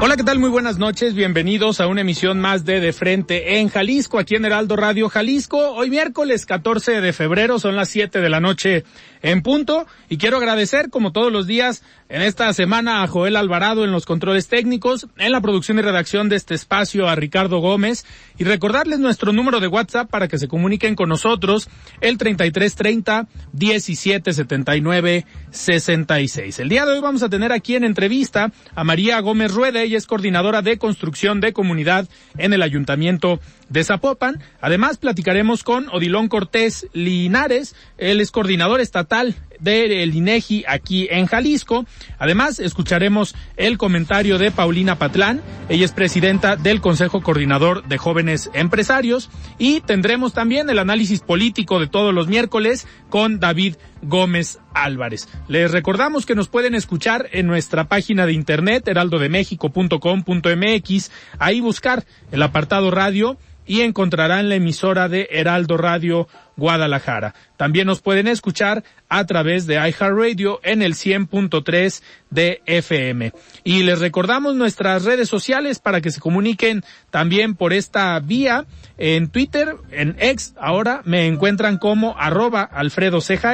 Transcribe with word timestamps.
Hola, 0.00 0.16
¿qué 0.16 0.22
tal? 0.22 0.38
Muy 0.38 0.48
buenas 0.48 0.78
noches. 0.78 1.14
Bienvenidos 1.14 1.80
a 1.80 1.88
una 1.88 2.02
emisión 2.02 2.40
más 2.40 2.64
de 2.64 2.78
De 2.78 2.92
Frente 2.92 3.58
en 3.58 3.68
Jalisco, 3.68 4.20
aquí 4.20 4.36
en 4.36 4.44
Heraldo 4.44 4.76
Radio 4.76 5.08
Jalisco. 5.08 5.72
Hoy 5.72 5.90
miércoles 5.90 6.46
14 6.46 7.00
de 7.00 7.12
febrero, 7.12 7.58
son 7.58 7.74
las 7.74 7.88
7 7.88 8.20
de 8.20 8.28
la 8.28 8.38
noche 8.38 8.84
en 9.22 9.42
punto. 9.42 9.86
Y 10.08 10.18
quiero 10.18 10.38
agradecer, 10.38 10.90
como 10.90 11.12
todos 11.12 11.32
los 11.32 11.46
días, 11.46 11.82
en 12.08 12.22
esta 12.22 12.52
semana 12.54 13.02
a 13.02 13.06
Joel 13.06 13.36
Alvarado 13.36 13.84
en 13.84 13.92
los 13.92 14.06
controles 14.06 14.48
técnicos, 14.48 15.06
en 15.18 15.32
la 15.32 15.40
producción 15.40 15.78
y 15.78 15.82
redacción 15.82 16.28
de 16.28 16.36
este 16.36 16.54
espacio 16.54 17.06
a 17.08 17.14
Ricardo 17.14 17.58
Gómez 17.58 18.06
y 18.38 18.44
recordarles 18.44 18.98
nuestro 18.98 19.32
número 19.32 19.60
de 19.60 19.66
WhatsApp 19.66 20.08
para 20.08 20.28
que 20.28 20.38
se 20.38 20.48
comuniquen 20.48 20.94
con 20.94 21.08
nosotros, 21.10 21.68
el 22.00 22.16
3330 22.16 23.28
1779 23.52 25.26
66. 25.50 26.58
El 26.58 26.68
día 26.68 26.86
de 26.86 26.92
hoy 26.92 27.00
vamos 27.00 27.22
a 27.22 27.28
tener 27.28 27.52
aquí 27.52 27.74
en 27.74 27.84
entrevista 27.84 28.52
a 28.74 28.84
María 28.84 29.20
Gómez 29.20 29.52
Rueda, 29.52 29.82
ella 29.82 29.98
es 29.98 30.06
coordinadora 30.06 30.62
de 30.62 30.78
construcción 30.78 31.40
de 31.40 31.52
comunidad 31.52 32.08
en 32.38 32.52
el 32.52 32.62
Ayuntamiento 32.62 33.40
de 33.68 33.84
Zapopan. 33.84 34.42
Además, 34.60 34.98
platicaremos 34.98 35.64
con 35.64 35.88
Odilón 35.88 36.28
Cortés 36.28 36.86
Linares, 36.92 37.74
él 37.96 38.20
es 38.20 38.30
coordinador 38.30 38.80
estatal 38.80 39.34
del 39.60 40.14
INEGI 40.14 40.64
aquí 40.68 41.08
en 41.10 41.26
Jalisco. 41.26 41.84
Además, 42.18 42.60
escucharemos 42.60 43.34
el 43.56 43.78
comentario 43.78 44.38
de 44.38 44.50
Paulina 44.50 44.98
Patlán, 44.98 45.40
ella 45.68 45.84
es 45.84 45.92
presidenta 45.92 46.56
del 46.56 46.80
Consejo 46.80 47.22
Coordinador 47.22 47.84
de 47.84 47.98
Jóvenes 47.98 48.50
Empresarios 48.52 49.30
y 49.58 49.80
tendremos 49.80 50.32
también 50.32 50.70
el 50.70 50.78
análisis 50.78 51.20
político 51.20 51.80
de 51.80 51.88
todos 51.88 52.14
los 52.14 52.28
miércoles 52.28 52.86
con 53.10 53.40
David 53.40 53.74
Gómez 54.02 54.60
Álvarez. 54.74 55.28
Les 55.48 55.72
recordamos 55.72 56.24
que 56.24 56.36
nos 56.36 56.48
pueden 56.48 56.74
escuchar 56.74 57.28
en 57.32 57.46
nuestra 57.46 57.88
página 57.88 58.24
de 58.26 58.32
internet 58.32 58.86
heraldodemexico.com.mx, 58.86 61.10
ahí 61.38 61.60
buscar 61.60 62.04
el 62.30 62.42
apartado 62.42 62.90
radio 62.90 63.38
y 63.68 63.82
encontrarán 63.82 64.48
la 64.48 64.56
emisora 64.56 65.08
de 65.08 65.28
Heraldo 65.30 65.76
Radio 65.76 66.26
Guadalajara. 66.56 67.34
También 67.56 67.86
nos 67.86 68.00
pueden 68.00 68.26
escuchar 68.26 68.82
a 69.08 69.24
través 69.26 69.66
de 69.66 69.74
iHeartRadio 69.74 70.58
en 70.64 70.82
el 70.82 70.94
100.3 70.94 72.02
de 72.30 72.62
FM. 72.66 73.32
Y 73.64 73.82
les 73.82 74.00
recordamos 74.00 74.54
nuestras 74.54 75.04
redes 75.04 75.28
sociales 75.28 75.78
para 75.78 76.00
que 76.00 76.10
se 76.10 76.20
comuniquen 76.20 76.84
también 77.10 77.54
por 77.54 77.72
esta 77.72 78.18
vía. 78.20 78.66
En 78.96 79.28
Twitter, 79.28 79.76
en 79.92 80.16
X, 80.18 80.54
ahora 80.60 81.02
me 81.04 81.26
encuentran 81.26 81.78
como 81.78 82.16
arroba 82.18 82.62
Alfredo 82.62 83.20
Ceja 83.20 83.48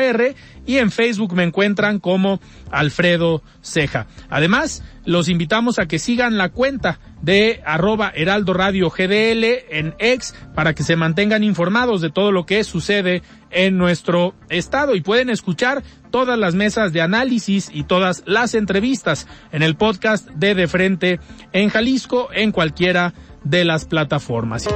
y 0.66 0.78
en 0.78 0.90
Facebook 0.90 1.34
me 1.34 1.44
encuentran 1.44 1.98
como 1.98 2.40
Alfredo 2.70 3.42
Ceja. 3.62 4.06
Además, 4.30 4.82
los 5.04 5.28
invitamos 5.28 5.78
a 5.78 5.86
que 5.86 5.98
sigan 5.98 6.38
la 6.38 6.48
cuenta 6.48 6.98
de 7.22 7.62
arroba 7.64 8.12
Heraldo 8.14 8.54
Radio 8.54 8.90
GDL 8.90 9.44
en 9.70 9.94
X 9.98 10.34
para 10.54 10.74
que 10.74 10.82
se 10.82 10.96
mantengan 10.96 11.44
informados 11.44 12.00
de 12.00 12.10
todo 12.10 12.32
lo 12.32 12.46
que 12.46 12.64
sucede 12.64 13.22
en 13.54 13.78
nuestro 13.78 14.34
estado 14.50 14.94
y 14.94 15.00
pueden 15.00 15.30
escuchar 15.30 15.82
todas 16.10 16.38
las 16.38 16.54
mesas 16.54 16.92
de 16.92 17.00
análisis 17.00 17.70
y 17.72 17.84
todas 17.84 18.22
las 18.26 18.54
entrevistas 18.54 19.26
en 19.52 19.62
el 19.62 19.76
podcast 19.76 20.28
de 20.30 20.54
De 20.54 20.68
Frente 20.68 21.20
en 21.52 21.70
Jalisco 21.70 22.28
en 22.32 22.52
cualquiera 22.52 23.14
de 23.44 23.64
las 23.64 23.84
plataformas. 23.84 24.68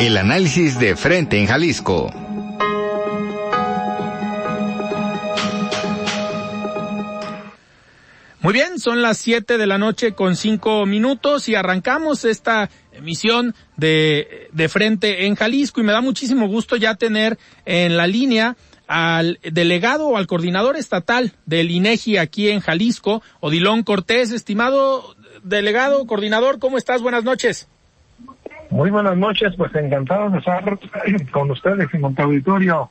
El 0.00 0.16
análisis 0.16 0.78
de 0.78 0.96
Frente 0.96 1.38
en 1.38 1.46
Jalisco. 1.46 2.27
Muy 8.40 8.52
bien, 8.52 8.78
son 8.78 9.02
las 9.02 9.18
7 9.18 9.58
de 9.58 9.66
la 9.66 9.78
noche 9.78 10.12
con 10.12 10.36
5 10.36 10.86
minutos 10.86 11.48
y 11.48 11.56
arrancamos 11.56 12.24
esta 12.24 12.70
emisión 12.92 13.54
de, 13.76 14.48
de 14.52 14.68
frente 14.68 15.26
en 15.26 15.34
Jalisco 15.34 15.80
y 15.80 15.84
me 15.84 15.92
da 15.92 16.00
muchísimo 16.00 16.46
gusto 16.46 16.76
ya 16.76 16.94
tener 16.94 17.36
en 17.66 17.96
la 17.96 18.06
línea 18.06 18.56
al 18.86 19.40
delegado 19.42 20.08
o 20.08 20.16
al 20.16 20.26
coordinador 20.26 20.76
estatal 20.76 21.32
del 21.46 21.70
INEGI 21.70 22.16
aquí 22.16 22.48
en 22.48 22.60
Jalisco, 22.60 23.22
Odilón 23.40 23.82
Cortés. 23.82 24.30
Estimado 24.30 25.14
delegado, 25.42 26.06
coordinador, 26.06 26.58
¿cómo 26.58 26.78
estás? 26.78 27.02
Buenas 27.02 27.24
noches. 27.24 27.68
Muy 28.70 28.90
buenas 28.90 29.16
noches, 29.16 29.54
pues 29.56 29.74
encantado 29.74 30.30
de 30.30 30.38
estar 30.38 30.78
con 31.32 31.50
ustedes 31.50 31.92
en 31.92 32.00
Monte 32.00 32.22
Auditorio. 32.22 32.90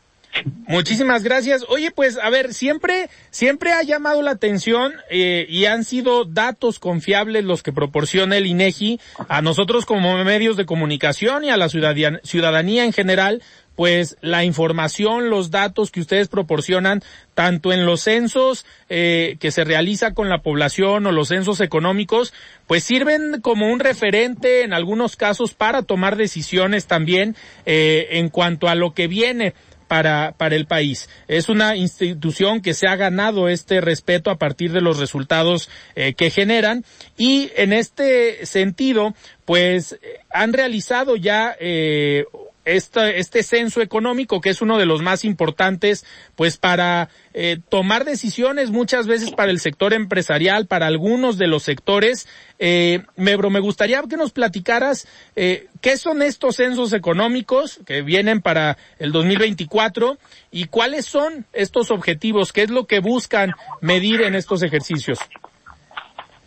Muchísimas 0.67 1.23
gracias. 1.23 1.65
Oye, 1.69 1.91
pues 1.91 2.17
a 2.21 2.29
ver, 2.29 2.53
siempre, 2.53 3.09
siempre 3.29 3.71
ha 3.71 3.81
llamado 3.83 4.21
la 4.21 4.31
atención 4.31 4.93
eh, 5.09 5.45
y 5.49 5.65
han 5.65 5.83
sido 5.83 6.25
datos 6.25 6.79
confiables 6.79 7.43
los 7.43 7.63
que 7.63 7.73
proporciona 7.73 8.37
el 8.37 8.45
INEGI 8.45 8.99
a 9.27 9.41
nosotros 9.41 9.85
como 9.85 10.23
medios 10.23 10.57
de 10.57 10.65
comunicación 10.65 11.43
y 11.43 11.49
a 11.49 11.57
la 11.57 11.69
ciudadanía, 11.69 12.85
en 12.85 12.93
general, 12.93 13.41
pues 13.75 14.17
la 14.21 14.43
información, 14.43 15.29
los 15.29 15.51
datos 15.51 15.91
que 15.91 16.01
ustedes 16.01 16.29
proporcionan, 16.29 17.03
tanto 17.35 17.71
en 17.71 17.85
los 17.85 18.01
censos 18.01 18.65
eh, 18.89 19.37
que 19.39 19.51
se 19.51 19.63
realiza 19.63 20.15
con 20.15 20.29
la 20.29 20.41
población 20.41 21.05
o 21.05 21.11
los 21.11 21.27
censos 21.27 21.61
económicos, 21.61 22.33
pues 22.65 22.83
sirven 22.83 23.39
como 23.41 23.71
un 23.71 23.79
referente 23.79 24.63
en 24.63 24.73
algunos 24.73 25.15
casos 25.15 25.53
para 25.53 25.83
tomar 25.83 26.15
decisiones 26.17 26.87
también 26.87 27.35
eh, 27.67 28.07
en 28.13 28.29
cuanto 28.29 28.67
a 28.67 28.73
lo 28.73 28.95
que 28.95 29.07
viene 29.07 29.53
para, 29.87 30.33
para 30.37 30.55
el 30.55 30.65
país. 30.65 31.09
Es 31.27 31.49
una 31.49 31.75
institución 31.75 32.61
que 32.61 32.73
se 32.73 32.87
ha 32.87 32.95
ganado 32.95 33.49
este 33.49 33.81
respeto 33.81 34.29
a 34.29 34.37
partir 34.37 34.71
de 34.71 34.81
los 34.81 34.99
resultados 34.99 35.69
eh, 35.95 36.13
que 36.13 36.29
generan 36.29 36.85
y 37.17 37.51
en 37.55 37.73
este 37.73 38.45
sentido, 38.45 39.15
pues 39.45 39.97
han 40.29 40.53
realizado 40.53 41.15
ya 41.15 41.55
eh, 41.59 42.25
este, 42.67 43.19
este 43.19 43.43
censo 43.43 43.81
económico 43.81 44.41
que 44.41 44.49
es 44.49 44.61
uno 44.61 44.77
de 44.77 44.85
los 44.85 45.01
más 45.01 45.23
importantes 45.23 46.05
pues 46.35 46.57
para 46.57 47.09
eh, 47.33 47.59
tomar 47.69 48.03
decisiones 48.03 48.71
muchas 48.71 49.07
veces 49.07 49.31
para 49.31 49.51
el 49.51 49.59
sector 49.59 49.93
empresarial, 49.93 50.67
para 50.67 50.87
algunos 50.87 51.37
de 51.37 51.47
los 51.47 51.63
sectores. 51.63 52.27
Eh, 52.59 53.03
Mebro, 53.15 53.49
me 53.49 53.59
gustaría 53.59 54.01
que 54.03 54.17
nos 54.17 54.31
platicaras 54.31 55.07
eh, 55.35 55.67
qué 55.81 55.97
son 55.97 56.21
estos 56.21 56.57
censos 56.57 56.93
económicos 56.93 57.79
que 57.85 58.01
vienen 58.01 58.41
para 58.41 58.77
el 58.99 59.11
2024 59.11 60.17
y 60.51 60.65
cuáles 60.65 61.05
son 61.05 61.45
estos 61.53 61.89
objetivos, 61.89 62.51
qué 62.51 62.63
es 62.63 62.69
lo 62.69 62.85
que 62.85 62.99
buscan 62.99 63.53
medir 63.81 64.21
en 64.21 64.35
estos 64.35 64.61
ejercicios. 64.61 65.19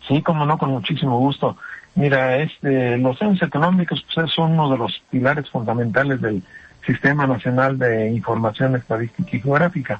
Sí, 0.07 0.21
como 0.21 0.45
no, 0.45 0.57
con 0.57 0.71
muchísimo 0.71 1.17
gusto. 1.19 1.57
Mira, 1.95 2.37
este, 2.37 2.97
los 2.97 3.17
censos 3.19 3.47
económicos 3.47 4.05
pues, 4.13 4.31
son 4.31 4.53
uno 4.53 4.69
de 4.71 4.77
los 4.77 5.01
pilares 5.09 5.49
fundamentales 5.49 6.21
del 6.21 6.41
Sistema 6.85 7.27
Nacional 7.27 7.77
de 7.77 8.09
Información 8.09 8.75
Estadística 8.75 9.35
y 9.35 9.41
Geográfica. 9.41 9.99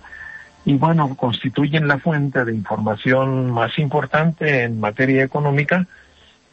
Y 0.64 0.76
bueno, 0.76 1.16
constituyen 1.16 1.88
la 1.88 2.00
fuente 2.00 2.46
de 2.46 2.54
información 2.54 3.52
más 3.52 3.78
importante 3.80 4.64
en 4.64 4.80
materia 4.80 5.24
económica, 5.24 5.88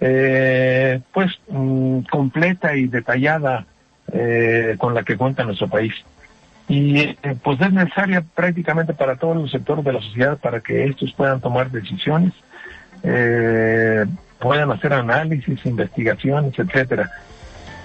eh, 0.01 1.01
pues 1.13 1.33
mm, 1.49 2.01
completa 2.11 2.75
y 2.75 2.87
detallada 2.87 3.67
eh, 4.13 4.77
con 4.79 4.95
la 4.95 5.03
que 5.03 5.17
cuenta 5.17 5.45
nuestro 5.45 5.69
país. 5.69 5.95
y 6.69 6.99
eh, 6.99 7.17
pues 7.43 7.61
es 7.61 7.73
necesaria 7.73 8.23
prácticamente 8.35 8.93
para 8.93 9.17
todos 9.17 9.37
los 9.37 9.51
sectores 9.51 9.85
de 9.85 9.93
la 9.93 10.01
sociedad 10.03 10.39
para 10.39 10.61
que 10.61 10.85
estos 10.85 11.13
puedan 11.15 11.41
tomar 11.41 11.71
decisiones, 11.71 12.33
puedan 14.39 14.71
hacer 14.71 14.93
análisis, 14.93 15.65
investigaciones, 15.65 16.59
etcétera. 16.59 17.11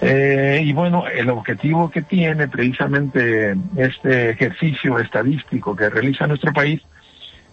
Eh, 0.00 0.62
y 0.64 0.72
bueno, 0.72 1.06
el 1.06 1.30
objetivo 1.30 1.90
que 1.90 2.02
tiene 2.02 2.48
precisamente 2.48 3.56
este 3.76 4.30
ejercicio 4.30 4.98
estadístico 4.98 5.74
que 5.74 5.88
realiza 5.88 6.26
nuestro 6.26 6.52
país, 6.52 6.82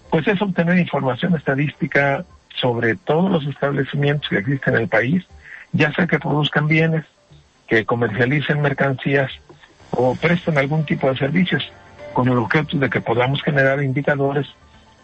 pues 0.09 0.27
es 0.27 0.41
obtener 0.41 0.77
información 0.77 1.35
estadística 1.35 2.25
sobre 2.55 2.95
todos 2.95 3.31
los 3.31 3.45
establecimientos 3.47 4.29
que 4.29 4.39
existen 4.39 4.75
en 4.75 4.81
el 4.81 4.87
país, 4.87 5.25
ya 5.71 5.93
sea 5.93 6.07
que 6.07 6.19
produzcan 6.19 6.67
bienes, 6.67 7.05
que 7.67 7.85
comercialicen 7.85 8.61
mercancías 8.61 9.31
o 9.91 10.15
presten 10.15 10.57
algún 10.57 10.85
tipo 10.85 11.09
de 11.09 11.17
servicios, 11.17 11.71
con 12.13 12.27
el 12.27 12.37
objeto 12.37 12.77
de 12.77 12.89
que 12.89 12.99
podamos 12.99 13.41
generar 13.41 13.81
indicadores 13.81 14.47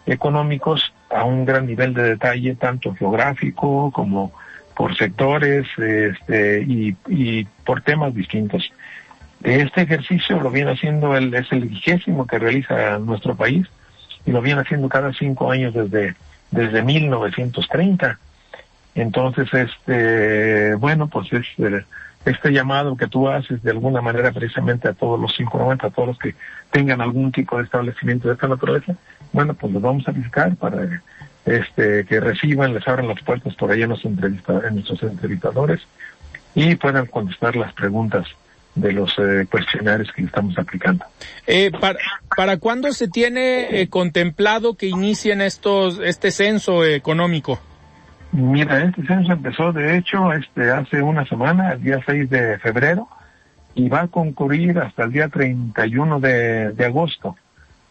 económicos 0.06 0.92
a 1.10 1.24
un 1.24 1.44
gran 1.44 1.66
nivel 1.66 1.94
de 1.94 2.02
detalle, 2.02 2.54
tanto 2.54 2.94
geográfico 2.94 3.90
como 3.92 4.32
por 4.74 4.96
sectores 4.96 5.66
este, 5.76 6.64
y, 6.66 7.44
por 7.64 7.80
temas 7.82 8.14
distintos. 8.14 8.72
Este 9.42 9.82
ejercicio 9.82 10.40
lo 10.40 10.50
viene 10.50 10.72
haciendo, 10.72 11.16
el, 11.16 11.34
es 11.34 11.50
el 11.52 11.64
vigésimo 11.64 12.26
que 12.26 12.38
realiza 12.38 12.98
nuestro 12.98 13.34
país 13.34 13.66
y 14.24 14.30
lo 14.30 14.40
viene 14.40 14.60
haciendo 14.60 14.88
cada 14.88 15.12
cinco 15.12 15.50
años 15.50 15.74
desde, 15.74 16.14
desde 16.50 16.82
1930. 16.82 18.18
Entonces, 18.94 19.52
este, 19.52 20.74
bueno, 20.76 21.08
pues 21.08 21.32
es 21.32 21.46
eh, 21.58 21.84
este 22.24 22.52
llamado 22.52 22.96
que 22.96 23.06
tú 23.06 23.28
haces 23.28 23.62
de 23.62 23.70
alguna 23.70 24.00
manera 24.00 24.32
precisamente 24.32 24.88
a 24.88 24.92
todos 24.92 25.20
los 25.20 25.32
590, 25.34 25.86
a 25.86 25.90
todos 25.90 26.08
los 26.08 26.18
que 26.18 26.34
tengan 26.70 27.00
algún 27.00 27.32
tipo 27.32 27.58
de 27.58 27.64
establecimiento 27.64 28.28
de 28.28 28.34
esta 28.34 28.48
naturaleza, 28.48 28.94
bueno, 29.32 29.54
pues 29.54 29.72
los 29.72 29.82
vamos 29.82 30.06
a 30.08 30.12
visitar 30.12 30.54
para 30.56 31.02
este, 31.44 32.04
que 32.04 32.20
reciban, 32.20 32.74
les 32.74 32.86
abran 32.86 33.08
las 33.08 33.22
puertas 33.22 33.54
por 33.54 33.70
ahí 33.70 33.82
en, 33.82 33.90
los 33.90 34.04
en 34.04 34.16
nuestros 34.16 35.02
entrevistadores 35.02 35.80
y 36.54 36.74
puedan 36.74 37.06
contestar 37.06 37.56
las 37.56 37.72
preguntas 37.72 38.26
de 38.74 38.92
los 38.92 39.12
eh, 39.18 39.46
cuestionarios 39.50 40.10
que 40.12 40.22
estamos 40.22 40.56
aplicando. 40.58 41.04
Eh, 41.46 41.70
para, 41.80 41.98
¿Para 42.36 42.56
cuándo 42.58 42.92
se 42.92 43.08
tiene 43.08 43.80
eh, 43.80 43.88
contemplado 43.88 44.74
que 44.74 44.86
inicien 44.86 45.40
estos, 45.40 45.98
este 46.00 46.30
censo 46.30 46.84
económico? 46.84 47.60
Mira, 48.32 48.84
este 48.84 49.06
censo 49.06 49.32
empezó 49.32 49.72
de 49.72 49.96
hecho 49.96 50.32
este, 50.32 50.70
hace 50.70 51.02
una 51.02 51.24
semana, 51.26 51.72
el 51.72 51.82
día 51.82 52.00
6 52.04 52.28
de 52.28 52.58
febrero, 52.58 53.08
y 53.74 53.88
va 53.88 54.02
a 54.02 54.08
concurrir 54.08 54.78
hasta 54.78 55.04
el 55.04 55.12
día 55.12 55.28
31 55.28 56.20
de, 56.20 56.72
de 56.72 56.84
agosto. 56.84 57.36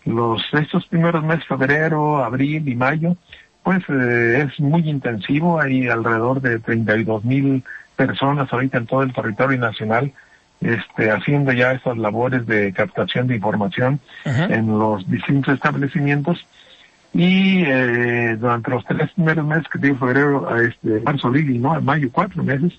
Los, 0.07 0.42
estos 0.54 0.88
primeros 0.88 1.24
meses, 1.24 1.45
febrero, 1.45 2.24
abril 2.24 2.68
y 2.68 2.75
mayo, 2.75 3.18
pues 3.62 3.83
eh, 3.89 4.48
es 4.48 4.59
muy 4.59 4.89
intensivo, 4.89 5.59
hay 5.59 5.89
alrededor 5.89 6.39
de 6.39 6.59
32 6.59 7.25
mil 7.25 7.63
personas 7.98 8.51
ahorita 8.54 8.77
en 8.77 8.86
todo 8.86 9.04
el 9.04 9.13
territorio 9.13 9.59
nacional 9.59 10.13
este, 10.62 11.12
haciendo 11.12 11.51
ya 11.51 11.74
estas 11.74 11.98
labores 11.98 12.48
de 12.48 12.71
captación 12.71 13.27
de 13.27 13.36
información 13.36 14.00
en 14.24 14.80
los 14.80 15.09
distintos 15.09 15.54
establecimientos. 15.54 16.45
Y 17.13 17.63
eh, 17.65 18.38
durante 18.39 18.71
los 18.71 18.86
tres 18.86 19.12
primeros 19.12 19.45
meses 19.45 19.68
que 19.71 19.80
digo 19.80 19.98
febrero 19.98 20.50
a 20.50 20.63
este 20.63 21.01
marzo 21.01 21.27
abril 21.27 21.50
y 21.50 21.59
no 21.59 21.74
a 21.74 21.81
mayo 21.81 22.09
cuatro 22.12 22.44
meses 22.44 22.74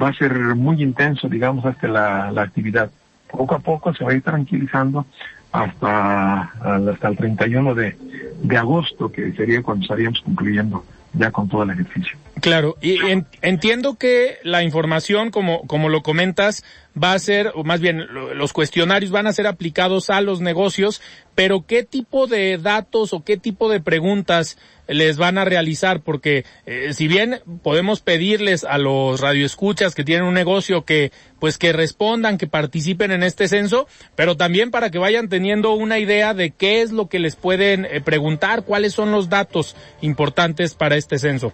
va 0.00 0.08
a 0.08 0.14
ser 0.14 0.32
muy 0.54 0.82
intenso 0.82 1.28
digamos 1.28 1.64
hasta 1.64 1.88
la, 1.88 2.30
la 2.30 2.42
actividad. 2.42 2.90
Poco 3.30 3.54
a 3.54 3.58
poco 3.58 3.92
se 3.94 4.04
va 4.04 4.12
a 4.12 4.14
ir 4.14 4.22
tranquilizando 4.22 5.06
hasta, 5.54 6.42
hasta 6.42 7.08
el 7.08 7.16
31 7.16 7.74
de, 7.76 7.96
de 8.42 8.56
agosto, 8.56 9.10
que 9.10 9.32
sería 9.32 9.62
cuando 9.62 9.82
estaríamos 9.82 10.20
concluyendo 10.20 10.84
ya 11.12 11.30
con 11.30 11.48
todo 11.48 11.62
el 11.62 11.70
ejercicio. 11.70 12.18
Claro, 12.40 12.76
y 12.82 12.98
entiendo 13.40 13.94
que 13.94 14.38
la 14.42 14.64
información, 14.64 15.30
como, 15.30 15.62
como 15.68 15.88
lo 15.88 16.02
comentas, 16.02 16.64
va 17.00 17.12
a 17.12 17.18
ser, 17.20 17.52
o 17.54 17.62
más 17.62 17.80
bien 17.80 18.04
los 18.34 18.52
cuestionarios 18.52 19.12
van 19.12 19.28
a 19.28 19.32
ser 19.32 19.46
aplicados 19.46 20.10
a 20.10 20.20
los 20.20 20.40
negocios, 20.40 21.00
pero 21.36 21.64
¿qué 21.66 21.84
tipo 21.84 22.26
de 22.26 22.58
datos 22.58 23.12
o 23.12 23.22
qué 23.22 23.36
tipo 23.36 23.70
de 23.70 23.80
preguntas 23.80 24.58
les 24.88 25.16
van 25.16 25.38
a 25.38 25.44
realizar? 25.44 26.00
Porque 26.00 26.44
eh, 26.66 26.92
si 26.92 27.08
bien 27.08 27.40
podemos 27.62 28.00
pedirles 28.00 28.64
a 28.64 28.78
los 28.78 29.20
radioescuchas 29.20 29.94
que 29.94 30.04
tienen 30.04 30.26
un 30.26 30.34
negocio 30.34 30.84
que 30.84 31.12
pues 31.38 31.58
que 31.58 31.72
respondan, 31.72 32.38
que 32.38 32.46
participen 32.46 33.10
en 33.10 33.22
este 33.22 33.48
censo, 33.48 33.86
pero 34.16 34.36
también 34.36 34.70
para 34.70 34.90
que 34.90 34.98
vayan 34.98 35.28
teniendo 35.28 35.74
una 35.74 35.98
idea 35.98 36.32
de 36.32 36.50
qué 36.50 36.80
es 36.80 36.90
lo 36.90 37.08
que 37.08 37.18
les 37.18 37.36
pueden 37.36 37.84
eh, 37.84 38.00
preguntar, 38.00 38.64
cuáles 38.64 38.94
son 38.94 39.10
los 39.10 39.28
datos 39.28 39.76
importantes 40.00 40.74
para 40.74 40.96
este 40.96 41.18
censo. 41.18 41.52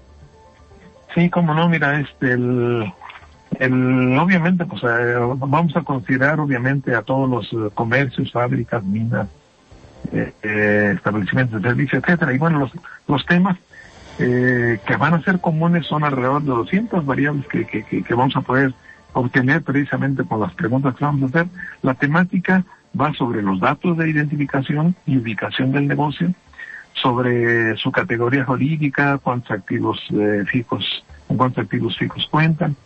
Sí, 1.15 1.29
como 1.29 1.55
no, 1.55 1.69
mira, 1.69 2.01
este, 2.01 2.33
el, 2.33 2.85
el, 3.59 4.19
obviamente, 4.19 4.65
pues 4.65 4.83
eh, 4.85 5.15
vamos 5.39 5.75
a 5.77 5.83
considerar 5.83 6.39
obviamente 6.39 6.95
a 6.95 7.03
todos 7.03 7.29
los 7.29 7.53
eh, 7.53 7.71
comercios, 7.75 8.31
fábricas, 8.31 8.85
minas, 8.85 9.29
eh, 10.13 10.93
establecimientos 10.95 11.63
de 11.63 11.69
servicio, 11.69 11.99
etcétera. 11.99 12.33
Y 12.33 12.39
bueno, 12.39 12.59
los, 12.59 12.73
los 13.07 13.25
temas 13.27 13.59
que 14.19 14.97
van 14.99 15.15
a 15.15 15.23
ser 15.23 15.41
comunes 15.41 15.87
son 15.87 16.05
alrededor 16.05 16.43
de 16.43 16.51
200 16.51 17.07
variables 17.07 17.47
que, 17.47 17.65
que, 17.65 17.83
que, 17.83 18.15
vamos 18.15 18.37
a 18.37 18.43
poder 18.43 18.75
obtener 19.15 19.63
precisamente 19.63 20.25
con 20.25 20.41
las 20.41 20.53
preguntas 20.53 20.95
que 20.95 21.07
vamos 21.07 21.23
a 21.23 21.39
hacer. 21.39 21.47
La 21.81 21.95
temática 21.95 22.63
va 23.01 23.15
sobre 23.15 23.41
los 23.41 23.61
datos 23.61 23.97
de 23.97 24.11
identificación 24.11 24.95
y 25.07 25.17
ubicación 25.17 25.73
del 25.73 25.89
negocio, 25.89 26.35
sobre 26.93 27.75
su 27.79 27.91
categoría 27.93 28.45
jurídica, 28.45 29.17
cuántos 29.17 29.53
activos 29.53 29.99
fijos, 30.49 31.03
cuántos 31.29 31.65
activos 31.65 31.97
fijos 31.97 32.29
cuentan, 32.31 32.77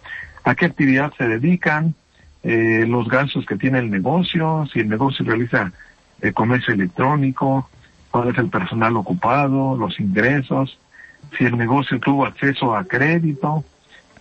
a 0.44 0.54
qué 0.54 0.66
actividad 0.66 1.12
se 1.18 1.26
dedican, 1.26 1.94
eh, 2.42 2.84
los 2.86 3.08
gastos 3.08 3.46
que 3.46 3.56
tiene 3.56 3.78
el 3.78 3.90
negocio, 3.90 4.66
si 4.70 4.80
el 4.80 4.88
negocio 4.88 5.24
realiza 5.24 5.72
eh, 6.24 6.32
comercio 6.32 6.72
electrónico, 6.72 7.68
cuál 8.10 8.30
es 8.30 8.38
el 8.38 8.48
personal 8.48 8.96
ocupado, 8.96 9.76
los 9.76 10.00
ingresos, 10.00 10.78
si 11.36 11.44
el 11.44 11.58
negocio 11.58 12.00
tuvo 12.00 12.24
acceso 12.24 12.74
a 12.74 12.84
crédito, 12.84 13.62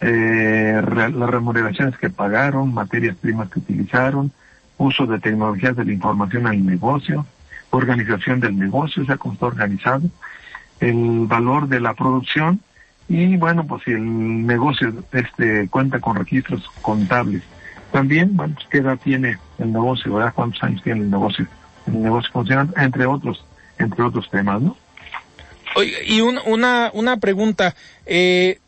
eh, 0.02 0.82
las 0.84 1.30
remuneraciones 1.30 1.98
que 1.98 2.10
pagaron, 2.10 2.74
materias 2.74 3.16
primas 3.16 3.50
que 3.50 3.60
utilizaron, 3.60 4.32
uso 4.78 5.06
de 5.06 5.20
tecnologías 5.20 5.78
de 5.78 5.86
la 5.86 5.94
información 5.94 6.46
al 6.46 6.66
negocio, 6.66 7.26
organización 7.70 8.42
del 8.42 8.60
negocio, 8.60 9.04
o 9.04 9.06
sea, 9.06 9.16
cómo 9.16 9.36
está 9.36 9.46
organizado, 9.46 10.10
el 10.82 11.26
valor 11.28 11.70
de 11.70 11.80
la 11.80 11.94
producción 11.94 12.60
y 13.08 13.38
bueno, 13.38 13.66
pues 13.66 13.84
si 13.84 13.92
el 13.92 14.46
negocio 14.46 14.94
este 15.14 15.70
cuenta 15.70 16.00
con 16.00 16.18
registros 16.18 16.70
contables. 16.82 17.44
También, 17.94 18.36
bueno, 18.36 18.56
pues 18.56 18.68
qué 18.70 18.80
edad 18.80 18.98
tiene 19.02 19.38
el 19.60 19.72
negocio, 19.72 20.16
¿verdad? 20.16 20.34
¿Cuántos 20.36 20.62
años 20.64 20.82
tiene 20.84 21.02
el 21.02 21.12
negocio? 21.12 21.48
El 21.88 22.02
negocio 22.02 22.32
funciona, 22.32 22.68
entre 22.78 23.06
otros, 23.06 23.44
entre 23.78 24.04
otros 24.04 24.30
temas, 24.30 24.62
¿no? 24.62 24.78
Y 26.06 26.22
una, 26.22 26.92
una 26.94 27.18
pregunta, 27.18 27.76
eh, 28.06 28.60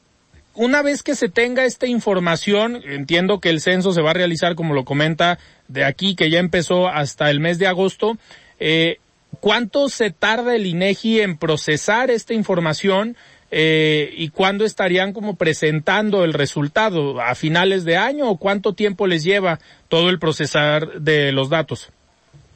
una 0.55 0.81
vez 0.81 1.03
que 1.03 1.13
se 1.13 1.29
tenga 1.29 1.63
esta 1.63 1.85
información, 1.85 2.81
entiendo 2.83 3.39
que 3.39 3.49
el 3.49 3.61
censo 3.61 3.91
se 3.91 4.01
va 4.01 4.11
a 4.11 4.15
realizar, 4.15 4.55
como 4.55 4.73
lo 4.73 4.85
comenta, 4.85 5.37
de 5.67 5.83
aquí, 5.83 6.15
que 6.15 6.31
ya 6.31 6.39
empezó 6.39 6.87
hasta 6.87 7.29
el 7.29 7.39
mes 7.39 7.59
de 7.59 7.67
agosto, 7.67 8.17
eh, 8.59 8.97
¿cuánto 9.39 9.87
se 9.89 10.09
tarda 10.09 10.55
el 10.55 10.65
INEGI 10.65 11.21
en 11.21 11.37
procesar 11.37 12.09
esta 12.09 12.33
información? 12.33 13.15
eh, 13.51 14.13
y 14.17 14.29
cuándo 14.29 14.65
estarían 14.65 15.13
como 15.13 15.35
presentando 15.35 16.23
el 16.23 16.33
resultado 16.33 17.21
a 17.21 17.35
finales 17.35 17.85
de 17.85 17.97
año 17.97 18.29
o 18.29 18.37
cuánto 18.37 18.73
tiempo 18.73 19.07
les 19.07 19.23
lleva 19.23 19.59
todo 19.87 20.09
el 20.09 20.19
procesar 20.19 20.99
de 20.99 21.31
los 21.31 21.49
datos. 21.49 21.89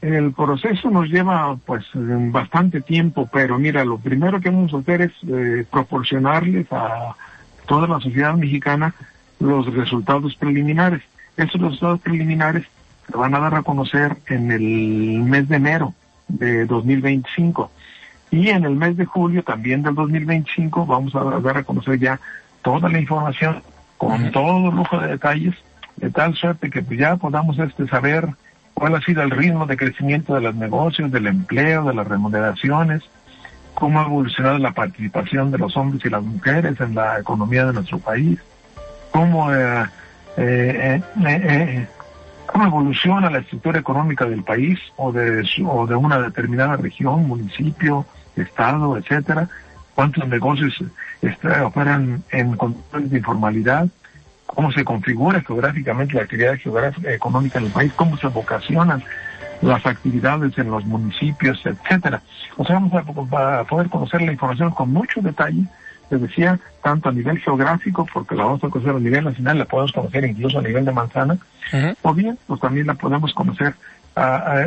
El 0.02 0.32
proceso 0.32 0.90
nos 0.90 1.10
lleva 1.10 1.58
pues 1.66 1.86
bastante 1.94 2.80
tiempo, 2.82 3.30
pero 3.32 3.60
mira, 3.60 3.84
lo 3.84 3.98
primero 3.98 4.40
que 4.40 4.50
vamos 4.50 4.74
a 4.74 4.78
hacer 4.78 5.02
es 5.02 5.12
eh, 5.28 5.66
proporcionarles 5.70 6.68
a 6.72 7.16
toda 7.68 7.88
la 7.88 8.00
sociedad 8.00 8.34
mexicana 8.36 8.94
los 9.40 9.74
resultados 9.74 10.36
preliminares. 10.36 11.02
Esos 11.36 11.60
resultados 11.62 12.00
preliminares 12.00 12.66
se 13.10 13.18
van 13.18 13.36
a 13.36 13.40
dar 13.40 13.56
a 13.56 13.64
conocer 13.64 14.18
en 14.28 14.52
el 14.52 15.22
mes 15.24 15.50
de 15.50 15.58
enero 15.58 15.94
de 16.28 16.66
2025. 16.66 17.70
Y 18.32 18.50
en 18.50 18.64
el 18.64 18.76
mes 18.76 18.96
de 18.96 19.06
julio 19.06 19.44
también 19.44 19.84
del 19.84 19.96
2025 19.96 20.86
vamos 20.86 21.16
a 21.16 21.24
dar 21.42 21.58
a 21.58 21.64
conocer 21.64 22.00
ya 22.00 22.20
toda 22.62 22.88
la 22.88 23.00
información 23.00 23.62
con 23.98 24.32
todo 24.32 24.72
lujo 24.72 25.00
de 25.00 25.10
detalles, 25.10 25.56
de 25.98 26.10
tal 26.10 26.36
suerte 26.36 26.70
que 26.70 26.82
pues 26.82 27.00
ya 27.00 27.18
podamos 27.18 27.58
este 27.60 27.88
saber 27.88 28.30
cuál 28.80 28.96
ha 28.96 29.02
sido 29.02 29.22
el 29.22 29.32
ritmo 29.32 29.66
de 29.66 29.78
crecimiento 29.78 30.34
de 30.34 30.42
los 30.42 30.56
negocios, 30.56 31.12
del 31.12 31.28
empleo, 31.28 31.84
de 31.84 31.94
las 31.94 32.08
remuneraciones, 32.08 33.04
cómo 33.74 34.00
ha 34.00 34.06
evolucionado 34.06 34.58
la 34.58 34.72
participación 34.72 35.52
de 35.52 35.58
los 35.58 35.76
hombres 35.78 36.04
y 36.06 36.10
las 36.10 36.24
mujeres 36.24 36.80
en 36.80 36.96
la 36.96 37.20
economía 37.20 37.66
de 37.66 37.74
nuestro 37.74 38.00
país, 38.00 38.40
cómo, 39.12 39.54
eh, 39.54 39.86
eh, 40.38 41.02
eh, 41.26 41.88
evoluciona 42.56 43.30
la 43.30 43.40
estructura 43.40 43.80
económica 43.80 44.26
del 44.26 44.44
país 44.44 44.80
o 44.98 45.12
de, 45.12 45.48
o 45.66 45.84
una 45.98 46.20
determinada 46.20 46.76
región, 46.78 47.28
municipio, 47.28 48.06
estado, 48.36 48.98
etcétera, 48.98 49.50
cuántos 49.96 50.28
negocios 50.28 50.84
este, 51.22 51.60
operan 51.62 52.24
en 52.32 52.56
condiciones 52.56 53.12
de 53.12 53.18
informalidad, 53.18 53.88
cómo 54.56 54.72
se 54.72 54.84
configura 54.84 55.42
geográficamente 55.42 56.16
la 56.16 56.24
actividad 56.24 56.56
geográfica 56.56 57.14
económica 57.14 57.60
en 57.60 57.66
el 57.66 57.72
país, 57.72 57.94
cómo 57.96 58.18
se 58.18 58.28
vocacionan 58.28 59.04
las 59.62 59.86
actividades 59.86 60.58
en 60.58 60.72
los 60.72 60.86
municipios, 60.86 61.64
etcétera. 61.66 62.22
O 62.58 62.66
sea, 62.66 62.76
vamos 62.76 62.94
a, 62.94 63.64
poder 63.66 63.90
conocer 63.90 64.22
la 64.22 64.32
información 64.32 64.72
con 64.72 64.92
mucho 64.92 65.22
detalle, 65.22 65.64
les 66.10 66.22
decía, 66.22 66.60
tanto 66.84 67.10
a 67.10 67.12
nivel 67.12 67.38
geográfico, 67.40 68.08
porque 68.12 68.36
la 68.36 68.46
vamos 68.46 68.64
a 68.64 68.70
conocer 68.70 68.96
a 68.96 69.00
nivel 69.00 69.26
nacional, 69.26 69.60
la 69.60 69.66
podemos 69.66 69.92
conocer 69.92 70.26
incluso 70.26 70.60
a 70.60 70.64
nivel 70.64 70.86
de 70.86 70.92
manzana, 70.92 71.38
o 72.02 72.14
bien, 72.14 72.38
pues 72.48 72.60
también 72.60 72.88
la 72.88 72.96
podemos 72.96 73.34
conocer 73.34 73.76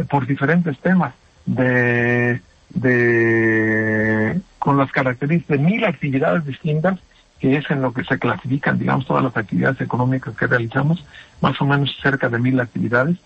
por 0.08 0.26
diferentes 0.26 0.78
temas 0.78 1.12
de, 1.44 2.40
de, 2.70 4.40
con 4.58 4.76
las 4.76 4.92
características 4.92 5.58
de 5.58 5.64
mil 5.64 5.84
actividades 5.84 6.44
distintas, 6.46 6.98
que 7.42 7.56
es 7.56 7.68
en 7.72 7.82
lo 7.82 7.92
que 7.92 8.04
se 8.04 8.20
clasifican, 8.20 8.78
digamos, 8.78 9.04
todas 9.04 9.24
las 9.24 9.36
actividades 9.36 9.80
económicas 9.80 10.36
que 10.36 10.46
realizamos, 10.46 11.04
más 11.40 11.60
o 11.60 11.64
menos 11.64 11.92
cerca 12.00 12.28
de 12.28 12.38
mil 12.38 12.60
actividades, 12.60 13.16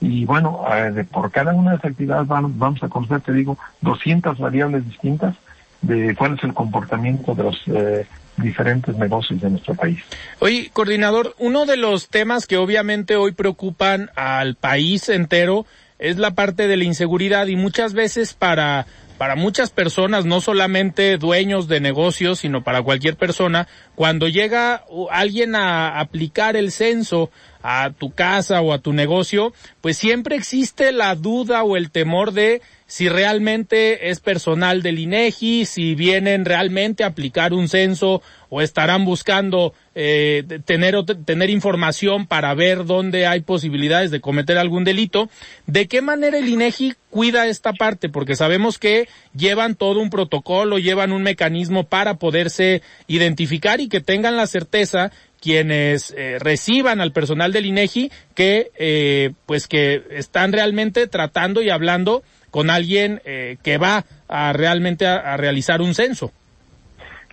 y 0.00 0.24
bueno, 0.24 0.64
eh, 0.74 1.04
por 1.08 1.30
cada 1.30 1.54
una 1.54 1.70
de 1.70 1.76
esas 1.76 1.92
actividades 1.92 2.26
vamos, 2.26 2.82
a 2.82 2.88
conocer, 2.88 3.20
te 3.20 3.32
digo, 3.32 3.56
200 3.80 4.38
variables 4.38 4.84
distintas 4.84 5.36
de 5.82 6.16
cuál 6.16 6.34
es 6.34 6.42
el 6.42 6.52
comportamiento 6.52 7.32
de 7.36 7.42
los 7.44 7.62
eh, 7.66 8.04
diferentes 8.38 8.96
negocios 8.96 9.40
de 9.40 9.50
nuestro 9.50 9.76
país. 9.76 10.02
Oye, 10.40 10.70
coordinador, 10.72 11.36
uno 11.38 11.64
de 11.64 11.76
los 11.76 12.08
temas 12.08 12.48
que 12.48 12.56
obviamente 12.56 13.14
hoy 13.14 13.30
preocupan 13.30 14.10
al 14.16 14.56
país 14.56 15.08
entero 15.08 15.64
es 16.00 16.18
la 16.18 16.32
parte 16.32 16.66
de 16.66 16.76
la 16.76 16.82
inseguridad 16.82 17.46
y 17.46 17.54
muchas 17.54 17.92
veces 17.94 18.34
para 18.34 18.86
para 19.18 19.36
muchas 19.36 19.70
personas, 19.70 20.24
no 20.24 20.40
solamente 20.40 21.16
dueños 21.18 21.68
de 21.68 21.80
negocios, 21.80 22.40
sino 22.40 22.64
para 22.64 22.82
cualquier 22.82 23.16
persona, 23.16 23.68
cuando 23.94 24.28
llega 24.28 24.84
alguien 25.10 25.54
a 25.54 26.00
aplicar 26.00 26.56
el 26.56 26.72
censo 26.72 27.30
a 27.62 27.90
tu 27.96 28.10
casa 28.10 28.60
o 28.60 28.72
a 28.72 28.78
tu 28.78 28.92
negocio, 28.92 29.54
pues 29.80 29.96
siempre 29.96 30.36
existe 30.36 30.92
la 30.92 31.14
duda 31.14 31.62
o 31.62 31.76
el 31.76 31.90
temor 31.90 32.32
de 32.32 32.60
si 32.86 33.08
realmente 33.08 34.10
es 34.10 34.20
personal 34.20 34.82
del 34.82 34.98
INEGI, 34.98 35.64
si 35.64 35.94
vienen 35.94 36.44
realmente 36.44 37.04
a 37.04 37.08
aplicar 37.08 37.54
un 37.54 37.68
censo 37.68 38.20
o 38.54 38.62
estarán 38.62 39.04
buscando 39.04 39.74
eh, 39.96 40.44
tener 40.64 40.94
tener 41.24 41.50
información 41.50 42.28
para 42.28 42.54
ver 42.54 42.84
dónde 42.84 43.26
hay 43.26 43.40
posibilidades 43.40 44.12
de 44.12 44.20
cometer 44.20 44.58
algún 44.58 44.84
delito. 44.84 45.28
¿De 45.66 45.88
qué 45.88 46.02
manera 46.02 46.38
el 46.38 46.48
INEGI 46.48 46.94
cuida 47.10 47.48
esta 47.48 47.72
parte? 47.72 48.08
Porque 48.08 48.36
sabemos 48.36 48.78
que 48.78 49.08
llevan 49.36 49.74
todo 49.74 49.98
un 49.98 50.08
protocolo, 50.08 50.78
llevan 50.78 51.10
un 51.10 51.24
mecanismo 51.24 51.82
para 51.82 52.14
poderse 52.14 52.80
identificar 53.08 53.80
y 53.80 53.88
que 53.88 54.00
tengan 54.00 54.36
la 54.36 54.46
certeza 54.46 55.10
quienes 55.40 56.14
eh, 56.16 56.38
reciban 56.38 57.00
al 57.00 57.10
personal 57.10 57.52
del 57.52 57.66
INEGI 57.66 58.12
que 58.36 58.70
eh, 58.78 59.32
pues 59.46 59.66
que 59.66 60.04
están 60.10 60.52
realmente 60.52 61.08
tratando 61.08 61.60
y 61.60 61.70
hablando 61.70 62.22
con 62.52 62.70
alguien 62.70 63.20
eh, 63.24 63.56
que 63.64 63.78
va 63.78 64.04
a 64.28 64.52
realmente 64.52 65.08
a, 65.08 65.36
realizar 65.36 65.82
un 65.82 65.92
censo. 65.92 66.30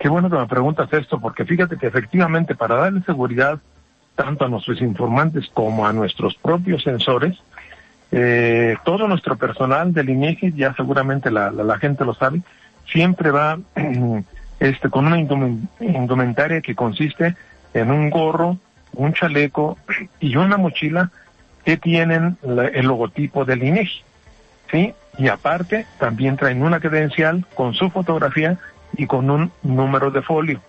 Qué 0.01 0.09
bueno 0.09 0.31
que 0.31 0.35
me 0.35 0.47
preguntas 0.47 0.91
esto, 0.93 1.19
porque 1.19 1.45
fíjate 1.45 1.77
que 1.77 1.85
efectivamente 1.85 2.55
para 2.55 2.73
darle 2.73 3.03
seguridad 3.03 3.59
tanto 4.15 4.45
a 4.45 4.49
nuestros 4.49 4.81
informantes 4.81 5.47
como 5.53 5.85
a 5.85 5.93
nuestros 5.93 6.33
propios 6.33 6.81
sensores, 6.81 7.37
todo 8.83 9.07
nuestro 9.07 9.35
personal 9.35 9.93
del 9.93 10.09
INEGI, 10.09 10.53
ya 10.53 10.73
seguramente 10.73 11.29
la, 11.29 11.51
la, 11.51 11.77
gente 11.77 12.03
lo 12.03 12.15
sabe, 12.15 12.41
siempre 12.91 13.29
va 13.29 13.59
este, 14.59 14.89
con 14.89 15.05
una 15.05 15.19
indumentaria 15.19 16.61
que 16.61 16.73
consiste 16.73 17.35
en 17.75 17.91
un 17.91 18.09
gorro, 18.09 18.57
un 18.93 19.13
chaleco 19.13 19.77
y 20.19 20.35
una 20.35 20.57
mochila 20.57 21.11
que 21.63 21.77
tienen 21.77 22.37
el 22.41 22.87
logotipo 22.87 23.45
del 23.45 23.61
INEGI, 23.61 24.01
¿sí? 24.71 24.95
Y 25.19 25.27
aparte 25.27 25.85
también 25.99 26.37
traen 26.37 26.63
una 26.63 26.79
credencial 26.79 27.45
con 27.53 27.75
su 27.75 27.91
fotografía 27.91 28.57
y 28.97 29.07
con 29.07 29.29
un 29.29 29.51
número 29.63 30.11
de 30.11 30.21
folio. 30.21 30.61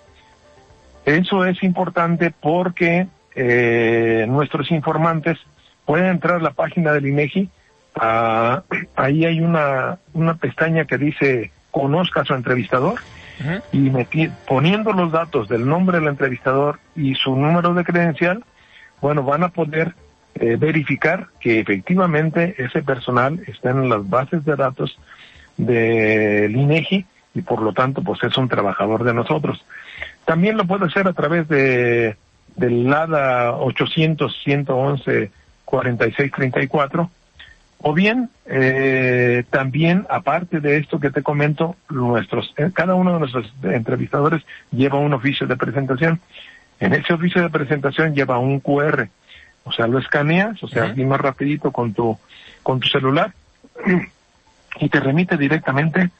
Eso 1.04 1.44
es 1.44 1.62
importante 1.62 2.32
porque 2.40 3.06
eh, 3.34 4.26
nuestros 4.28 4.70
informantes 4.70 5.38
pueden 5.84 6.06
entrar 6.06 6.36
a 6.36 6.42
la 6.42 6.52
página 6.52 6.92
del 6.92 7.06
INEGI, 7.06 7.48
ah, 7.96 8.62
ahí 8.96 9.24
hay 9.24 9.40
una, 9.40 9.98
una 10.12 10.34
pestaña 10.34 10.84
que 10.84 10.98
dice 10.98 11.50
conozca 11.70 12.20
a 12.20 12.24
su 12.24 12.34
entrevistador 12.34 13.00
y 13.72 13.90
poniendo 14.46 14.92
los 14.92 15.10
datos 15.10 15.48
del 15.48 15.66
nombre 15.66 15.98
del 15.98 16.08
entrevistador 16.08 16.78
y 16.94 17.14
su 17.16 17.34
número 17.34 17.74
de 17.74 17.82
credencial, 17.82 18.44
bueno, 19.00 19.24
van 19.24 19.42
a 19.42 19.48
poder 19.48 19.94
eh, 20.36 20.56
verificar 20.56 21.26
que 21.40 21.58
efectivamente 21.58 22.54
ese 22.58 22.82
personal 22.82 23.42
está 23.48 23.70
en 23.70 23.88
las 23.88 24.08
bases 24.08 24.44
de 24.44 24.54
datos 24.54 24.96
del 25.56 26.54
INEGI 26.54 27.04
y 27.34 27.42
por 27.42 27.62
lo 27.62 27.72
tanto 27.72 28.02
pues 28.02 28.22
es 28.22 28.36
un 28.36 28.48
trabajador 28.48 29.04
de 29.04 29.14
nosotros. 29.14 29.64
También 30.24 30.56
lo 30.56 30.64
puede 30.64 30.86
hacer 30.86 31.06
a 31.08 31.12
través 31.12 31.48
de 31.48 32.16
del 32.56 32.92
ADA 32.92 33.56
800 33.56 34.42
111 34.44 35.30
4634 35.64 37.10
o 37.84 37.92
bien, 37.92 38.30
eh, 38.46 39.42
también, 39.50 40.06
aparte 40.08 40.60
de 40.60 40.76
esto 40.76 41.00
que 41.00 41.10
te 41.10 41.24
comento, 41.24 41.74
nuestros, 41.90 42.54
eh, 42.56 42.70
cada 42.72 42.94
uno 42.94 43.14
de 43.14 43.18
nuestros 43.18 43.52
entrevistadores 43.64 44.42
lleva 44.70 45.00
un 45.00 45.12
oficio 45.12 45.48
de 45.48 45.56
presentación. 45.56 46.20
En 46.78 46.92
ese 46.94 47.12
oficio 47.12 47.42
de 47.42 47.50
presentación 47.50 48.14
lleva 48.14 48.38
un 48.38 48.60
QR. 48.60 49.08
O 49.64 49.72
sea, 49.72 49.88
lo 49.88 49.98
escaneas, 49.98 50.62
o 50.62 50.68
sea, 50.68 50.84
aquí 50.84 51.04
más 51.04 51.20
rapidito 51.20 51.72
con 51.72 51.92
tu, 51.92 52.16
con 52.62 52.78
tu 52.78 52.86
celular 52.86 53.32
y 54.80 54.88
te 54.88 55.00
remite 55.00 55.36
directamente 55.36 56.10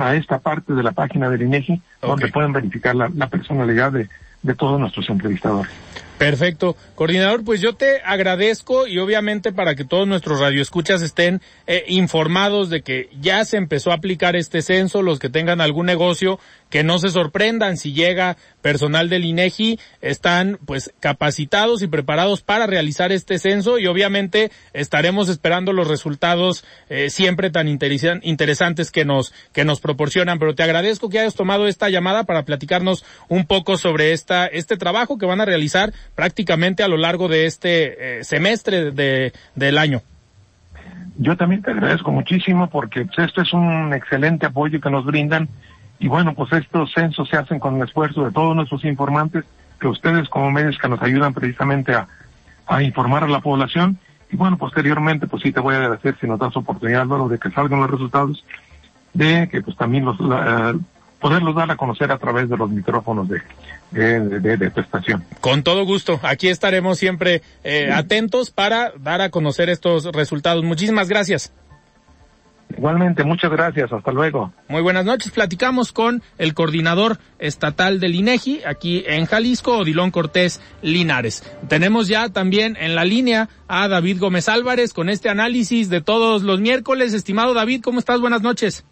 a 0.00 0.14
esta 0.14 0.38
parte 0.38 0.72
de 0.72 0.82
la 0.82 0.92
página 0.92 1.30
del 1.30 1.42
INEGI 1.42 1.80
donde 2.00 2.28
pueden 2.28 2.52
verificar 2.52 2.94
la, 2.94 3.10
la 3.14 3.28
personalidad 3.28 3.92
de, 3.92 4.08
de 4.42 4.54
todos 4.54 4.80
nuestros 4.80 5.08
entrevistadores. 5.10 5.72
Perfecto. 6.18 6.76
Coordinador, 6.94 7.44
pues 7.44 7.60
yo 7.60 7.74
te 7.74 8.00
agradezco 8.02 8.86
y 8.86 8.98
obviamente 8.98 9.52
para 9.52 9.74
que 9.74 9.84
todos 9.84 10.08
nuestros 10.08 10.40
radioescuchas 10.40 11.02
estén 11.02 11.42
eh, 11.66 11.84
informados 11.88 12.70
de 12.70 12.80
que 12.80 13.10
ya 13.20 13.44
se 13.44 13.58
empezó 13.58 13.90
a 13.90 13.96
aplicar 13.96 14.34
este 14.34 14.62
censo, 14.62 15.02
los 15.02 15.18
que 15.18 15.28
tengan 15.28 15.60
algún 15.60 15.84
negocio, 15.84 16.40
que 16.70 16.82
no 16.82 16.98
se 16.98 17.10
sorprendan 17.10 17.76
si 17.76 17.92
llega 17.92 18.38
personal 18.62 19.08
del 19.08 19.24
INEGI, 19.26 19.78
están 20.00 20.58
pues 20.64 20.92
capacitados 21.00 21.82
y 21.82 21.86
preparados 21.86 22.42
para 22.42 22.66
realizar 22.66 23.12
este 23.12 23.38
censo 23.38 23.78
y 23.78 23.86
obviamente 23.86 24.50
estaremos 24.72 25.28
esperando 25.28 25.72
los 25.72 25.86
resultados 25.86 26.64
eh, 26.88 27.10
siempre 27.10 27.50
tan 27.50 27.68
interesantes 27.68 28.90
que 28.90 29.04
nos, 29.04 29.32
que 29.52 29.64
nos 29.64 29.80
proporcionan. 29.80 30.38
Pero 30.38 30.54
te 30.54 30.62
agradezco 30.62 31.10
que 31.10 31.20
hayas 31.20 31.34
tomado 31.34 31.66
esta 31.66 31.90
llamada 31.90 32.24
para 32.24 32.44
platicarnos 32.44 33.04
un 33.28 33.46
poco 33.46 33.76
sobre 33.76 34.12
esta, 34.12 34.46
este 34.46 34.76
trabajo 34.76 35.18
que 35.18 35.26
van 35.26 35.40
a 35.40 35.44
realizar 35.44 35.92
prácticamente 36.16 36.82
a 36.82 36.88
lo 36.88 36.96
largo 36.96 37.28
de 37.28 37.46
este 37.46 38.18
eh, 38.18 38.24
semestre 38.24 38.90
de, 38.90 39.32
del 39.54 39.78
año. 39.78 40.02
Yo 41.18 41.36
también 41.36 41.62
te 41.62 41.70
agradezco 41.70 42.10
muchísimo 42.10 42.68
porque 42.68 43.04
pues, 43.04 43.18
esto 43.20 43.42
es 43.42 43.52
un 43.52 43.92
excelente 43.94 44.46
apoyo 44.46 44.80
que 44.80 44.90
nos 44.90 45.04
brindan 45.04 45.48
y 45.98 46.08
bueno, 46.08 46.34
pues 46.34 46.52
estos 46.52 46.92
censos 46.92 47.28
se 47.28 47.36
hacen 47.36 47.58
con 47.58 47.76
el 47.76 47.84
esfuerzo 47.84 48.24
de 48.24 48.32
todos 48.32 48.54
nuestros 48.56 48.84
informantes, 48.84 49.44
que 49.80 49.86
ustedes 49.86 50.28
como 50.28 50.50
medios 50.50 50.76
que 50.78 50.88
nos 50.88 51.00
ayudan 51.00 51.32
precisamente 51.32 51.94
a, 51.94 52.08
a 52.66 52.82
informar 52.82 53.24
a 53.24 53.28
la 53.28 53.40
población 53.40 53.98
y 54.30 54.36
bueno, 54.36 54.56
posteriormente 54.56 55.26
pues 55.26 55.42
sí 55.42 55.52
te 55.52 55.60
voy 55.60 55.74
a 55.74 55.78
agradecer 55.78 56.16
si 56.20 56.26
nos 56.26 56.38
das 56.38 56.56
oportunidad, 56.56 57.06
luego 57.06 57.28
de 57.28 57.38
que 57.38 57.50
salgan 57.50 57.80
los 57.80 57.90
resultados, 57.90 58.44
de 59.12 59.48
que 59.48 59.62
pues 59.62 59.76
también 59.76 60.04
los, 60.04 60.18
poderlos 61.26 61.56
dar 61.56 61.68
a 61.72 61.76
conocer 61.76 62.12
a 62.12 62.18
través 62.18 62.48
de 62.48 62.56
los 62.56 62.70
micrófonos 62.70 63.28
de, 63.28 63.42
de, 63.90 64.56
de, 64.56 64.72
estación. 64.76 65.24
Con 65.40 65.64
todo 65.64 65.84
gusto. 65.84 66.20
Aquí 66.22 66.46
estaremos 66.46 66.98
siempre 66.98 67.42
eh, 67.64 67.90
atentos 67.92 68.52
para 68.52 68.92
dar 68.96 69.20
a 69.20 69.30
conocer 69.30 69.68
estos 69.68 70.04
resultados. 70.04 70.62
Muchísimas 70.62 71.08
gracias. 71.08 71.52
Igualmente, 72.78 73.24
muchas 73.24 73.50
gracias. 73.50 73.92
Hasta 73.92 74.12
luego. 74.12 74.52
Muy 74.68 74.82
buenas 74.82 75.04
noches. 75.04 75.32
Platicamos 75.32 75.92
con 75.92 76.22
el 76.38 76.54
coordinador 76.54 77.18
estatal 77.40 77.98
del 77.98 78.14
INEGI 78.14 78.60
aquí 78.64 79.02
en 79.08 79.26
Jalisco, 79.26 79.78
Odilón 79.78 80.12
Cortés 80.12 80.60
Linares. 80.80 81.42
Tenemos 81.68 82.06
ya 82.06 82.28
también 82.28 82.76
en 82.78 82.94
la 82.94 83.04
línea 83.04 83.48
a 83.66 83.88
David 83.88 84.20
Gómez 84.20 84.48
Álvarez 84.48 84.92
con 84.92 85.08
este 85.08 85.28
análisis 85.28 85.90
de 85.90 86.00
todos 86.00 86.44
los 86.44 86.60
miércoles. 86.60 87.14
Estimado 87.14 87.52
David, 87.52 87.82
¿cómo 87.82 87.98
estás? 87.98 88.20
Buenas 88.20 88.42
noches. 88.42 88.84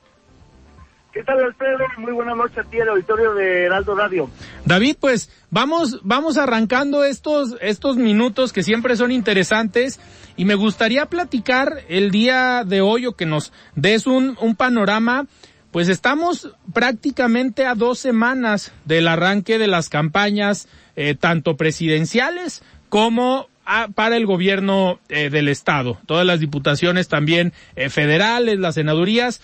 ¿Qué 1.14 1.22
tal, 1.22 1.38
Alfredo? 1.44 1.78
Muy 1.98 2.12
buenas 2.12 2.36
noches 2.36 2.58
a 2.58 2.64
ti, 2.64 2.76
el 2.76 2.88
auditorio 2.88 3.34
de 3.34 3.66
Heraldo 3.66 3.94
Radio. 3.94 4.28
David, 4.64 4.96
pues 4.98 5.30
vamos, 5.48 6.00
vamos 6.02 6.36
arrancando 6.36 7.04
estos, 7.04 7.56
estos 7.60 7.96
minutos 7.96 8.52
que 8.52 8.64
siempre 8.64 8.96
son 8.96 9.12
interesantes 9.12 10.00
y 10.36 10.44
me 10.44 10.56
gustaría 10.56 11.06
platicar 11.06 11.84
el 11.88 12.10
día 12.10 12.64
de 12.66 12.80
hoy 12.80 13.06
o 13.06 13.12
que 13.12 13.26
nos 13.26 13.52
des 13.76 14.08
un, 14.08 14.36
un 14.40 14.56
panorama. 14.56 15.26
Pues 15.70 15.88
estamos 15.88 16.52
prácticamente 16.72 17.64
a 17.64 17.76
dos 17.76 18.00
semanas 18.00 18.72
del 18.84 19.06
arranque 19.06 19.58
de 19.58 19.68
las 19.68 19.88
campañas, 19.88 20.66
eh, 20.96 21.14
tanto 21.14 21.56
presidenciales 21.56 22.64
como 22.88 23.48
para 23.94 24.16
el 24.16 24.26
gobierno 24.26 24.98
eh, 25.08 25.30
del 25.30 25.48
estado, 25.48 25.98
todas 26.06 26.26
las 26.26 26.40
diputaciones 26.40 27.08
también 27.08 27.52
eh, 27.76 27.88
federales, 27.88 28.58
las 28.58 28.74
senadurías. 28.74 29.40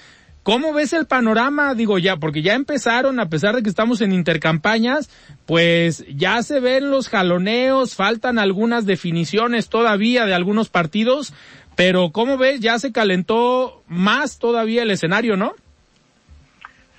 ¿Cómo 0.50 0.72
ves 0.72 0.92
el 0.94 1.06
panorama? 1.06 1.76
Digo 1.76 1.98
ya, 1.98 2.16
porque 2.16 2.42
ya 2.42 2.54
empezaron, 2.54 3.20
a 3.20 3.28
pesar 3.28 3.54
de 3.54 3.62
que 3.62 3.68
estamos 3.68 4.00
en 4.00 4.12
intercampañas, 4.12 5.08
pues 5.46 6.04
ya 6.08 6.42
se 6.42 6.58
ven 6.58 6.90
los 6.90 7.08
jaloneos, 7.08 7.94
faltan 7.94 8.36
algunas 8.36 8.84
definiciones 8.84 9.68
todavía 9.68 10.26
de 10.26 10.34
algunos 10.34 10.68
partidos, 10.68 11.32
pero 11.76 12.10
¿cómo 12.10 12.36
ves? 12.36 12.58
Ya 12.58 12.80
se 12.80 12.90
calentó 12.90 13.84
más 13.86 14.40
todavía 14.40 14.82
el 14.82 14.90
escenario, 14.90 15.36
¿no? 15.36 15.52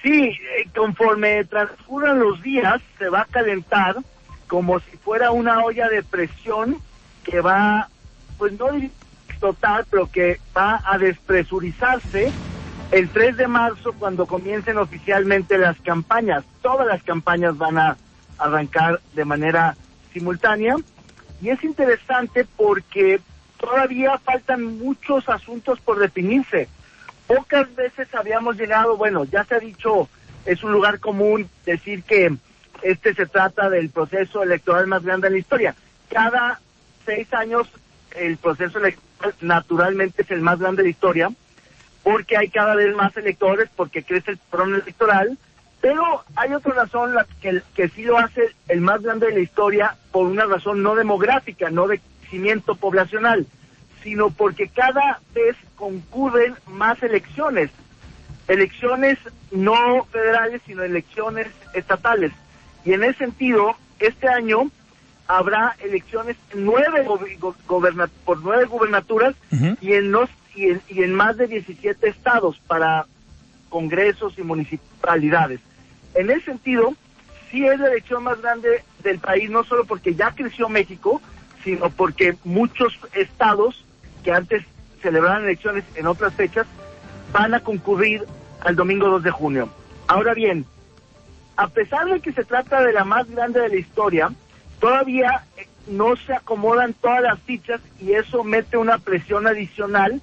Sí, 0.01 0.29
eh, 0.29 0.69
conforme 0.73 1.43
transcurran 1.43 2.21
los 2.21 2.41
días, 2.41 2.81
se 2.97 3.09
va 3.09 3.23
a 3.23 3.25
calentar 3.25 3.97
como 4.47 4.79
si 4.79 4.95
fuera 4.95 5.31
una 5.31 5.61
olla 5.61 5.89
de 5.89 6.03
presión 6.03 6.77
que 7.25 7.41
va, 7.41 7.89
pues 8.37 8.53
no 8.57 8.67
total, 9.41 9.85
pero 9.89 10.09
que 10.09 10.39
va 10.55 10.81
a 10.85 10.97
despresurizarse 10.97 12.31
el 12.91 13.07
3 13.09 13.37
de 13.37 13.47
marzo 13.47 13.93
cuando 13.93 14.25
comiencen 14.25 14.77
oficialmente 14.77 15.57
las 15.57 15.79
campañas. 15.79 16.43
Todas 16.61 16.85
las 16.85 17.01
campañas 17.03 17.57
van 17.57 17.77
a 17.77 17.97
arrancar 18.37 18.99
de 19.13 19.25
manera 19.25 19.75
simultánea 20.11 20.75
y 21.41 21.49
es 21.49 21.63
interesante 21.63 22.45
porque 22.57 23.21
todavía 23.57 24.17
faltan 24.19 24.77
muchos 24.77 25.29
asuntos 25.29 25.79
por 25.79 25.99
definirse. 25.99 26.67
Pocas 27.27 27.73
veces 27.75 28.13
habíamos 28.13 28.57
llegado, 28.57 28.97
bueno, 28.97 29.23
ya 29.23 29.45
se 29.45 29.55
ha 29.55 29.59
dicho, 29.59 30.09
es 30.45 30.61
un 30.63 30.73
lugar 30.73 30.99
común 30.99 31.49
decir 31.65 32.03
que 32.03 32.35
este 32.81 33.13
se 33.13 33.25
trata 33.25 33.69
del 33.69 33.89
proceso 33.89 34.43
electoral 34.43 34.87
más 34.87 35.03
grande 35.03 35.27
de 35.27 35.35
la 35.35 35.39
historia. 35.39 35.75
Cada 36.09 36.59
seis 37.05 37.33
años 37.33 37.69
el 38.17 38.35
proceso 38.35 38.79
electoral 38.79 39.35
naturalmente 39.39 40.23
es 40.23 40.31
el 40.31 40.41
más 40.41 40.59
grande 40.59 40.81
de 40.81 40.87
la 40.87 40.91
historia 40.91 41.31
porque 42.03 42.37
hay 42.37 42.49
cada 42.49 42.75
vez 42.75 42.95
más 42.95 43.15
electores, 43.17 43.69
porque 43.75 44.03
crece 44.03 44.31
el 44.31 44.37
padrón 44.37 44.75
electoral, 44.75 45.37
pero 45.81 46.23
hay 46.35 46.53
otra 46.53 46.73
razón 46.73 47.13
la 47.13 47.25
que, 47.41 47.61
que 47.75 47.89
sí 47.89 48.03
lo 48.03 48.17
hace 48.17 48.53
el 48.67 48.81
más 48.81 49.01
grande 49.01 49.27
de 49.27 49.33
la 49.33 49.39
historia 49.39 49.95
por 50.11 50.27
una 50.27 50.45
razón 50.45 50.83
no 50.83 50.95
demográfica, 50.95 51.69
no 51.69 51.87
de 51.87 51.99
crecimiento 52.21 52.75
poblacional, 52.75 53.45
sino 54.03 54.29
porque 54.29 54.69
cada 54.69 55.19
vez 55.33 55.55
concurren 55.75 56.55
más 56.67 57.01
elecciones, 57.03 57.71
elecciones 58.47 59.17
no 59.51 60.05
federales, 60.05 60.61
sino 60.65 60.83
elecciones 60.83 61.47
estatales. 61.73 62.31
Y 62.85 62.93
en 62.93 63.03
ese 63.03 63.19
sentido, 63.19 63.75
este 63.99 64.27
año 64.27 64.71
habrá 65.27 65.75
elecciones 65.79 66.35
nueve 66.53 67.03
por 68.25 68.41
nueve 68.41 68.65
gubernaturas 68.65 69.35
y 69.79 69.93
en 69.93 70.11
los 70.11 70.29
y 70.55 71.01
en, 71.01 71.13
más 71.13 71.37
de 71.37 71.47
17 71.47 72.07
estados 72.09 72.59
para 72.67 73.05
congresos 73.69 74.37
y 74.37 74.43
municipalidades. 74.43 75.59
En 76.13 76.29
ese 76.29 76.45
sentido, 76.45 76.93
sí 77.49 77.65
es 77.65 77.79
la 77.79 77.87
elección 77.87 78.23
más 78.23 78.41
grande 78.41 78.83
del 79.03 79.19
país, 79.19 79.49
no 79.49 79.63
solo 79.63 79.85
porque 79.85 80.13
ya 80.13 80.31
creció 80.31 80.67
México, 80.67 81.21
sino 81.63 81.89
porque 81.89 82.35
muchos 82.43 82.99
estados 83.13 83.85
que 84.23 84.31
antes 84.31 84.63
celebraban 85.01 85.43
elecciones 85.43 85.83
en 85.95 86.07
otras 86.07 86.33
fechas 86.33 86.67
van 87.31 87.53
a 87.53 87.61
concurrir 87.61 88.25
al 88.61 88.75
domingo 88.75 89.07
2 89.07 89.23
de 89.23 89.31
junio. 89.31 89.69
Ahora 90.07 90.33
bien, 90.33 90.65
a 91.55 91.67
pesar 91.67 92.05
de 92.05 92.19
que 92.19 92.33
se 92.33 92.43
trata 92.43 92.81
de 92.81 92.93
la 92.93 93.03
más 93.03 93.29
grande 93.29 93.61
de 93.61 93.69
la 93.69 93.75
historia, 93.75 94.31
todavía 94.79 95.45
eh, 95.57 95.67
no 95.87 96.15
se 96.15 96.33
acomodan 96.33 96.93
todas 96.93 97.21
las 97.21 97.39
fichas 97.39 97.81
y 97.99 98.13
eso 98.13 98.43
mete 98.43 98.77
una 98.77 98.97
presión 98.97 99.47
adicional 99.47 100.21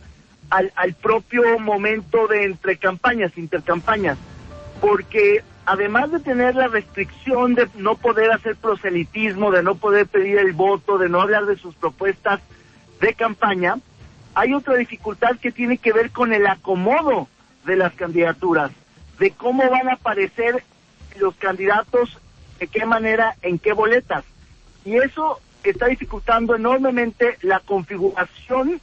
al, 0.51 0.73
al 0.77 0.95
propio 0.95 1.59
momento 1.59 2.27
de 2.27 2.45
entre 2.45 2.77
campañas, 2.77 3.37
intercampañas, 3.37 4.19
porque 4.81 5.43
además 5.67 6.11
de 6.11 6.21
tener 6.21 6.55
la 6.55 6.69
restricción 6.69 7.55
de 7.55 7.69
no 7.77 7.97
poder 7.97 8.31
hacer 8.33 8.57
proselitismo, 8.57 9.51
de 9.51 9.63
no 9.63 9.75
poder 9.75 10.07
pedir 10.07 10.39
el 10.39 10.53
voto, 10.53 10.97
de 10.99 11.09
no 11.09 11.21
hablar 11.21 11.47
de 11.47 11.57
sus 11.57 11.75
propuestas 11.75 12.41
de 13.01 13.15
campaña, 13.15 13.77
hay 14.35 14.55
otra 14.55 14.77
dificultad 14.77 15.37
que 15.41 15.53
tiene 15.53 15.79
que 15.79 15.93
ver 15.93 16.11
con 16.11 16.33
el 16.33 16.47
acomodo 16.47 17.29
de 17.67 17.77
las 17.77 17.93
candidaturas, 17.93 18.71
de 19.19 19.31
cómo 19.33 19.69
van 19.69 19.89
a 19.89 19.95
aparecer 19.95 20.63
los 21.19 21.35
candidatos, 21.37 22.19
de 22.59 22.69
qué 22.69 22.87
manera, 22.87 23.35
en 23.43 23.59
qué 23.59 23.73
boletas. 23.73 24.25
Y 24.85 24.97
eso 24.97 25.41
está 25.65 25.87
dificultando 25.87 26.55
enormemente 26.55 27.37
la 27.43 27.61
configuración 27.61 28.81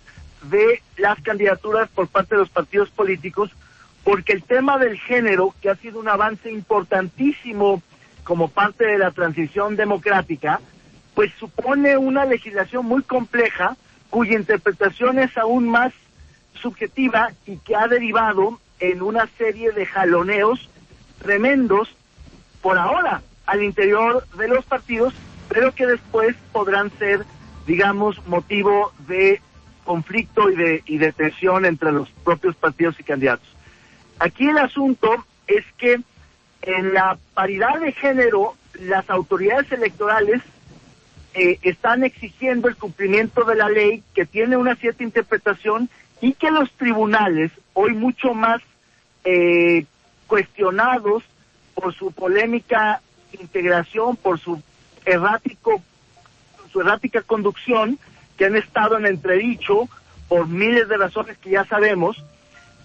de 0.49 0.81
las 0.97 1.19
candidaturas 1.21 1.89
por 1.89 2.07
parte 2.07 2.35
de 2.35 2.41
los 2.41 2.49
partidos 2.49 2.89
políticos, 2.89 3.51
porque 4.03 4.33
el 4.33 4.43
tema 4.43 4.77
del 4.77 4.99
género, 4.99 5.53
que 5.61 5.69
ha 5.69 5.75
sido 5.75 5.99
un 5.99 6.07
avance 6.07 6.51
importantísimo 6.51 7.81
como 8.23 8.49
parte 8.49 8.85
de 8.85 8.97
la 8.97 9.11
transición 9.11 9.75
democrática, 9.75 10.59
pues 11.13 11.31
supone 11.39 11.97
una 11.97 12.25
legislación 12.25 12.85
muy 12.85 13.03
compleja 13.03 13.77
cuya 14.09 14.37
interpretación 14.37 15.19
es 15.19 15.37
aún 15.37 15.67
más 15.67 15.93
subjetiva 16.61 17.31
y 17.45 17.57
que 17.57 17.75
ha 17.75 17.87
derivado 17.87 18.59
en 18.79 19.01
una 19.01 19.27
serie 19.37 19.71
de 19.71 19.85
jaloneos 19.85 20.69
tremendos 21.21 21.89
por 22.61 22.77
ahora 22.77 23.21
al 23.45 23.63
interior 23.63 24.25
de 24.37 24.47
los 24.47 24.65
partidos, 24.65 25.13
pero 25.49 25.73
que 25.73 25.85
después 25.85 26.35
podrán 26.51 26.91
ser, 26.97 27.25
digamos, 27.67 28.25
motivo 28.27 28.91
de 29.07 29.41
conflicto 29.85 30.49
y 30.49 30.55
de, 30.55 30.83
y 30.85 30.97
de 30.97 31.13
tensión 31.13 31.65
entre 31.65 31.91
los 31.91 32.09
propios 32.23 32.55
partidos 32.55 32.99
y 32.99 33.03
candidatos. 33.03 33.47
Aquí 34.19 34.47
el 34.47 34.57
asunto 34.57 35.25
es 35.47 35.63
que 35.77 36.01
en 36.63 36.93
la 36.93 37.17
paridad 37.33 37.79
de 37.79 37.91
género, 37.91 38.55
las 38.73 39.09
autoridades 39.09 39.71
electorales 39.71 40.41
eh, 41.33 41.59
están 41.61 42.03
exigiendo 42.03 42.67
el 42.67 42.75
cumplimiento 42.75 43.43
de 43.43 43.55
la 43.55 43.69
ley 43.69 44.03
que 44.13 44.25
tiene 44.25 44.57
una 44.57 44.75
cierta 44.75 45.03
interpretación 45.03 45.89
y 46.21 46.33
que 46.33 46.49
los 46.49 46.71
tribunales, 46.71 47.51
hoy 47.73 47.93
mucho 47.93 48.33
más 48.33 48.61
eh, 49.23 49.85
cuestionados 50.27 51.23
por 51.73 51.93
su 51.93 52.11
polémica 52.11 53.01
integración, 53.39 54.15
por 54.15 54.39
su 54.39 54.61
errático, 55.05 55.83
su 56.71 56.81
errática 56.81 57.21
conducción, 57.21 57.99
que 58.37 58.45
han 58.45 58.55
estado 58.55 58.97
en 58.97 59.05
entredicho 59.05 59.87
por 60.27 60.47
miles 60.47 60.87
de 60.87 60.97
razones 60.97 61.37
que 61.37 61.51
ya 61.51 61.65
sabemos, 61.65 62.23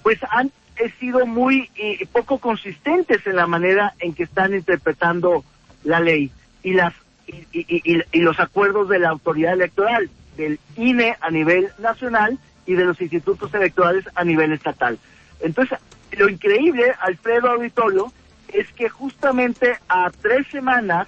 pues 0.02 0.18
han 0.30 0.52
sido 0.98 1.26
muy 1.26 1.70
eh, 1.76 2.06
poco 2.10 2.38
consistentes 2.38 3.26
en 3.26 3.36
la 3.36 3.46
manera 3.46 3.94
en 3.98 4.14
que 4.14 4.22
están 4.22 4.54
interpretando 4.54 5.44
la 5.84 6.00
ley 6.00 6.30
y 6.62 6.72
las 6.72 6.94
y, 7.26 7.46
y, 7.52 8.20
los 8.20 8.40
acuerdos 8.40 8.88
de 8.88 8.98
la 8.98 9.10
autoridad 9.10 9.52
electoral, 9.52 10.10
del 10.36 10.58
INE 10.76 11.16
a 11.20 11.30
nivel 11.30 11.68
nacional 11.78 12.38
y 12.66 12.74
de 12.74 12.84
los 12.84 13.00
institutos 13.00 13.54
electorales 13.54 14.04
a 14.16 14.24
nivel 14.24 14.52
estatal. 14.52 14.98
Entonces, 15.40 15.78
lo 16.12 16.28
increíble, 16.28 16.92
Alfredo 17.00 17.50
Auditorio, 17.50 18.12
es 18.48 18.66
que 18.72 18.88
justamente 18.88 19.76
a 19.88 20.10
tres 20.10 20.46
semanas, 20.48 21.06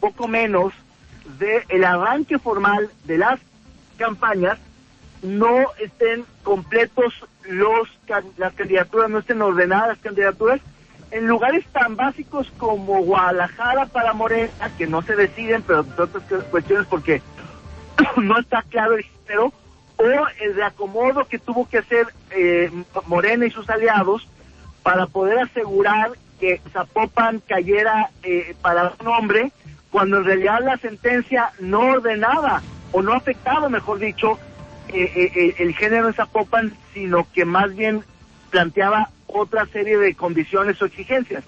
poco 0.00 0.28
menos, 0.28 0.74
del 1.38 1.62
el 1.70 1.84
arranque 1.84 2.38
formal 2.38 2.90
de 3.04 3.18
las 3.18 3.40
campañas 3.94 4.58
no 5.24 5.66
estén 5.80 6.24
completos 6.42 7.14
los 7.44 7.88
las 8.36 8.52
candidaturas, 8.54 9.10
no 9.10 9.18
estén 9.18 9.42
ordenadas 9.42 9.88
las 9.88 9.98
candidaturas. 9.98 10.60
En 11.10 11.26
lugares 11.26 11.64
tan 11.66 11.96
básicos 11.96 12.50
como 12.58 13.02
Guadalajara 13.02 13.86
para 13.86 14.12
Morena, 14.12 14.70
que 14.76 14.86
no 14.86 15.02
se 15.02 15.16
deciden, 15.16 15.62
pero 15.62 15.80
otras 15.80 16.24
cuestiones 16.50 16.86
porque 16.88 17.22
no 18.16 18.38
está 18.38 18.62
claro 18.62 18.96
el 18.96 19.04
género, 19.04 19.52
o 19.96 20.28
el 20.40 20.56
de 20.56 20.64
acomodo 20.64 21.24
que 21.26 21.38
tuvo 21.38 21.68
que 21.68 21.78
hacer 21.78 22.08
eh, 22.30 22.70
Morena 23.06 23.46
y 23.46 23.50
sus 23.50 23.68
aliados 23.70 24.26
para 24.82 25.06
poder 25.06 25.38
asegurar 25.38 26.12
que 26.40 26.60
Zapopan 26.72 27.40
cayera 27.46 28.10
eh, 28.22 28.56
para 28.60 28.92
un 29.00 29.06
hombre, 29.06 29.52
cuando 29.90 30.18
en 30.18 30.24
realidad 30.24 30.60
la 30.64 30.76
sentencia 30.78 31.52
no 31.60 31.80
ordenaba 31.80 32.60
o 32.94 33.02
no 33.02 33.12
afectado, 33.12 33.68
mejor 33.68 33.98
dicho, 33.98 34.38
eh, 34.88 35.10
eh, 35.16 35.32
eh, 35.34 35.54
el 35.58 35.74
género 35.74 36.06
en 36.06 36.14
Zapopan, 36.14 36.72
sino 36.94 37.26
que 37.32 37.44
más 37.44 37.74
bien 37.74 38.04
planteaba 38.50 39.10
otra 39.26 39.66
serie 39.66 39.98
de 39.98 40.14
condiciones 40.14 40.80
o 40.80 40.84
exigencias. 40.84 41.42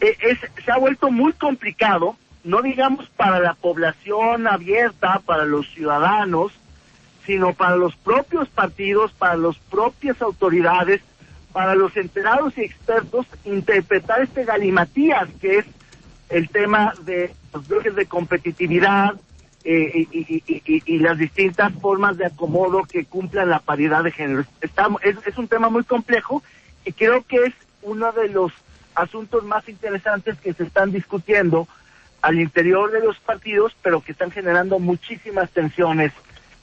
Es, 0.00 0.38
se 0.64 0.72
ha 0.72 0.76
vuelto 0.76 1.12
muy 1.12 1.32
complicado, 1.34 2.16
no 2.42 2.62
digamos 2.62 3.08
para 3.10 3.38
la 3.38 3.54
población 3.54 4.48
abierta, 4.48 5.22
para 5.24 5.44
los 5.44 5.68
ciudadanos, 5.70 6.52
sino 7.24 7.54
para 7.54 7.76
los 7.76 7.94
propios 7.94 8.48
partidos, 8.48 9.12
para 9.12 9.36
las 9.36 9.56
propias 9.70 10.20
autoridades, 10.20 11.00
para 11.52 11.76
los 11.76 11.96
enterados 11.96 12.58
y 12.58 12.62
expertos, 12.62 13.24
interpretar 13.44 14.20
este 14.20 14.44
galimatías 14.44 15.28
que 15.40 15.58
es 15.58 15.64
el 16.28 16.48
tema 16.48 16.92
de 17.04 17.32
los 17.54 17.68
bloques 17.68 17.94
de 17.94 18.06
competitividad 18.06 19.14
eh, 19.68 20.06
y, 20.86 20.98
las 20.98 21.18
distintas 21.18 21.72
formas 21.74 22.16
de 22.16 22.26
acomodo 22.26 22.84
que 22.84 23.04
cumplan 23.04 23.50
la 23.50 23.58
paridad 23.58 24.04
de 24.04 24.12
género. 24.12 24.44
Estamos, 24.60 25.02
es, 25.02 25.16
es 25.26 25.36
un 25.38 25.48
tema 25.48 25.68
muy 25.68 25.82
complejo 25.82 26.42
y 26.84 26.92
creo 26.92 27.24
que 27.26 27.36
es 27.46 27.54
uno 27.82 28.12
de 28.12 28.28
los 28.28 28.52
asuntos 28.94 29.44
más 29.44 29.68
interesantes 29.68 30.38
que 30.38 30.52
se 30.52 30.62
están 30.62 30.92
discutiendo 30.92 31.66
al 32.22 32.40
interior 32.40 32.92
de 32.92 33.00
los 33.00 33.18
partidos, 33.18 33.72
pero 33.82 34.00
que 34.00 34.12
están 34.12 34.30
generando 34.30 34.78
muchísimas 34.78 35.50
tensiones 35.50 36.12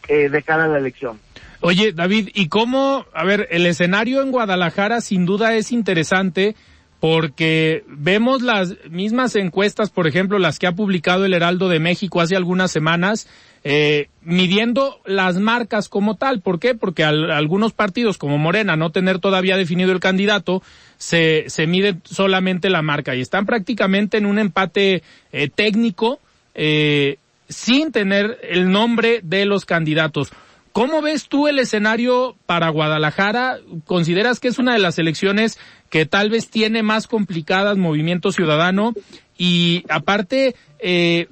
eh, 0.07 0.29
de 0.29 0.41
cara 0.41 0.65
a 0.65 0.67
la 0.67 0.77
elección. 0.77 1.19
Oye, 1.59 1.93
David, 1.93 2.29
¿y 2.33 2.49
cómo, 2.49 3.05
a 3.13 3.23
ver, 3.23 3.47
el 3.51 3.65
escenario 3.65 4.21
en 4.21 4.31
Guadalajara 4.31 4.99
sin 5.01 5.25
duda 5.25 5.55
es 5.55 5.71
interesante 5.71 6.55
porque 7.03 7.83
vemos 7.89 8.41
las 8.41 8.75
mismas 8.89 9.35
encuestas, 9.35 9.89
por 9.89 10.07
ejemplo, 10.07 10.39
las 10.39 10.57
que 10.57 10.67
ha 10.67 10.71
publicado 10.71 11.25
el 11.25 11.33
Heraldo 11.33 11.67
de 11.67 11.79
México 11.79 12.21
hace 12.21 12.37
algunas 12.37 12.71
semanas, 12.71 13.27
eh, 13.65 14.07
midiendo 14.21 15.01
las 15.05 15.35
marcas 15.37 15.89
como 15.89 16.15
tal. 16.15 16.39
¿Por 16.39 16.61
qué? 16.61 16.75
Porque 16.75 17.03
algunos 17.03 17.73
partidos 17.73 18.17
como 18.17 18.37
Morena, 18.37 18.77
no 18.77 18.93
tener 18.93 19.19
todavía 19.19 19.57
definido 19.57 19.91
el 19.91 19.99
candidato, 19.99 20.63
se, 20.95 21.49
se 21.49 21.67
mide 21.67 21.97
solamente 22.05 22.69
la 22.69 22.81
marca 22.81 23.13
y 23.15 23.19
están 23.19 23.45
prácticamente 23.45 24.15
en 24.15 24.25
un 24.25 24.39
empate 24.39 25.03
eh, 25.33 25.49
técnico 25.53 26.21
eh, 26.55 27.17
sin 27.49 27.91
tener 27.91 28.39
el 28.43 28.71
nombre 28.71 29.19
de 29.23 29.43
los 29.43 29.65
candidatos. 29.65 30.31
¿Cómo 30.73 31.01
ves 31.01 31.29
tú 31.29 31.47
el 31.47 31.59
escenario 31.59 32.35
para 32.45 32.69
Guadalajara? 32.69 33.59
¿Consideras 33.85 34.39
que 34.39 34.47
es 34.47 34.57
una 34.59 34.73
de 34.73 34.79
las 34.79 34.97
elecciones 34.99 35.59
que 35.89 36.05
tal 36.05 36.29
vez 36.29 36.49
tiene 36.49 36.83
más 36.83 37.07
complicadas 37.07 37.77
movimiento 37.77 38.31
ciudadano? 38.31 38.93
Y 39.37 39.83
aparte, 39.87 40.55
eh, 40.79 41.27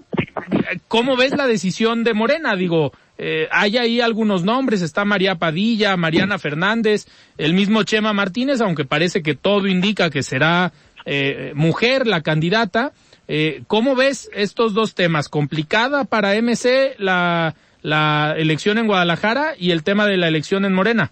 ¿cómo 0.88 1.18
ves 1.18 1.36
la 1.36 1.48
decisión 1.48 2.04
de 2.04 2.14
Morena? 2.14 2.56
Digo, 2.56 2.94
eh, 3.18 3.48
hay 3.52 3.78
ahí 3.78 4.00
algunos 4.02 4.44
nombres, 4.44 4.82
está 4.82 5.06
María 5.06 5.36
Padilla, 5.36 5.98
Mariana 5.98 6.40
Fernández, 6.40 7.08
el 7.38 7.54
mismo 7.54 7.84
Chema 7.84 8.14
Martínez, 8.14 8.62
aunque 8.62 8.86
parece 8.86 9.22
que 9.22 9.36
todo 9.36 9.68
indica 9.68 10.10
que 10.10 10.24
será 10.24 10.72
eh, 11.06 11.52
mujer 11.56 12.08
la 12.08 12.22
candidata. 12.22 12.94
Eh, 13.28 13.64
¿Cómo 13.68 13.96
ves 13.96 14.30
estos 14.34 14.74
dos 14.74 14.96
temas? 14.96 15.30
¿Complicada 15.30 16.04
para 16.04 16.36
MC 16.36 16.96
la 16.98 17.56
la 17.82 18.36
elección 18.38 18.78
en 18.78 18.88
Guadalajara 18.88 19.54
y 19.58 19.72
el 19.72 19.84
tema 19.84 20.06
de 20.06 20.18
la 20.18 20.28
elección 20.28 20.66
en 20.66 20.74
Morena. 20.74 21.12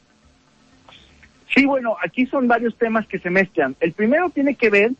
Sí, 1.55 1.65
bueno, 1.65 1.95
aquí 2.03 2.25
son 2.27 2.47
varios 2.47 2.77
temas 2.77 3.07
que 3.07 3.19
se 3.19 3.29
mezclan. 3.29 3.75
El 3.79 3.93
primero 3.93 4.29
tiene 4.29 4.55
que 4.55 4.69
ver 4.69 4.91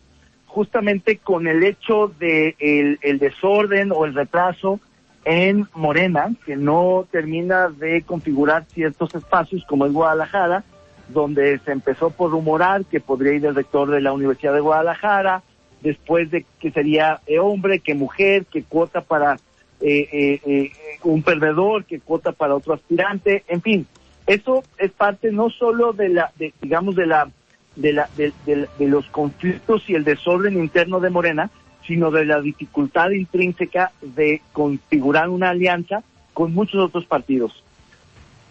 justamente 0.47 1.17
con 1.17 1.47
el 1.47 1.63
hecho 1.63 2.11
de 2.19 2.55
el, 3.01 3.19
desorden 3.19 3.91
o 3.91 4.05
el 4.05 4.15
retraso 4.15 4.79
en 5.25 5.67
Morena, 5.75 6.31
que 6.45 6.55
no 6.55 7.07
termina 7.11 7.69
de 7.69 8.01
configurar 8.01 8.65
ciertos 8.65 9.13
espacios 9.13 9.63
como 9.65 9.85
es 9.85 9.93
Guadalajara, 9.93 10.63
donde 11.09 11.59
se 11.59 11.71
empezó 11.71 12.09
por 12.09 12.31
rumorar 12.31 12.85
que 12.85 12.99
podría 12.99 13.33
ir 13.33 13.45
el 13.45 13.55
rector 13.55 13.91
de 13.91 14.01
la 14.01 14.11
Universidad 14.11 14.53
de 14.53 14.59
Guadalajara, 14.59 15.43
después 15.81 16.31
de 16.31 16.45
que 16.59 16.71
sería 16.71 17.21
hombre, 17.39 17.79
que 17.79 17.93
mujer, 17.93 18.45
que 18.45 18.63
cuota 18.63 19.01
para 19.01 19.37
eh, 19.81 20.09
eh, 20.11 20.41
eh, 20.45 20.71
un 21.03 21.23
perdedor 21.23 21.85
que 21.85 22.01
cuota 22.01 22.33
para 22.33 22.55
otro 22.55 22.73
aspirante, 22.73 23.45
en 23.47 23.61
fin, 23.61 23.87
eso 24.27 24.63
es 24.77 24.91
parte 24.91 25.31
no 25.31 25.49
solo 25.49 25.93
de 25.93 26.09
la, 26.09 26.31
de, 26.37 26.53
digamos, 26.61 26.95
de 26.95 27.05
la, 27.05 27.29
de 27.77 27.93
la, 27.93 28.09
de, 28.17 28.67
los 28.79 29.05
conflictos 29.07 29.89
y 29.89 29.95
el 29.95 30.03
desorden 30.03 30.57
interno 30.57 30.99
de 30.99 31.09
Morena, 31.09 31.49
sino 31.87 32.11
de 32.11 32.25
la 32.25 32.41
dificultad 32.41 33.11
intrínseca 33.11 33.93
de 34.01 34.41
configurar 34.51 35.29
una 35.29 35.51
alianza 35.51 36.03
con 36.33 36.53
muchos 36.53 36.83
otros 36.83 37.05
partidos. 37.05 37.63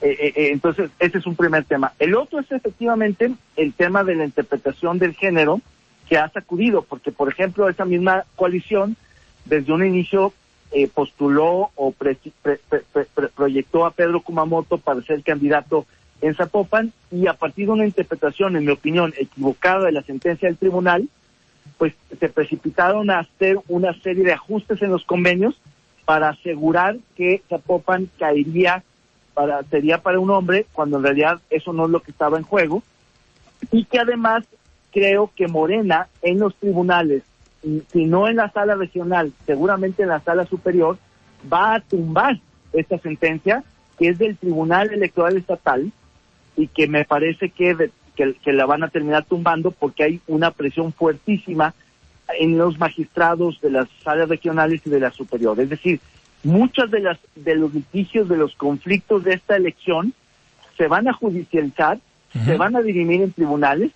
entonces, 0.00 0.90
ese 0.98 1.18
es 1.18 1.26
un 1.26 1.36
primer 1.36 1.64
tema. 1.64 1.92
El 1.98 2.14
otro 2.14 2.40
es 2.40 2.50
efectivamente 2.50 3.30
el 3.56 3.74
tema 3.74 4.02
de 4.02 4.14
la 4.14 4.24
interpretación 4.24 4.98
del 4.98 5.14
género 5.14 5.60
que 6.08 6.16
ha 6.16 6.30
sacudido, 6.30 6.82
porque, 6.82 7.12
por 7.12 7.28
ejemplo, 7.28 7.68
esa 7.68 7.84
misma 7.84 8.24
coalición, 8.34 8.96
desde 9.44 9.72
un 9.72 9.84
inicio, 9.84 10.32
eh, 10.72 10.88
postuló 10.88 11.70
o 11.76 11.94
proyectó 13.34 13.86
a 13.86 13.90
Pedro 13.90 14.20
Kumamoto 14.20 14.78
para 14.78 15.02
ser 15.02 15.22
candidato 15.22 15.86
en 16.20 16.34
Zapopan 16.34 16.92
y 17.10 17.26
a 17.26 17.34
partir 17.34 17.66
de 17.66 17.72
una 17.72 17.86
interpretación, 17.86 18.56
en 18.56 18.64
mi 18.64 18.72
opinión, 18.72 19.14
equivocada 19.16 19.86
de 19.86 19.92
la 19.92 20.02
sentencia 20.02 20.48
del 20.48 20.58
tribunal, 20.58 21.08
pues 21.78 21.94
se 22.18 22.28
precipitaron 22.28 23.10
a 23.10 23.20
hacer 23.20 23.58
una 23.68 23.94
serie 24.00 24.24
de 24.24 24.32
ajustes 24.32 24.82
en 24.82 24.90
los 24.90 25.04
convenios 25.04 25.60
para 26.04 26.30
asegurar 26.30 26.96
que 27.16 27.42
Zapopan 27.48 28.10
caería 28.18 28.82
para 29.34 29.62
sería 29.64 30.02
para 30.02 30.18
un 30.18 30.30
hombre 30.30 30.66
cuando 30.72 30.96
en 30.96 31.04
realidad 31.04 31.40
eso 31.48 31.72
no 31.72 31.84
es 31.84 31.90
lo 31.90 32.00
que 32.00 32.10
estaba 32.10 32.38
en 32.38 32.44
juego 32.44 32.82
y 33.70 33.84
que 33.84 34.00
además 34.00 34.44
creo 34.90 35.30
que 35.36 35.46
Morena 35.46 36.08
en 36.22 36.40
los 36.40 36.56
tribunales 36.56 37.22
si 37.62 38.04
no 38.04 38.28
en 38.28 38.36
la 38.36 38.50
sala 38.50 38.74
regional, 38.74 39.32
seguramente 39.46 40.02
en 40.02 40.10
la 40.10 40.20
sala 40.20 40.46
superior, 40.46 40.98
va 41.52 41.74
a 41.74 41.80
tumbar 41.80 42.38
esta 42.72 42.98
sentencia 42.98 43.64
que 43.98 44.08
es 44.08 44.18
del 44.18 44.36
Tribunal 44.36 44.92
Electoral 44.92 45.36
Estatal 45.36 45.90
y 46.56 46.68
que 46.68 46.86
me 46.86 47.04
parece 47.04 47.50
que, 47.50 47.90
que, 48.14 48.52
la 48.52 48.66
van 48.66 48.84
a 48.84 48.88
terminar 48.88 49.24
tumbando 49.24 49.70
porque 49.70 50.04
hay 50.04 50.20
una 50.26 50.50
presión 50.50 50.92
fuertísima 50.92 51.74
en 52.38 52.58
los 52.58 52.78
magistrados 52.78 53.60
de 53.60 53.70
las 53.70 53.88
salas 54.04 54.28
regionales 54.28 54.82
y 54.84 54.90
de 54.90 55.00
la 55.00 55.10
superior. 55.10 55.58
Es 55.58 55.70
decir, 55.70 56.00
muchas 56.44 56.90
de 56.90 57.00
las 57.00 57.18
de 57.34 57.56
los 57.56 57.74
litigios, 57.74 58.28
de 58.28 58.36
los 58.36 58.54
conflictos 58.54 59.24
de 59.24 59.34
esta 59.34 59.56
elección 59.56 60.12
se 60.76 60.86
van 60.86 61.08
a 61.08 61.12
judicializar, 61.12 61.98
se 62.44 62.56
van 62.56 62.76
a 62.76 62.82
dirimir 62.82 63.22
en 63.22 63.32
tribunales 63.32 63.90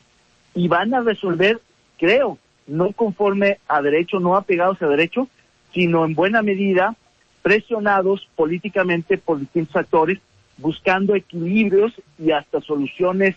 y 0.54 0.66
van 0.66 0.94
a 0.94 1.00
resolver, 1.00 1.60
creo, 1.98 2.38
no 2.72 2.92
conforme 2.92 3.58
a 3.68 3.82
derecho, 3.82 4.18
no 4.18 4.34
apegados 4.34 4.80
a 4.80 4.88
derecho, 4.88 5.28
sino 5.74 6.04
en 6.04 6.14
buena 6.14 6.42
medida 6.42 6.96
presionados 7.42 8.28
políticamente 8.34 9.18
por 9.18 9.38
distintos 9.38 9.76
actores, 9.76 10.18
buscando 10.56 11.14
equilibrios 11.14 11.92
y 12.18 12.30
hasta 12.30 12.60
soluciones 12.60 13.36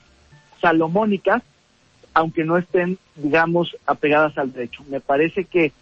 salomónicas, 0.62 1.44
aunque 2.14 2.46
no 2.46 2.58
estén, 2.58 2.98
digamos, 3.16 3.76
apegadas 3.86 4.38
al 4.38 4.54
derecho. 4.54 4.84
Me 4.90 5.02
parece 5.02 5.44
que 5.44 5.74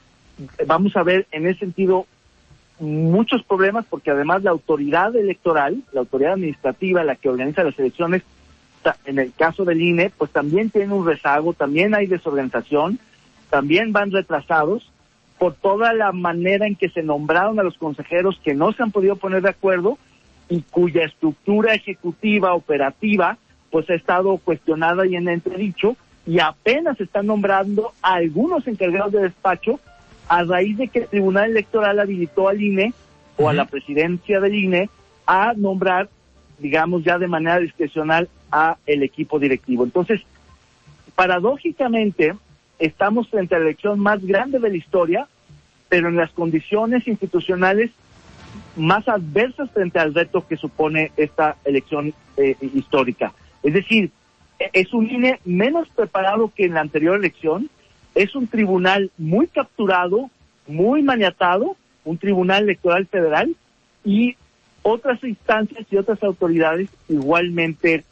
vamos 0.66 0.96
a 0.96 1.04
ver 1.04 1.28
en 1.32 1.46
ese 1.46 1.60
sentido 1.60 2.08
muchos 2.80 3.44
problemas 3.44 3.86
porque 3.88 4.10
además 4.10 4.42
la 4.42 4.50
autoridad 4.50 5.16
electoral, 5.16 5.84
la 5.92 6.00
autoridad 6.00 6.34
administrativa, 6.34 7.04
la 7.04 7.16
que 7.16 7.30
organiza 7.30 7.63
las 7.63 7.78
elecciones, 7.78 8.24
en 9.06 9.20
el 9.20 9.32
caso 9.34 9.63
del 9.63 9.82
INE, 9.82 10.10
pues 10.10 10.32
también 10.32 10.72
tiene 10.72 10.94
un 10.94 11.06
rezago, 11.06 11.54
también 11.54 11.94
hay 11.94 12.08
desorganización, 12.08 13.00
también 13.54 13.94
van 13.94 14.10
retrasados 14.10 14.82
por 15.38 15.54
toda 15.54 15.94
la 15.94 16.12
manera 16.12 16.66
en 16.66 16.76
que 16.76 16.89
se 16.89 17.04
nombraron 17.04 17.60
a 17.60 17.63
los 17.63 17.78
consejeros 17.78 18.42
que 18.44 18.56
no 18.56 18.72
se 18.74 18.82
han 18.82 18.89
podido 18.89 19.16
poner 19.16 19.44
de 19.44 19.50
acuerdo 19.50 20.00
y 20.50 20.63
cuya 20.63 21.04
estructura 21.04 21.76
ejecutiva, 21.76 22.56
operativa, 22.56 23.38
pues 23.70 23.88
ha 23.92 23.94
estado 23.94 24.36
cuestionada 24.38 25.06
y 25.06 25.16
en 25.16 25.30
entredicho 25.30 25.96
y 26.26 26.39
apenas 26.39 27.00
están 27.00 27.28
nombrando 27.28 27.94
a 28.02 28.16
algunos 28.16 28.66
encargados 28.66 29.12
de 29.12 29.22
despacho 29.22 29.80
a 30.28 30.44
raíz 30.46 30.76
de 30.76 30.88
que 30.88 31.02
el 31.02 31.08
Tribunal 31.08 31.52
Electoral 31.52 32.00
habilitó 32.00 32.48
al 32.48 32.60
INE 32.60 32.92
o 33.38 33.50
a 33.50 33.54
la 33.54 33.66
presidencia 33.66 34.39
del 34.39 34.56
INE 34.56 34.89
a 35.28 35.54
nombrar, 35.56 36.10
digamos, 36.58 37.04
ya 37.04 37.20
de 37.20 37.28
manera 37.28 37.60
discrecional 37.60 38.30
a 38.52 38.78
el 38.88 39.04
equipo 39.04 39.38
directivo. 39.38 39.84
Entonces, 39.84 40.22
paradójicamente, 41.13 42.34
estamos 42.86 43.30
frente 43.30 43.56
a 43.56 43.60
la 43.60 43.65
elección 43.65 44.00
más 44.00 44.24
grande 44.26 44.60
de 44.60 44.69
la 44.69 44.76
historia, 44.76 45.28
pero 45.88 46.10
en 46.10 46.17
las 46.17 46.32
condiciones 46.32 47.08
institucionales 47.08 47.91
más 48.76 49.08
adversas 49.08 49.72
frente 49.72 50.00
al 50.00 50.13
reto 50.13 50.46
que 50.46 50.58
supone 50.58 51.12
esta 51.15 51.56
elección 51.63 52.13
eh, 52.36 52.58
histórica. 52.74 53.34
Es 53.63 53.74
decir, 53.74 54.12
e-, 54.60 54.69
es 54.74 54.93
un 54.93 55.10
INE 55.10 55.39
menos 55.46 55.88
preparado 55.89 56.52
que 56.54 56.65
en 56.65 56.74
la 56.74 56.82
anterior 56.82 57.15
elección, 57.15 57.69
es 58.15 58.36
un 58.36 58.48
tribunal 58.48 59.12
muy 59.17 59.48
capturado, 59.48 60.30
muy 60.67 61.04
maniatado, 61.04 61.78
un 62.04 62.17
tribunal 62.17 62.63
electoral 62.63 63.08
federal 63.08 63.56
y 64.04 64.36
otras 64.82 65.24
instancias 65.24 65.86
y 65.89 65.96
otras 65.96 66.22
autoridades 66.22 66.89
igualmente 67.08 68.04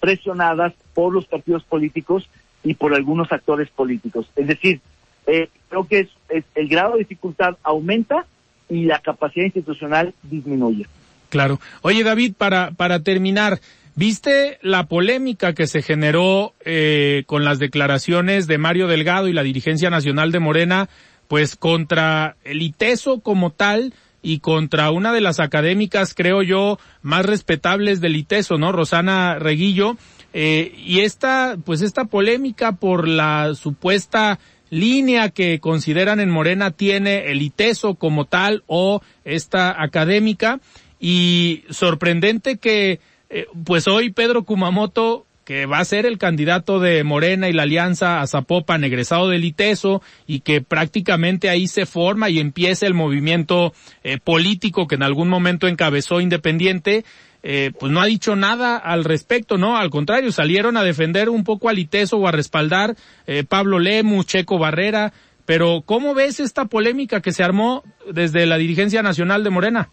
presionadas 0.00 0.74
por 0.92 1.14
los 1.14 1.26
partidos 1.26 1.64
políticos 1.64 2.28
y 2.64 2.74
por 2.74 2.94
algunos 2.94 3.30
actores 3.32 3.68
políticos. 3.70 4.26
Es 4.36 4.46
decir, 4.46 4.80
eh, 5.26 5.48
creo 5.68 5.86
que 5.86 6.00
es, 6.28 6.44
el 6.54 6.68
grado 6.68 6.92
de 6.92 7.00
dificultad 7.00 7.56
aumenta 7.62 8.26
y 8.68 8.84
la 8.84 9.00
capacidad 9.00 9.44
institucional 9.44 10.14
disminuye. 10.22 10.86
Claro. 11.28 11.60
Oye, 11.82 12.04
David, 12.04 12.34
para, 12.36 12.70
para 12.72 13.02
terminar, 13.02 13.60
¿viste 13.94 14.58
la 14.62 14.86
polémica 14.86 15.54
que 15.54 15.66
se 15.66 15.82
generó 15.82 16.54
eh, 16.64 17.24
con 17.26 17.44
las 17.44 17.58
declaraciones 17.58 18.46
de 18.46 18.58
Mario 18.58 18.86
Delgado 18.86 19.28
y 19.28 19.32
la 19.32 19.42
dirigencia 19.42 19.90
nacional 19.90 20.32
de 20.32 20.40
Morena, 20.40 20.88
pues 21.28 21.56
contra 21.56 22.36
el 22.44 22.62
ITESO 22.62 23.20
como 23.20 23.50
tal? 23.50 23.92
y 24.20 24.40
contra 24.40 24.90
una 24.90 25.12
de 25.12 25.20
las 25.20 25.40
académicas, 25.40 26.12
creo 26.14 26.42
yo, 26.42 26.78
más 27.02 27.24
respetables 27.24 28.00
del 28.00 28.16
ITESO, 28.16 28.58
¿no? 28.58 28.72
Rosana 28.72 29.38
Reguillo. 29.38 29.96
Eh, 30.32 30.74
y 30.76 31.00
esta, 31.00 31.56
pues 31.64 31.82
esta 31.82 32.04
polémica 32.04 32.72
por 32.72 33.08
la 33.08 33.54
supuesta 33.54 34.38
línea 34.70 35.30
que 35.30 35.60
consideran 35.60 36.20
en 36.20 36.30
Morena 36.30 36.70
tiene 36.70 37.30
el 37.30 37.40
ITESO 37.42 37.94
como 37.94 38.26
tal 38.26 38.62
o 38.66 39.00
esta 39.24 39.82
académica. 39.82 40.60
Y 41.00 41.64
sorprendente 41.70 42.58
que, 42.58 43.00
eh, 43.30 43.46
pues 43.64 43.86
hoy 43.88 44.10
Pedro 44.10 44.44
Kumamoto 44.44 45.24
que 45.48 45.64
va 45.64 45.78
a 45.78 45.84
ser 45.86 46.04
el 46.04 46.18
candidato 46.18 46.78
de 46.78 47.02
Morena 47.04 47.48
y 47.48 47.54
la 47.54 47.62
Alianza 47.62 48.20
a 48.20 48.26
Zapopan, 48.26 48.84
egresado 48.84 49.30
del 49.30 49.46
ITESO, 49.46 50.02
y 50.26 50.40
que 50.40 50.60
prácticamente 50.60 51.48
ahí 51.48 51.68
se 51.68 51.86
forma 51.86 52.28
y 52.28 52.38
empieza 52.38 52.86
el 52.86 52.92
movimiento 52.92 53.72
eh, 54.04 54.18
político 54.22 54.86
que 54.86 54.96
en 54.96 55.02
algún 55.02 55.30
momento 55.30 55.66
encabezó 55.66 56.20
Independiente, 56.20 57.06
eh, 57.50 57.72
pues 57.80 57.90
no 57.90 58.02
ha 58.02 58.04
dicho 58.04 58.36
nada 58.36 58.76
al 58.76 59.04
respecto, 59.04 59.56
¿no? 59.56 59.78
Al 59.78 59.88
contrario, 59.88 60.32
salieron 60.32 60.76
a 60.76 60.82
defender 60.82 61.30
un 61.30 61.44
poco 61.44 61.70
al 61.70 61.78
ITESO 61.78 62.18
o 62.18 62.28
a 62.28 62.30
respaldar 62.30 62.94
eh, 63.26 63.42
Pablo 63.42 63.78
Lemus, 63.78 64.26
Checo 64.26 64.58
Barrera, 64.58 65.14
pero 65.46 65.80
¿cómo 65.82 66.12
ves 66.12 66.40
esta 66.40 66.66
polémica 66.66 67.22
que 67.22 67.32
se 67.32 67.42
armó 67.42 67.84
desde 68.12 68.44
la 68.44 68.58
dirigencia 68.58 69.02
nacional 69.02 69.44
de 69.44 69.50
Morena? 69.50 69.88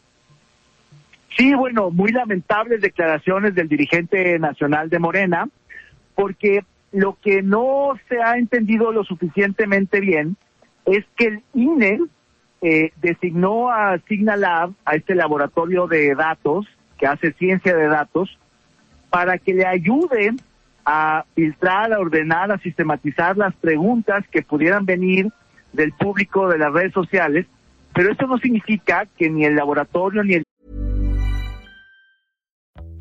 Sí, 1.37 1.53
bueno, 1.53 1.91
muy 1.91 2.11
lamentables 2.11 2.81
declaraciones 2.81 3.55
del 3.55 3.69
dirigente 3.69 4.37
nacional 4.37 4.89
de 4.89 4.99
Morena, 4.99 5.47
porque 6.13 6.65
lo 6.91 7.17
que 7.21 7.41
no 7.41 7.97
se 8.09 8.21
ha 8.21 8.37
entendido 8.37 8.91
lo 8.91 9.05
suficientemente 9.05 10.01
bien 10.01 10.35
es 10.85 11.05
que 11.15 11.27
el 11.27 11.43
INE 11.53 12.01
eh, 12.61 12.91
designó 13.01 13.69
a 13.69 13.97
Signalab, 14.09 14.73
a 14.83 14.95
este 14.95 15.15
laboratorio 15.15 15.87
de 15.87 16.15
datos 16.15 16.67
que 16.97 17.07
hace 17.07 17.33
ciencia 17.33 17.75
de 17.75 17.87
datos, 17.87 18.37
para 19.09 19.37
que 19.37 19.53
le 19.53 19.65
ayude 19.65 20.33
a 20.85 21.25
filtrar, 21.33 21.93
a 21.93 21.99
ordenar, 21.99 22.51
a 22.51 22.57
sistematizar 22.59 23.37
las 23.37 23.53
preguntas 23.55 24.23
que 24.31 24.41
pudieran 24.41 24.85
venir 24.85 25.31
del 25.73 25.91
público 25.93 26.47
de 26.47 26.57
las 26.57 26.71
redes 26.71 26.93
sociales, 26.93 27.45
pero 27.93 28.11
eso 28.11 28.27
no 28.27 28.37
significa 28.37 29.07
que 29.17 29.29
ni 29.29 29.45
el 29.45 29.55
laboratorio 29.55 30.23
ni 30.23 30.35
el 30.35 30.43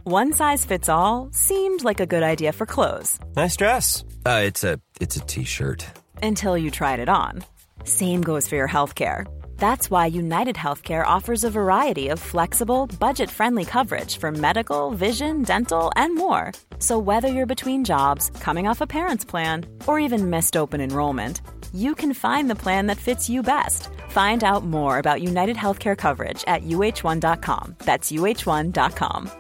One 0.07 0.35
size 0.35 0.66
fits 0.66 0.90
all 0.90 1.30
seemed 1.33 1.83
like 1.83 1.98
a 1.98 2.04
good 2.04 2.22
idea 2.22 2.52
for 2.52 2.66
clothes. 2.66 3.18
Nice 3.37 3.57
dress. 3.57 4.04
Uh, 4.26 4.42
it's 4.44 4.62
a 4.62 4.78
it's 5.00 5.16
a 5.16 5.20
t-shirt. 5.20 5.87
Until 6.22 6.59
you 6.59 6.70
tried 6.70 7.00
it 7.00 7.09
on. 7.09 7.42
Same 7.85 8.20
goes 8.20 8.46
for 8.46 8.54
your 8.54 8.68
healthcare. 8.68 9.24
That's 9.64 9.90
why 9.90 10.05
United 10.05 10.57
Healthcare 10.57 11.07
offers 11.07 11.42
a 11.42 11.50
variety 11.50 12.11
of 12.11 12.20
flexible, 12.20 12.87
budget-friendly 13.00 13.64
coverage 13.64 14.18
for 14.18 14.31
medical, 14.31 14.90
vision, 14.90 15.42
dental, 15.42 15.90
and 15.96 16.14
more. 16.14 16.53
So 16.81 16.98
whether 16.98 17.29
you're 17.29 17.55
between 17.55 17.83
jobs, 17.83 18.29
coming 18.40 18.68
off 18.68 18.83
a 18.83 18.87
parent's 18.87 19.24
plan, 19.24 19.64
or 19.87 19.98
even 19.98 20.29
missed 20.29 20.55
open 20.55 20.83
enrollment, 20.83 21.40
you 21.72 21.94
can 21.94 22.12
find 22.12 22.50
the 22.50 22.62
plan 22.64 22.88
that 22.88 23.05
fits 23.07 23.31
you 23.31 23.42
best. 23.42 23.88
Find 24.11 24.44
out 24.44 24.64
more 24.64 24.98
about 24.98 25.22
United 25.22 25.57
Healthcare 25.57 25.96
coverage 25.96 26.44
at 26.46 26.64
uh1.com. 26.64 27.77
That's 27.87 28.12
uh1.com. 28.12 29.31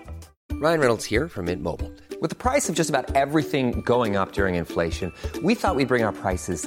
Ryan 0.52 0.80
Reynolds 0.80 1.04
here 1.04 1.28
from 1.28 1.44
Mint 1.46 1.62
Mobile. 1.62 1.92
With 2.22 2.30
the 2.30 2.42
price 2.48 2.70
of 2.70 2.74
just 2.76 2.88
about 2.88 3.14
everything 3.14 3.82
going 3.82 4.16
up 4.16 4.32
during 4.32 4.54
inflation, 4.54 5.12
we 5.42 5.54
thought 5.54 5.76
we'd 5.76 5.88
bring 5.88 6.04
our 6.04 6.12
prices 6.12 6.66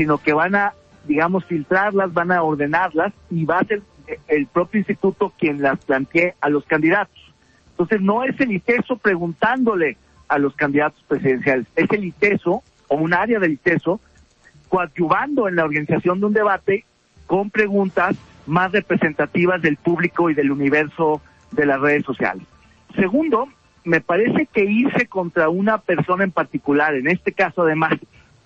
sino 0.00 0.16
que 0.16 0.32
van 0.32 0.54
a, 0.54 0.72
digamos, 1.04 1.44
filtrarlas, 1.44 2.14
van 2.14 2.32
a 2.32 2.42
ordenarlas 2.42 3.12
y 3.30 3.44
va 3.44 3.58
a 3.58 3.64
ser 3.66 3.82
el 4.28 4.46
propio 4.46 4.78
instituto 4.78 5.30
quien 5.38 5.60
las 5.60 5.78
plantee 5.84 6.36
a 6.40 6.48
los 6.48 6.64
candidatos. 6.64 7.20
Entonces 7.72 8.00
no 8.00 8.24
es 8.24 8.40
el 8.40 8.50
ITESO 8.50 8.96
preguntándole 8.96 9.98
a 10.26 10.38
los 10.38 10.56
candidatos 10.56 11.04
presidenciales, 11.06 11.66
es 11.76 11.90
el 11.90 12.06
ITESO 12.06 12.62
o 12.88 12.96
un 12.96 13.12
área 13.12 13.38
del 13.38 13.52
ITESO 13.52 14.00
coadyuvando 14.70 15.48
en 15.48 15.56
la 15.56 15.64
organización 15.64 16.18
de 16.20 16.26
un 16.26 16.32
debate 16.32 16.86
con 17.26 17.50
preguntas 17.50 18.16
más 18.46 18.72
representativas 18.72 19.60
del 19.60 19.76
público 19.76 20.30
y 20.30 20.34
del 20.34 20.50
universo 20.50 21.20
de 21.50 21.66
las 21.66 21.78
redes 21.78 22.06
sociales. 22.06 22.46
Segundo, 22.96 23.48
me 23.84 24.00
parece 24.00 24.46
que 24.46 24.64
irse 24.64 25.08
contra 25.08 25.50
una 25.50 25.76
persona 25.76 26.24
en 26.24 26.32
particular, 26.32 26.94
en 26.94 27.06
este 27.06 27.32
caso 27.32 27.64
además 27.64 27.98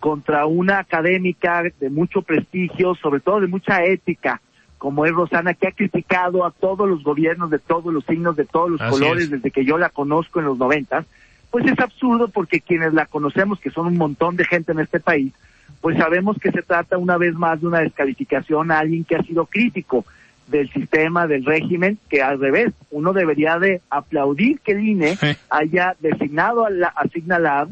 contra 0.04 0.44
una 0.44 0.80
académica 0.80 1.62
de 1.80 1.88
mucho 1.88 2.20
prestigio, 2.20 2.94
sobre 2.94 3.20
todo 3.20 3.40
de 3.40 3.46
mucha 3.46 3.82
ética, 3.86 4.42
como 4.76 5.06
es 5.06 5.12
Rosana, 5.12 5.54
que 5.54 5.66
ha 5.68 5.72
criticado 5.72 6.44
a 6.44 6.50
todos 6.50 6.86
los 6.86 7.02
gobiernos 7.02 7.48
de 7.48 7.58
todos 7.58 7.90
los 7.90 8.04
signos, 8.04 8.36
de 8.36 8.44
todos 8.44 8.68
los 8.72 8.82
Así 8.82 8.90
colores, 8.90 9.24
es. 9.24 9.30
desde 9.30 9.50
que 9.50 9.64
yo 9.64 9.78
la 9.78 9.88
conozco 9.88 10.40
en 10.40 10.44
los 10.44 10.58
noventas, 10.58 11.06
pues 11.50 11.64
es 11.64 11.78
absurdo 11.78 12.28
porque 12.28 12.60
quienes 12.60 12.92
la 12.92 13.06
conocemos, 13.06 13.58
que 13.60 13.70
son 13.70 13.86
un 13.86 13.96
montón 13.96 14.36
de 14.36 14.44
gente 14.44 14.72
en 14.72 14.80
este 14.80 15.00
país, 15.00 15.32
pues 15.80 15.96
sabemos 15.96 16.36
que 16.38 16.50
se 16.52 16.60
trata 16.60 16.98
una 16.98 17.16
vez 17.16 17.32
más 17.34 17.62
de 17.62 17.66
una 17.68 17.78
descalificación 17.78 18.72
a 18.72 18.80
alguien 18.80 19.04
que 19.04 19.16
ha 19.16 19.22
sido 19.22 19.46
crítico 19.46 20.04
del 20.48 20.70
sistema, 20.70 21.26
del 21.26 21.46
régimen, 21.46 21.96
que 22.10 22.20
al 22.22 22.38
revés, 22.38 22.74
uno 22.90 23.14
debería 23.14 23.58
de 23.58 23.80
aplaudir 23.88 24.60
que 24.60 24.72
el 24.72 24.86
INE 24.86 25.16
Sí. 25.16 25.28
haya 25.48 25.96
designado 26.00 26.66
a, 26.66 26.68
la, 26.68 26.88
a 26.88 27.08
Signalab, 27.08 27.68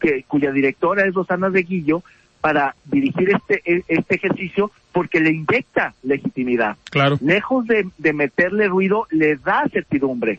que, 0.00 0.24
cuya 0.24 0.52
directora 0.52 1.06
es 1.06 1.14
Rosana 1.14 1.48
Reguillo, 1.48 2.02
para 2.40 2.76
dirigir 2.84 3.30
este, 3.30 3.62
e- 3.64 3.82
este 3.88 4.16
ejercicio 4.16 4.70
porque 4.92 5.20
le 5.20 5.32
inyecta 5.32 5.94
legitimidad. 6.02 6.76
Claro. 6.90 7.18
Lejos 7.20 7.66
de, 7.66 7.88
de 7.98 8.12
meterle 8.12 8.68
ruido, 8.68 9.06
le 9.10 9.36
da 9.36 9.64
certidumbre. 9.72 10.38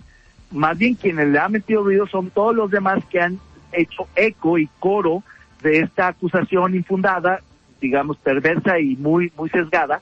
Más 0.51 0.77
bien 0.77 0.95
quienes 0.95 1.27
le 1.27 1.39
han 1.39 1.51
metido 1.51 1.83
ruido 1.83 2.07
son 2.07 2.29
todos 2.29 2.55
los 2.55 2.71
demás 2.71 3.03
que 3.09 3.19
han 3.19 3.39
hecho 3.73 4.07
eco 4.15 4.57
y 4.57 4.69
coro 4.79 5.23
de 5.61 5.79
esta 5.79 6.07
acusación 6.07 6.75
infundada, 6.75 7.41
digamos 7.81 8.17
perversa 8.17 8.79
y 8.79 8.95
muy 8.95 9.31
muy 9.35 9.49
sesgada, 9.49 10.01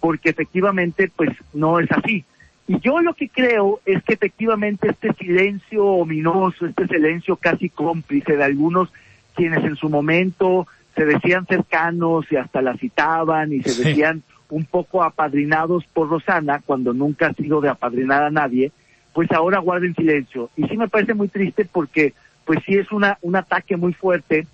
porque 0.00 0.28
efectivamente 0.30 1.10
pues 1.14 1.30
no 1.54 1.80
es 1.80 1.90
así. 1.90 2.24
Y 2.68 2.78
yo 2.80 3.00
lo 3.00 3.14
que 3.14 3.28
creo 3.30 3.80
es 3.86 4.02
que 4.04 4.12
efectivamente 4.14 4.88
este 4.90 5.12
silencio 5.14 5.84
ominoso, 5.84 6.66
este 6.66 6.86
silencio 6.86 7.36
casi 7.36 7.70
cómplice 7.70 8.36
de 8.36 8.44
algunos 8.44 8.90
quienes 9.34 9.64
en 9.64 9.74
su 9.76 9.88
momento 9.88 10.66
se 10.94 11.04
decían 11.06 11.46
cercanos 11.46 12.30
y 12.30 12.36
hasta 12.36 12.60
la 12.60 12.76
citaban 12.76 13.52
y 13.52 13.62
se 13.62 13.70
Sí. 13.70 13.82
decían 13.84 14.22
un 14.50 14.64
poco 14.64 15.02
apadrinados 15.02 15.84
por 15.86 16.08
Rosana 16.08 16.60
cuando 16.64 16.92
nunca 16.92 17.28
ha 17.28 17.32
sido 17.34 17.60
de 17.60 17.68
apadrinar 17.68 18.22
a 18.24 18.30
nadie, 18.30 18.70
pues 19.14 19.30
ahora 19.32 19.58
guarden 19.60 19.94
silencio. 19.94 20.50
Y 20.56 20.66
sí 20.68 20.76
me 20.76 20.88
parece 20.88 21.14
muy 21.14 21.28
triste 21.28 21.64
porque 21.64 22.12
pues 22.44 22.58
sí 22.66 22.74
es 22.74 22.90
una, 22.92 23.18
un 23.22 23.36
ataque 23.36 23.76
muy 23.76 23.92
fuerte, 23.94 24.46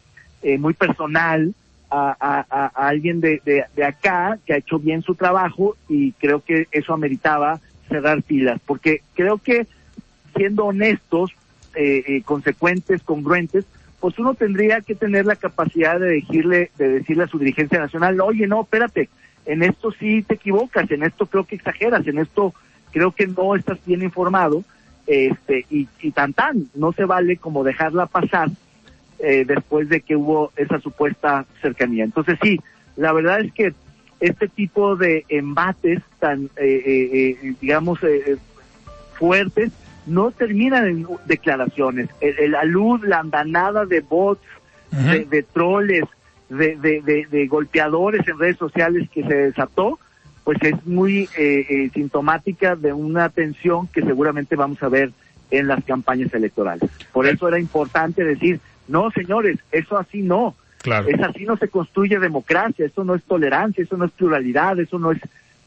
eh, 0.43 0.59
muy 0.59 0.75
personal 0.75 1.53
a, 1.91 2.17
a- 2.21 2.47
a- 2.51 2.73
a 2.75 2.89
alguien 2.89 3.21
de, 3.21 3.41
de, 3.45 3.65
de 3.75 3.85
acá 3.85 4.39
que 4.47 4.53
ha 4.53 4.57
hecho 4.59 4.79
bien 4.79 5.03
su 5.03 5.15
trabajo 5.15 5.77
y 5.89 6.13
creo 6.13 6.41
que 6.41 6.67
eso 6.73 6.93
ameritaba 6.93 7.61
cerrar 7.89 8.23
pilas, 8.23 8.61
porque 8.67 9.03
creo 9.15 9.39
que 9.39 9.67
siendo 10.37 10.67
honestos, 10.67 11.33
eh, 11.75 12.05
eh, 12.07 12.23
consecuentes, 12.23 13.03
congruentes, 13.03 13.65
pues 14.01 14.19
uno 14.19 14.35
tendría 14.35 14.81
que 14.81 14.95
tener 14.95 15.25
la 15.27 15.37
capacidad 15.37 15.99
de 15.99 16.09
decirle, 16.09 16.71
de 16.79 16.89
decirle 16.89 17.25
a 17.25 17.29
su 17.29 17.39
dirigencia 17.39 17.79
nacional, 17.79 18.21
oye, 18.21 18.47
no, 18.47 18.63
espérate, 18.63 19.09
en 19.47 19.63
esto 19.63 19.93
sí 19.93 20.23
te 20.23 20.35
equivocas, 20.35 20.91
en 20.91 21.03
esto 21.03 21.27
creo 21.27 21.45
que 21.45 21.57
exageras, 21.57 22.07
en 22.07 22.19
esto 22.19 22.55
creo 22.93 23.13
que 23.13 23.27
no 23.27 23.55
estás 23.55 23.79
bien 23.87 24.03
informado, 24.03 24.63
este, 25.07 25.67
y, 25.71 25.89
y 26.01 26.11
tan 26.13 26.33
tan, 26.33 26.69
no 26.75 26.93
se 26.93 27.05
vale 27.05 27.37
como 27.37 27.65
dejarla 27.65 28.07
pasar 28.07 28.49
eh, 29.19 29.45
después 29.47 29.89
de 29.89 30.01
que 30.01 30.17
hubo 30.17 30.53
esa 30.57 30.81
supuesta 30.81 31.47
cercanía. 31.61 32.05
Entonces 32.05 32.39
sí, 32.43 32.59
la 32.97 33.13
verdad 33.13 33.41
es 33.41 33.53
que 33.53 33.75
este 34.21 34.49
tipo 34.49 34.97
de 34.97 35.25
embates 35.29 36.01
tan, 36.19 36.51
eh, 36.57 37.57
digamos, 37.61 37.99
fuertes 39.19 39.73
no 40.07 40.31
terminan 40.31 40.87
en 40.87 41.07
declaraciones. 41.27 42.09
la 42.49 42.65
luz, 42.65 43.03
la 43.03 43.21
andanada 43.21 43.87
de 43.87 44.01
bots, 44.01 44.43
de, 44.91 45.25
de, 45.25 45.43
troles, 45.43 46.05
de, 46.49 46.77
de, 46.77 47.27
de, 47.29 47.47
golpeadores 47.47 48.27
en 48.29 48.39
redes 48.39 48.59
sociales 48.59 49.09
que 49.11 49.25
se 49.25 49.35
desató, 49.35 49.99
pues 50.45 50.59
es 50.63 50.87
muy 50.87 51.29
eh, 51.37 51.67
eh, 51.69 51.91
sintomática 51.93 52.77
de 52.77 52.93
una 52.93 53.31
tensión 53.31 53.89
que 53.89 54.03
seguramente 54.03 54.57
vamos 54.57 54.83
a 54.83 54.89
ver 54.89 55.11
en 55.51 55.67
las 55.67 55.83
campañas 55.85 56.33
electorales. 56.35 56.91
Por 57.13 57.27
eso 57.27 57.49
era 57.49 57.59
importante 57.59 58.25
decir, 58.25 58.61
no 58.87 59.11
señores, 59.11 59.59
eso 59.73 59.97
así 59.97 60.23
no. 60.23 60.55
Claro. 60.85 61.09
Es 61.09 61.21
así 61.21 61.45
no 61.45 61.57
se 61.57 61.69
construye 61.69 62.21
democracia, 62.21 62.87
eso 62.87 63.03
no 63.03 63.17
es 63.17 63.25
tolerancia, 63.25 63.83
eso 63.83 63.97
no 63.97 64.05
es 64.05 64.13
pluralidad, 64.13 64.79
eso 64.79 65.01
no 65.01 65.11
es, 65.11 65.21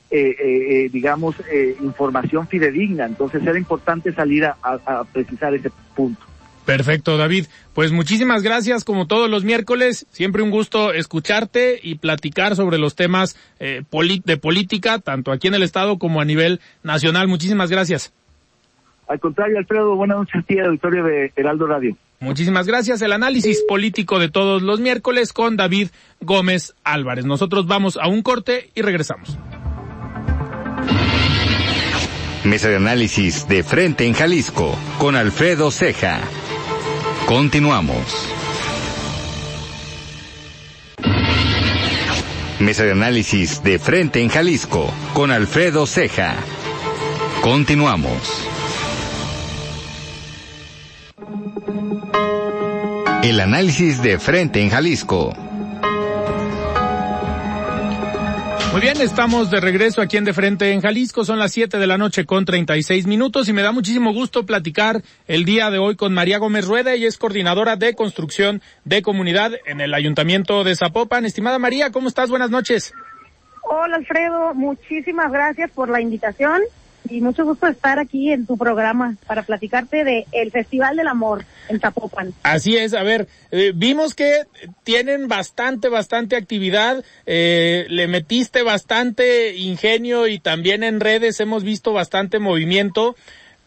eh, 0.10 0.89
digamos, 0.93 1.36
información 1.82 2.47
fidedigna. 2.47 3.06
Entonces 3.06 3.45
era 3.45 3.58
importante 3.58 4.13
salir 4.13 4.45
a 4.45 5.03
precisar 5.12 5.53
ese 5.53 5.71
punto. 5.95 6.27
Perfecto, 6.67 7.15
David. 7.15 7.45
Pues 7.73 7.93
muchísimas 7.93 8.43
gracias, 8.43 8.84
como 8.84 9.08
todos 9.08 9.30
los 9.30 9.45
miércoles. 9.45 10.06
Siempre 10.12 10.43
un 10.43 10.51
gusto 10.51 10.91
escucharte 10.91 11.80
y 11.82 11.95
platicar 11.95 12.58
sobre 12.58 12.77
los 12.77 12.93
temas 12.93 13.38
eh, 13.62 13.84
de 14.25 14.38
política, 14.38 14.99
tanto 14.99 15.32
aquí 15.32 15.47
en 15.47 15.53
el 15.53 15.63
Estado 15.63 15.97
como 15.97 16.19
a 16.19 16.25
nivel 16.25 16.60
nacional. 16.84 17.30
Muchísimas 17.30 17.71
gracias. 17.71 18.13
Al 19.08 19.17
contrario, 19.21 19.58
Alfredo, 19.58 19.95
buenas 19.95 20.17
noches 20.17 20.36
a 20.36 20.45
ti, 20.45 20.60
auditorio 20.60 21.06
de 21.06 21.32
Heraldo 21.38 21.67
Radio. 21.67 21.95
Muchísimas 22.19 22.65
gracias. 22.65 23.01
El 23.01 23.13
análisis 23.13 23.62
político 23.67 24.17
de 24.17 24.30
todos 24.30 24.62
los 24.62 24.80
miércoles 24.80 25.34
con 25.34 25.56
David 25.56 25.89
Gómez 26.19 26.73
Álvarez. 26.84 27.25
Nosotros 27.25 27.67
vamos 27.67 27.97
a 27.97 28.08
un 28.08 28.23
corte 28.23 28.71
y 28.73 28.82
regresamos. 28.82 29.38
Mesa 32.43 32.69
de 32.69 32.77
análisis 32.77 33.47
de 33.47 33.63
frente 33.63 34.06
en 34.06 34.13
Jalisco 34.13 34.77
con 34.99 35.15
Alfredo 35.15 35.69
Ceja. 35.69 36.21
Continuamos. 37.27 38.30
Mesa 42.60 42.84
de 42.84 42.91
análisis 42.93 43.62
de 43.63 43.77
frente 43.77 44.21
en 44.21 44.30
Jalisco 44.30 44.91
con 45.13 45.32
Alfredo 45.32 45.86
Ceja. 45.86 46.36
Continuamos. 47.41 48.57
El 53.23 53.39
análisis 53.39 54.01
de 54.01 54.19
frente 54.19 54.62
en 54.62 54.69
Jalisco 54.69 55.34
Muy 58.77 58.82
bien, 58.82 59.01
estamos 59.01 59.49
de 59.49 59.60
regreso 59.60 60.01
aquí 60.01 60.17
en 60.17 60.23
De 60.23 60.34
Frente 60.34 60.71
en 60.71 60.82
Jalisco. 60.82 61.25
Son 61.25 61.39
las 61.39 61.51
7 61.51 61.80
de 61.80 61.88
la 61.88 61.97
noche 61.97 62.27
con 62.27 62.45
36 62.45 63.08
minutos 63.08 63.49
y 63.49 63.53
me 63.53 63.63
da 63.63 63.71
muchísimo 63.71 64.13
gusto 64.13 64.45
platicar 64.45 65.01
el 65.27 65.45
día 65.45 65.71
de 65.71 65.80
hoy 65.80 65.95
con 65.95 66.13
María 66.13 66.38
Gómez 66.38 66.67
Rueda. 66.67 66.93
Ella 66.93 67.08
es 67.08 67.17
coordinadora 67.17 67.75
de 67.75 67.95
construcción 67.95 68.62
de 68.86 69.01
comunidad 69.01 69.53
en 69.65 69.82
el 69.82 69.95
Ayuntamiento 69.95 70.63
de 70.63 70.75
Zapopan. 70.75 71.25
Estimada 71.25 71.58
María, 71.58 71.91
¿cómo 71.91 72.08
estás? 72.08 72.30
Buenas 72.30 72.51
noches. 72.51 72.93
Hola 73.63 73.95
Alfredo, 73.95 74.53
muchísimas 74.53 75.32
gracias 75.32 75.71
por 75.71 75.89
la 75.89 75.99
invitación 75.99 76.62
y 77.10 77.22
mucho 77.22 77.46
gusto 77.46 77.67
estar 77.67 78.00
aquí 78.00 78.32
en 78.32 78.46
tu 78.46 78.58
programa 78.58 79.15
para 79.26 79.43
platicarte 79.43 80.04
de 80.04 80.26
el 80.32 80.52
Festival 80.52 80.96
del 80.96 81.08
Amor 81.08 81.46
en 81.70 81.80
Zapopan. 81.80 82.34
Así 82.43 82.78
es, 82.78 82.93
a 82.93 83.04
ver, 83.04 83.28
eh, 83.52 83.72
vimos 83.76 84.13
que 84.13 84.43
tienen 84.84 85.28
bastante, 85.28 85.89
bastante 85.89 86.36
actividad, 86.36 87.04
eh, 87.26 87.86
le 87.89 88.08
metiste 88.08 88.63
bastante 88.63 89.56
ingenio 89.56 90.28
y 90.28 90.39
también 90.39 90.84
en 90.84 91.00
redes 91.00 91.39
hemos 91.39 91.63
visto 91.63 91.93
bastante 91.93 92.39
movimiento. 92.39 93.15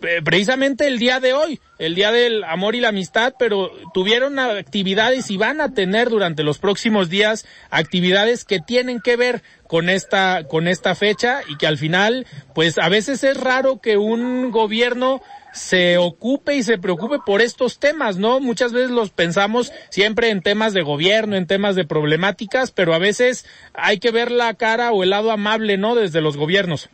Eh, 0.03 0.23
precisamente 0.25 0.87
el 0.87 0.99
día 0.99 1.21
de 1.21 1.35
hoy, 1.35 1.61
el 1.79 1.95
día 1.95 2.11
del 2.11 2.43
amor 2.45 2.75
y 2.75 2.81
la 2.81 2.89
amistad, 2.89 3.35
pero 3.39 3.71
tuvieron 3.93 4.39
actividades 4.39 5.31
y 5.31 5.37
van 5.37 5.61
a 5.61 5.75
tener 5.75 6.09
durante 6.09 6.43
los 6.43 6.59
próximos 6.59 7.11
días 7.11 7.47
actividades 7.69 8.47
que 8.47 8.61
tienen 8.61 9.01
que 9.01 9.17
ver 9.17 9.43
con 9.67 9.91
esta, 9.91 10.45
con 10.49 10.69
esta 10.69 10.95
fecha 10.95 11.43
y 11.49 11.59
que 11.59 11.67
al 11.67 11.77
final, 11.77 12.27
pues 12.55 12.79
a 12.79 12.89
veces 12.89 13.23
es 13.25 13.37
raro 13.37 13.81
que 13.81 13.99
un 13.99 14.51
gobierno 14.51 15.21
se 15.53 15.99
ocupe 15.99 16.55
y 16.55 16.63
se 16.63 16.79
preocupe 16.79 17.19
por 17.27 17.43
estos 17.43 17.79
temas, 17.79 18.17
¿no? 18.17 18.41
Muchas 18.41 18.73
veces 18.73 18.91
los 18.91 19.11
pensamos 19.11 19.71
siempre 19.91 20.31
en 20.31 20.41
temas 20.41 20.73
de 20.73 20.83
gobierno, 20.83 21.37
en 21.37 21.47
temas 21.47 21.75
de 21.77 21.85
problemáticas, 21.85 22.71
pero 22.71 22.95
a 22.95 22.99
veces 22.99 23.45
hay 23.75 23.99
que 23.99 24.13
ver 24.13 24.31
la 24.31 24.55
cara 24.55 24.93
o 24.93 25.03
el 25.03 25.11
lado 25.11 25.31
amable, 25.31 25.77
¿no? 25.77 25.95
Desde 25.95 26.23
los 26.23 26.39
gobiernos. 26.39 26.89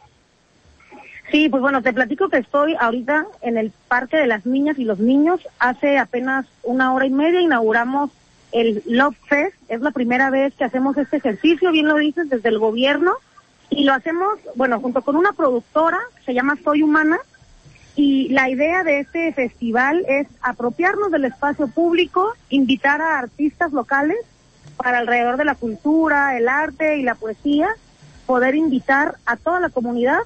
Sí, 1.30 1.48
pues 1.48 1.60
bueno, 1.60 1.82
te 1.82 1.92
platico 1.92 2.28
que 2.28 2.38
estoy 2.38 2.76
ahorita 2.78 3.26
en 3.42 3.58
el 3.58 3.72
Parque 3.88 4.16
de 4.16 4.28
las 4.28 4.46
Niñas 4.46 4.78
y 4.78 4.84
los 4.84 5.00
Niños. 5.00 5.40
Hace 5.58 5.98
apenas 5.98 6.46
una 6.62 6.92
hora 6.92 7.06
y 7.06 7.10
media 7.10 7.40
inauguramos 7.40 8.10
el 8.52 8.82
Love 8.86 9.16
Fest. 9.26 9.56
Es 9.68 9.80
la 9.80 9.90
primera 9.90 10.30
vez 10.30 10.54
que 10.54 10.64
hacemos 10.64 10.96
este 10.96 11.16
ejercicio, 11.16 11.72
bien 11.72 11.88
lo 11.88 11.96
dices, 11.96 12.30
desde 12.30 12.48
el 12.48 12.58
gobierno. 12.58 13.12
Y 13.70 13.84
lo 13.84 13.92
hacemos, 13.92 14.38
bueno, 14.54 14.80
junto 14.80 15.02
con 15.02 15.16
una 15.16 15.32
productora 15.32 15.98
se 16.24 16.32
llama 16.32 16.56
Soy 16.62 16.82
Humana. 16.82 17.18
Y 17.96 18.28
la 18.28 18.48
idea 18.48 18.84
de 18.84 19.00
este 19.00 19.32
festival 19.32 20.04
es 20.06 20.28
apropiarnos 20.42 21.10
del 21.10 21.24
espacio 21.24 21.66
público, 21.66 22.34
invitar 22.50 23.00
a 23.00 23.18
artistas 23.18 23.72
locales 23.72 24.18
para 24.76 24.98
alrededor 24.98 25.38
de 25.38 25.46
la 25.46 25.54
cultura, 25.56 26.36
el 26.36 26.48
arte 26.48 26.98
y 26.98 27.02
la 27.02 27.14
poesía, 27.14 27.68
poder 28.26 28.54
invitar 28.54 29.16
a 29.24 29.36
toda 29.36 29.58
la 29.58 29.70
comunidad 29.70 30.20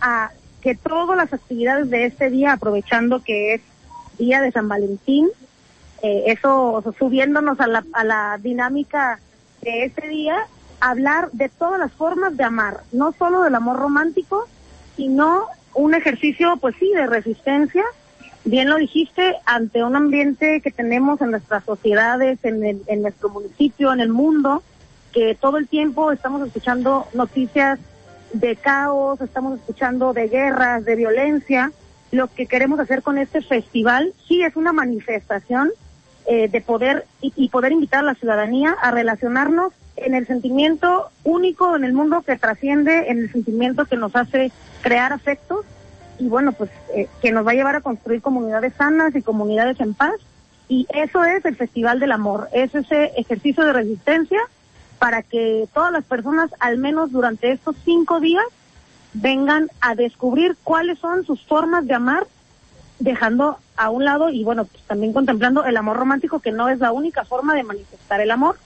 a 0.00 0.30
que 0.60 0.74
todas 0.74 1.16
las 1.16 1.32
actividades 1.32 1.90
de 1.90 2.06
este 2.06 2.30
día, 2.30 2.52
aprovechando 2.52 3.22
que 3.22 3.54
es 3.54 3.60
día 4.18 4.40
de 4.40 4.50
San 4.50 4.68
Valentín, 4.68 5.28
eh, 6.02 6.24
eso 6.26 6.82
subiéndonos 6.98 7.60
a 7.60 7.66
la, 7.66 7.84
a 7.92 8.04
la 8.04 8.38
dinámica 8.40 9.20
de 9.60 9.84
este 9.84 10.08
día, 10.08 10.46
hablar 10.80 11.30
de 11.32 11.48
todas 11.48 11.78
las 11.78 11.92
formas 11.92 12.36
de 12.36 12.44
amar, 12.44 12.80
no 12.92 13.12
solo 13.12 13.42
del 13.42 13.54
amor 13.54 13.76
romántico, 13.78 14.46
sino 14.96 15.46
un 15.74 15.94
ejercicio, 15.94 16.56
pues 16.58 16.74
sí, 16.78 16.90
de 16.92 17.06
resistencia. 17.06 17.84
Bien 18.44 18.68
lo 18.68 18.76
dijiste, 18.76 19.36
ante 19.46 19.82
un 19.82 19.96
ambiente 19.96 20.60
que 20.60 20.70
tenemos 20.70 21.20
en 21.20 21.30
nuestras 21.30 21.64
sociedades, 21.64 22.38
en, 22.42 22.82
en 22.86 23.02
nuestro 23.02 23.30
municipio, 23.30 23.92
en 23.92 24.00
el 24.00 24.10
mundo, 24.10 24.62
que 25.12 25.34
todo 25.34 25.56
el 25.56 25.68
tiempo 25.68 26.12
estamos 26.12 26.46
escuchando 26.46 27.06
noticias 27.14 27.78
de 28.34 28.56
caos, 28.56 29.20
estamos 29.20 29.60
escuchando 29.60 30.12
de 30.12 30.28
guerras, 30.28 30.84
de 30.84 30.96
violencia. 30.96 31.72
Lo 32.10 32.26
que 32.26 32.46
queremos 32.46 32.80
hacer 32.80 33.02
con 33.02 33.16
este 33.16 33.40
festival 33.40 34.12
sí 34.26 34.42
es 34.42 34.56
una 34.56 34.72
manifestación 34.72 35.70
eh, 36.26 36.48
de 36.48 36.60
poder 36.60 37.06
y, 37.20 37.48
poder 37.48 37.72
invitar 37.72 38.00
a 38.00 38.06
la 38.06 38.14
ciudadanía 38.14 38.76
a 38.82 38.90
relacionarnos 38.90 39.72
en 39.96 40.14
el 40.14 40.26
sentimiento 40.26 41.10
único 41.22 41.76
en 41.76 41.84
el 41.84 41.92
mundo 41.92 42.22
que 42.22 42.36
trasciende, 42.36 43.08
en 43.08 43.20
el 43.20 43.32
sentimiento 43.32 43.84
que 43.84 43.96
nos 43.96 44.16
hace 44.16 44.50
crear 44.82 45.12
afectos 45.12 45.64
y 46.18 46.28
bueno, 46.28 46.52
pues 46.52 46.70
eh, 46.94 47.08
que 47.22 47.30
nos 47.30 47.46
va 47.46 47.52
a 47.52 47.54
llevar 47.54 47.76
a 47.76 47.80
construir 47.80 48.20
comunidades 48.20 48.74
sanas 48.74 49.14
y 49.14 49.22
comunidades 49.22 49.78
en 49.80 49.94
paz. 49.94 50.14
Y 50.68 50.86
eso 50.94 51.24
es 51.24 51.44
el 51.44 51.56
Festival 51.56 52.00
del 52.00 52.12
Amor, 52.12 52.48
es 52.52 52.74
ese 52.74 53.12
ejercicio 53.16 53.64
de 53.64 53.74
resistencia 53.74 54.40
para 55.04 55.22
que 55.22 55.68
todas 55.74 55.92
las 55.92 56.02
personas, 56.02 56.50
al 56.60 56.78
menos 56.78 57.12
durante 57.12 57.52
estos 57.52 57.76
cinco 57.84 58.20
días, 58.20 58.46
vengan 59.12 59.68
a 59.82 59.94
descubrir 59.94 60.56
cuáles 60.64 60.98
son 60.98 61.26
sus 61.26 61.44
formas 61.44 61.86
de 61.86 61.92
amar, 61.92 62.26
dejando 63.00 63.58
a 63.76 63.90
un 63.90 64.06
lado 64.06 64.30
y 64.30 64.44
bueno, 64.44 64.64
pues 64.64 64.82
también 64.84 65.12
contemplando 65.12 65.62
el 65.66 65.76
amor 65.76 65.98
romántico, 65.98 66.40
que 66.40 66.52
no 66.52 66.70
es 66.70 66.78
la 66.78 66.90
única 66.90 67.26
forma 67.26 67.54
de 67.54 67.64
manifestar 67.64 68.22
el 68.22 68.30
amor. 68.30 68.56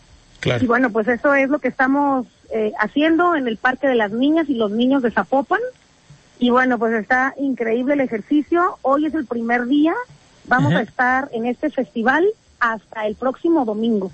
Y 0.61 0.67
bueno, 0.69 0.91
pues 0.91 1.09
eso 1.09 1.35
es 1.35 1.51
lo 1.51 1.59
que 1.59 1.67
estamos 1.67 2.29
eh, 2.53 2.73
haciendo 2.79 3.35
en 3.35 3.49
el 3.49 3.57
Parque 3.57 3.89
de 3.89 3.97
las 3.97 4.13
Niñas 4.13 4.49
y 4.49 4.55
los 4.55 4.71
Niños 4.71 5.03
de 5.03 5.11
Zapopan. 5.11 5.59
Y 6.39 6.51
bueno, 6.51 6.79
pues 6.79 6.95
está 6.95 7.35
increíble 7.37 7.95
el 7.95 8.01
ejercicio. 8.01 8.79
Hoy 8.83 9.07
es 9.07 9.15
el 9.15 9.27
primer 9.27 9.67
día. 9.67 9.95
Vamos 10.45 10.73
a 10.73 10.83
estar 10.83 11.31
en 11.33 11.47
este 11.47 11.69
festival 11.71 12.29
hasta 12.61 13.09
el 13.09 13.17
próximo 13.17 13.65
domingo. 13.65 14.13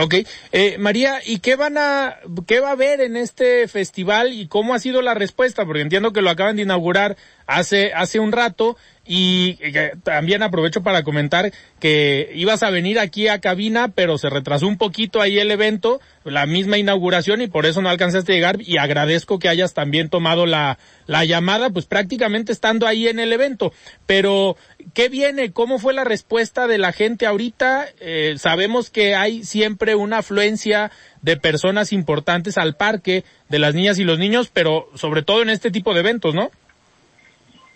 Ok, 0.00 0.14
eh, 0.52 0.76
María, 0.78 1.20
¿y 1.24 1.40
qué 1.40 1.56
van 1.56 1.76
a, 1.76 2.18
qué 2.46 2.60
va 2.60 2.68
a 2.68 2.72
haber 2.72 3.00
en 3.00 3.16
este 3.16 3.68
festival 3.68 4.32
y 4.32 4.46
cómo 4.46 4.74
ha 4.74 4.78
sido 4.78 5.02
la 5.02 5.14
respuesta? 5.14 5.66
Porque 5.66 5.82
entiendo 5.82 6.12
que 6.12 6.22
lo 6.22 6.30
acaban 6.30 6.56
de 6.56 6.62
inaugurar 6.62 7.16
hace, 7.46 7.92
hace 7.92 8.18
un 8.18 8.32
rato 8.32 8.76
y 9.04 9.58
eh, 9.60 9.92
también 10.04 10.42
aprovecho 10.42 10.82
para 10.82 11.02
comentar 11.02 11.52
que 11.80 12.30
ibas 12.34 12.62
a 12.62 12.70
venir 12.70 13.00
aquí 13.00 13.26
a 13.26 13.40
cabina, 13.40 13.88
pero 13.88 14.16
se 14.16 14.30
retrasó 14.30 14.68
un 14.68 14.78
poquito 14.78 15.20
ahí 15.20 15.38
el 15.40 15.50
evento, 15.50 16.00
la 16.24 16.46
misma 16.46 16.78
inauguración 16.78 17.42
y 17.42 17.48
por 17.48 17.66
eso 17.66 17.82
no 17.82 17.88
alcanzaste 17.88 18.32
a 18.32 18.34
llegar 18.36 18.56
y 18.60 18.76
agradezco 18.76 19.40
que 19.40 19.48
hayas 19.48 19.74
también 19.74 20.08
tomado 20.08 20.46
la, 20.46 20.78
la 21.06 21.24
llamada, 21.24 21.70
pues 21.70 21.86
prácticamente 21.86 22.52
estando 22.52 22.86
ahí 22.86 23.08
en 23.08 23.18
el 23.18 23.32
evento. 23.32 23.72
Pero, 24.06 24.56
¿qué 24.94 25.08
viene? 25.08 25.52
¿Cómo 25.52 25.80
fue 25.80 25.94
la 25.94 26.04
respuesta 26.04 26.68
de 26.68 26.78
la 26.78 26.92
gente 26.92 27.26
ahorita? 27.26 27.86
Eh, 28.00 28.36
sabemos 28.38 28.90
que 28.90 29.16
hay 29.16 29.42
siempre 29.42 29.96
una 29.96 30.18
afluencia 30.18 30.92
de 31.22 31.36
personas 31.36 31.92
importantes 31.92 32.56
al 32.56 32.76
parque, 32.76 33.24
de 33.48 33.58
las 33.58 33.74
niñas 33.74 33.98
y 33.98 34.04
los 34.04 34.18
niños, 34.18 34.50
pero 34.52 34.88
sobre 34.94 35.22
todo 35.22 35.42
en 35.42 35.50
este 35.50 35.70
tipo 35.70 35.92
de 35.92 36.00
eventos, 36.00 36.34
¿no? 36.34 36.50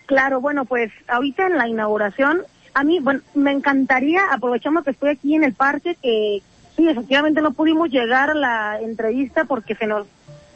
Claro, 0.07 0.39
bueno, 0.39 0.63
pues 0.63 0.91
ahorita 1.09 1.47
en 1.47 1.57
la 1.57 1.67
inauguración, 1.67 2.41
a 2.73 2.83
mí, 2.83 2.99
bueno, 2.99 3.19
me 3.35 3.51
encantaría, 3.51 4.21
aprovechando 4.31 4.81
que 4.81 4.91
estoy 4.91 5.09
aquí 5.09 5.35
en 5.35 5.43
el 5.43 5.53
parque, 5.53 5.97
que 6.01 6.41
sí, 6.77 6.87
efectivamente 6.87 7.41
no 7.41 7.51
pudimos 7.51 7.89
llegar 7.89 8.29
a 8.29 8.33
la 8.33 8.79
entrevista 8.81 9.43
porque 9.43 9.75
se 9.75 9.85
nos, 9.85 10.07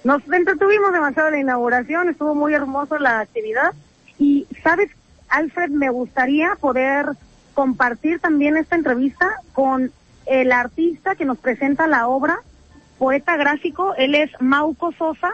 nos 0.06 0.22
entretuvimos 0.32 0.93
demasiado 0.93 1.28
en 1.28 1.34
la 1.34 1.39
inauguración, 1.41 2.08
estuvo 2.08 2.34
muy 2.34 2.54
hermoso 2.54 2.97
la 2.97 3.20
actividad. 3.20 3.74
Y, 4.18 4.47
¿sabes, 4.64 4.89
Alfred? 5.28 5.70
Me 5.70 5.89
gustaría 5.89 6.56
poder 6.56 7.08
compartir 7.54 8.20
también 8.20 8.56
esta 8.56 8.78
entrevista 8.78 9.30
con 9.52 9.91
el 10.28 10.54
artista 10.54 11.16
que 11.16 11.26
nos 11.26 11.39
presenta 11.39 11.88
la 11.88 12.08
obra, 12.08 12.39
poeta 12.97 13.36
gráfico, 13.36 13.95
él 13.95 14.16
es 14.16 14.32
Mauco 14.39 14.93
Sosa, 14.93 15.32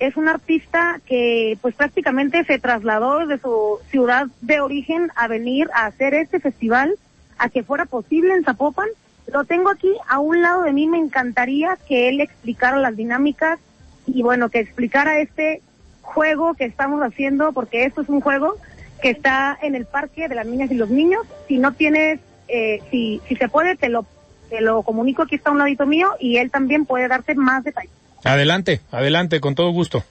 es 0.00 0.16
un 0.16 0.28
artista 0.28 1.00
que 1.06 1.58
pues 1.60 1.74
prácticamente 1.74 2.42
se 2.44 2.58
trasladó 2.58 3.18
desde 3.18 3.40
su 3.40 3.78
ciudad 3.90 4.26
de 4.40 4.60
origen 4.60 5.12
a 5.14 5.28
venir 5.28 5.68
a 5.74 5.86
hacer 5.86 6.14
este 6.14 6.40
festival, 6.40 6.96
a 7.38 7.50
que 7.50 7.62
fuera 7.62 7.84
posible 7.84 8.34
en 8.34 8.42
Zapopan. 8.42 8.88
Lo 9.30 9.44
tengo 9.44 9.68
aquí 9.68 9.92
a 10.08 10.18
un 10.18 10.40
lado 10.40 10.62
de 10.62 10.72
mí, 10.72 10.88
me 10.88 10.98
encantaría 10.98 11.76
que 11.86 12.08
él 12.08 12.20
explicara 12.20 12.78
las 12.78 12.96
dinámicas 12.96 13.60
y 14.06 14.22
bueno, 14.22 14.48
que 14.48 14.60
explicara 14.60 15.20
este 15.20 15.60
juego 16.00 16.54
que 16.54 16.64
estamos 16.64 17.02
haciendo, 17.02 17.52
porque 17.52 17.84
esto 17.84 18.00
es 18.00 18.08
un 18.08 18.22
juego 18.22 18.56
que 19.02 19.10
está 19.10 19.56
en 19.60 19.74
el 19.74 19.84
parque 19.84 20.28
de 20.28 20.34
las 20.34 20.46
niñas 20.46 20.70
y 20.70 20.76
los 20.76 20.88
niños. 20.88 21.26
Si 21.46 21.58
no 21.58 21.72
tienes, 21.72 22.20
eh, 22.48 22.80
si, 22.90 23.20
se 23.38 23.48
puede, 23.48 23.76
te 23.76 23.90
lo, 23.90 24.06
te 24.48 24.62
lo 24.62 24.82
comunico, 24.82 25.22
aquí 25.22 25.34
está 25.34 25.50
a 25.50 25.52
un 25.52 25.58
ladito 25.58 25.86
mío 25.86 26.08
y 26.18 26.38
él 26.38 26.50
también 26.50 26.86
puede 26.86 27.06
darte 27.06 27.34
más 27.34 27.62
detalles. 27.64 27.99
Adelante, 28.24 28.80
adelante, 28.90 29.40
con 29.40 29.54
todo 29.54 29.70
gusto. 29.70 30.02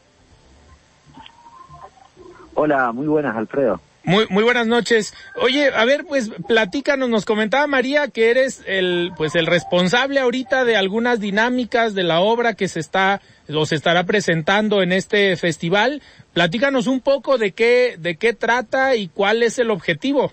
Hola, 2.55 2.91
muy 2.91 3.07
buenas, 3.07 3.35
Alfredo. 3.35 3.79
Muy, 4.03 4.25
muy 4.29 4.43
buenas 4.43 4.65
noches. 4.65 5.13
Oye, 5.41 5.69
a 5.73 5.85
ver, 5.85 6.05
pues 6.05 6.31
platícanos, 6.47 7.09
nos 7.09 7.25
comentaba 7.25 7.67
María 7.67 8.07
que 8.07 8.31
eres 8.31 8.63
el, 8.65 9.11
pues 9.15 9.35
el 9.35 9.45
responsable 9.45 10.19
ahorita 10.19 10.65
de 10.65 10.75
algunas 10.75 11.19
dinámicas 11.19 11.93
de 11.93 12.03
la 12.03 12.21
obra 12.21 12.55
que 12.55 12.67
se 12.67 12.79
está, 12.79 13.21
o 13.53 13.65
se 13.65 13.75
estará 13.75 14.05
presentando 14.05 14.81
en 14.81 14.93
este 14.93 15.35
festival. 15.35 16.01
Platícanos 16.33 16.87
un 16.87 17.01
poco 17.01 17.37
de 17.37 17.51
qué, 17.51 17.97
de 17.99 18.15
qué 18.15 18.33
trata 18.33 18.95
y 18.95 19.09
cuál 19.09 19.43
es 19.43 19.59
el 19.59 19.69
objetivo. 19.69 20.31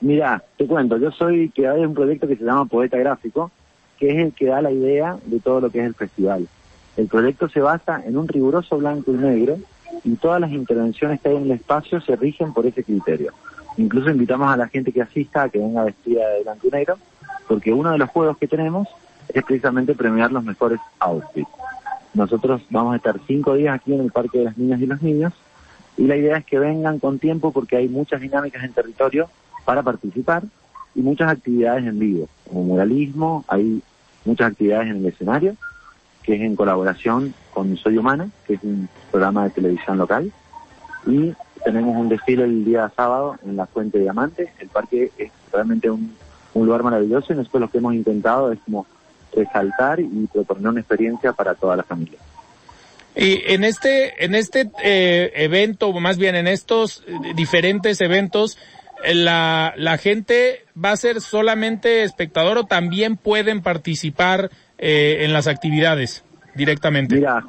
Mira, 0.00 0.42
te 0.58 0.66
cuento, 0.66 0.98
yo 0.98 1.10
soy 1.12 1.50
que 1.50 1.68
hay 1.68 1.80
un 1.80 1.94
proyecto 1.94 2.26
que 2.26 2.36
se 2.36 2.44
llama 2.44 2.66
Poeta 2.66 2.98
Gráfico, 2.98 3.50
que 3.98 4.08
es 4.08 4.16
el 4.16 4.32
que 4.32 4.46
da 4.46 4.60
la 4.60 4.72
idea 4.72 5.16
de 5.24 5.38
todo 5.40 5.60
lo 5.60 5.70
que 5.70 5.80
es 5.80 5.86
el 5.86 5.94
festival. 5.94 6.48
El 6.96 7.08
proyecto 7.08 7.48
se 7.48 7.60
basa 7.60 8.02
en 8.04 8.16
un 8.16 8.28
riguroso 8.28 8.78
blanco 8.78 9.12
y 9.12 9.16
negro 9.16 9.58
y 10.04 10.14
todas 10.16 10.40
las 10.40 10.52
intervenciones 10.52 11.20
que 11.20 11.28
hay 11.28 11.36
en 11.36 11.44
el 11.44 11.50
espacio 11.52 12.00
se 12.00 12.16
rigen 12.16 12.52
por 12.52 12.66
ese 12.66 12.84
criterio. 12.84 13.32
Incluso 13.76 14.10
invitamos 14.10 14.48
a 14.48 14.56
la 14.56 14.68
gente 14.68 14.92
que 14.92 15.02
asista 15.02 15.42
a 15.42 15.48
que 15.48 15.58
venga 15.58 15.84
vestida 15.84 16.28
de 16.28 16.42
blanco 16.42 16.68
y 16.68 16.70
negro, 16.70 16.98
porque 17.48 17.72
uno 17.72 17.90
de 17.90 17.98
los 17.98 18.08
juegos 18.10 18.38
que 18.38 18.46
tenemos 18.46 18.86
es 19.28 19.42
precisamente 19.42 19.94
premiar 19.94 20.30
los 20.30 20.44
mejores 20.44 20.78
outfits. 21.00 21.50
Nosotros 22.12 22.62
vamos 22.70 22.94
a 22.94 22.96
estar 22.96 23.18
cinco 23.26 23.54
días 23.54 23.74
aquí 23.74 23.92
en 23.92 24.00
el 24.00 24.12
Parque 24.12 24.38
de 24.38 24.44
las 24.44 24.56
Niñas 24.56 24.80
y 24.80 24.86
los 24.86 25.02
Niños 25.02 25.32
y 25.96 26.06
la 26.06 26.16
idea 26.16 26.36
es 26.36 26.44
que 26.44 26.58
vengan 26.58 27.00
con 27.00 27.18
tiempo 27.18 27.52
porque 27.52 27.76
hay 27.76 27.88
muchas 27.88 28.20
dinámicas 28.20 28.62
en 28.62 28.72
territorio 28.72 29.28
para 29.64 29.82
participar 29.82 30.44
y 30.94 31.00
muchas 31.00 31.30
actividades 31.30 31.84
en 31.86 31.98
vivo, 31.98 32.28
como 32.48 32.62
muralismo, 32.62 33.44
hay 33.48 33.82
muchas 34.24 34.52
actividades 34.52 34.90
en 34.90 34.96
el 34.98 35.06
escenario 35.06 35.56
que 36.24 36.34
es 36.34 36.40
en 36.40 36.56
colaboración 36.56 37.34
con 37.52 37.76
Soy 37.76 37.98
Humana, 37.98 38.28
que 38.46 38.54
es 38.54 38.62
un 38.62 38.88
programa 39.10 39.44
de 39.44 39.50
televisión 39.50 39.98
local. 39.98 40.32
Y 41.06 41.34
tenemos 41.64 41.96
un 41.96 42.08
desfile 42.08 42.44
el 42.44 42.64
día 42.64 42.90
sábado 42.96 43.36
en 43.44 43.56
la 43.56 43.66
Fuente 43.66 43.98
de 43.98 44.04
Diamantes. 44.04 44.48
El 44.58 44.68
parque 44.68 45.10
es 45.18 45.30
realmente 45.52 45.90
un, 45.90 46.14
lugar 46.54 46.84
maravilloso 46.84 47.32
y 47.32 47.36
nosotros 47.36 47.62
lo 47.62 47.70
que 47.70 47.78
hemos 47.78 47.94
intentado 47.94 48.52
es 48.52 48.60
como 48.64 48.86
resaltar 49.34 49.98
y 49.98 50.28
proponer 50.32 50.68
una 50.68 50.80
experiencia 50.80 51.32
para 51.32 51.54
toda 51.54 51.76
la 51.76 51.82
familia. 51.82 52.18
Y 53.16 53.42
en 53.52 53.64
este, 53.64 54.24
en 54.24 54.36
este 54.36 54.70
eh, 54.82 55.32
evento, 55.34 55.88
o 55.88 56.00
más 56.00 56.16
bien 56.16 56.36
en 56.36 56.46
estos 56.46 57.04
eh, 57.06 57.32
diferentes 57.34 58.00
eventos, 58.00 58.56
eh, 59.04 59.14
la, 59.14 59.74
la 59.76 59.98
gente 59.98 60.64
va 60.82 60.92
a 60.92 60.96
ser 60.96 61.20
solamente 61.20 62.04
espectador 62.04 62.58
o 62.58 62.64
también 62.66 63.16
pueden 63.16 63.60
participar 63.62 64.50
eh, 64.78 65.18
en 65.20 65.32
las 65.32 65.46
actividades 65.46 66.24
directamente? 66.54 67.16
Mira, 67.16 67.42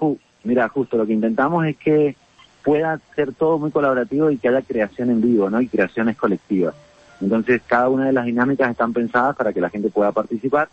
mira, 0.43 0.69
justo 0.69 0.97
lo 0.97 1.05
que 1.05 1.13
intentamos 1.13 1.65
es 1.65 1.78
que 1.78 2.15
pueda 2.63 2.99
ser 3.15 3.34
todo 3.34 3.59
muy 3.59 3.71
colaborativo 3.71 4.32
y 4.32 4.38
que 4.38 4.49
haya 4.49 4.61
creación 4.61 5.11
en 5.11 5.21
vivo, 5.21 5.49
¿no? 5.49 5.61
Y 5.61 5.67
creaciones 5.67 6.17
colectivas. 6.17 6.73
Entonces, 7.21 7.61
cada 7.65 7.89
una 7.89 8.07
de 8.07 8.13
las 8.13 8.26
dinámicas 8.26 8.71
están 8.71 8.91
pensadas 8.91 9.36
para 9.36 9.53
que 9.53 9.61
la 9.61 9.69
gente 9.69 9.89
pueda 9.89 10.11
participar 10.11 10.67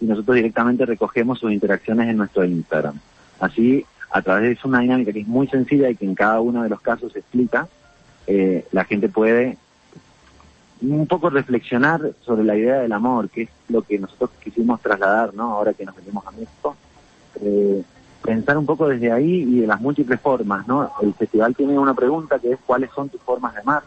y 0.00 0.06
nosotros 0.06 0.36
directamente 0.36 0.86
recogemos 0.86 1.38
sus 1.38 1.52
interacciones 1.52 2.08
en 2.08 2.16
nuestro 2.16 2.44
Instagram. 2.44 2.98
Así, 3.40 3.84
a 4.10 4.22
través 4.22 4.62
de 4.62 4.68
una 4.68 4.80
dinámica 4.80 5.12
que 5.12 5.20
es 5.20 5.28
muy 5.28 5.46
sencilla 5.48 5.90
y 5.90 5.96
que 5.96 6.04
en 6.04 6.14
cada 6.14 6.40
uno 6.40 6.62
de 6.62 6.68
los 6.68 6.80
casos 6.80 7.12
se 7.12 7.20
explica, 7.20 7.68
eh, 8.26 8.66
la 8.72 8.84
gente 8.84 9.08
puede 9.08 9.56
un 10.82 11.06
poco 11.06 11.30
reflexionar 11.30 12.12
sobre 12.24 12.44
la 12.44 12.56
idea 12.56 12.80
del 12.80 12.92
amor, 12.92 13.28
que 13.28 13.42
es 13.42 13.48
lo 13.68 13.82
que 13.82 13.98
nosotros 13.98 14.30
quisimos 14.42 14.80
trasladar, 14.80 15.34
¿no? 15.34 15.52
Ahora 15.52 15.74
que 15.74 15.84
nos 15.84 15.96
venimos 15.96 16.26
a 16.26 16.30
México. 16.30 16.76
Eh, 17.42 17.82
pensar 18.22 18.58
un 18.58 18.66
poco 18.66 18.88
desde 18.88 19.12
ahí 19.12 19.42
y 19.42 19.60
de 19.60 19.66
las 19.66 19.80
múltiples 19.80 20.20
formas, 20.20 20.66
¿no? 20.66 20.90
El 21.02 21.14
festival 21.14 21.54
tiene 21.54 21.78
una 21.78 21.94
pregunta 21.94 22.38
que 22.38 22.52
es 22.52 22.58
cuáles 22.64 22.90
son 22.92 23.08
tus 23.08 23.20
formas 23.20 23.54
de 23.54 23.60
amar. 23.60 23.82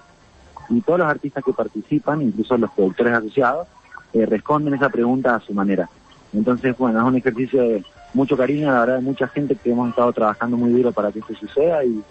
Y 0.70 0.82
todos 0.82 1.00
los 1.00 1.08
artistas 1.08 1.44
que 1.44 1.54
participan, 1.54 2.22
incluso 2.22 2.58
los 2.58 2.72
productores 2.72 3.14
asociados, 3.14 3.68
eh, 4.14 4.26
responden 4.26 4.74
esa 4.76 4.90
pregunta 4.90 5.36
a 5.36 5.40
su 5.40 5.54
manera. 5.54 5.90
Entonces, 6.32 6.78
bueno, 6.78 7.00
es 7.00 7.06
un 7.06 7.16
ejercicio 7.16 7.62
de 7.62 7.84
mucho 8.14 8.38
cariño, 8.38 8.72
la 8.72 8.80
verdad, 8.82 8.96
de 8.96 9.02
mucha 9.02 9.28
gente 9.28 9.56
que 9.56 9.72
hemos 9.72 9.90
estado 9.90 10.14
trabajando 10.14 10.58
muy 10.58 10.72
duro 10.72 10.92
para 10.92 11.12
que 11.12 11.20
esto 11.20 11.34
suceda 11.36 11.84
y, 11.84 12.02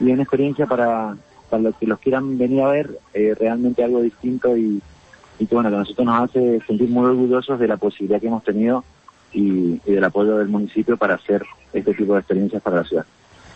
y 0.00 0.12
una 0.12 0.22
experiencia 0.22 0.66
para, 0.66 1.16
para 1.46 1.62
los 1.62 1.76
que 1.76 1.86
los 1.86 1.98
quieran 1.98 2.38
venir 2.38 2.62
a 2.62 2.68
ver, 2.68 2.98
eh, 3.14 3.34
realmente 3.38 3.82
algo 3.82 4.02
distinto 4.02 4.56
y, 4.56 4.80
y 5.38 5.46
que 5.46 5.54
bueno, 5.54 5.70
que 5.70 5.76
a 5.76 5.78
nosotros 5.80 6.06
nos 6.06 6.30
hace 6.30 6.60
sentir 6.66 6.88
muy 6.88 7.06
orgullosos 7.06 7.58
de 7.58 7.68
la 7.68 7.76
posibilidad 7.76 8.20
que 8.20 8.26
hemos 8.26 8.44
tenido 8.44 8.84
y, 9.32 9.80
y 9.84 9.92
del 9.92 10.04
apoyo 10.04 10.38
del 10.38 10.48
municipio 10.48 10.96
para 10.96 11.14
hacer 11.14 11.44
este 11.72 11.94
tipo 11.94 12.14
de 12.14 12.20
experiencias 12.20 12.62
para 12.62 12.76
la 12.76 12.84
ciudad. 12.84 13.06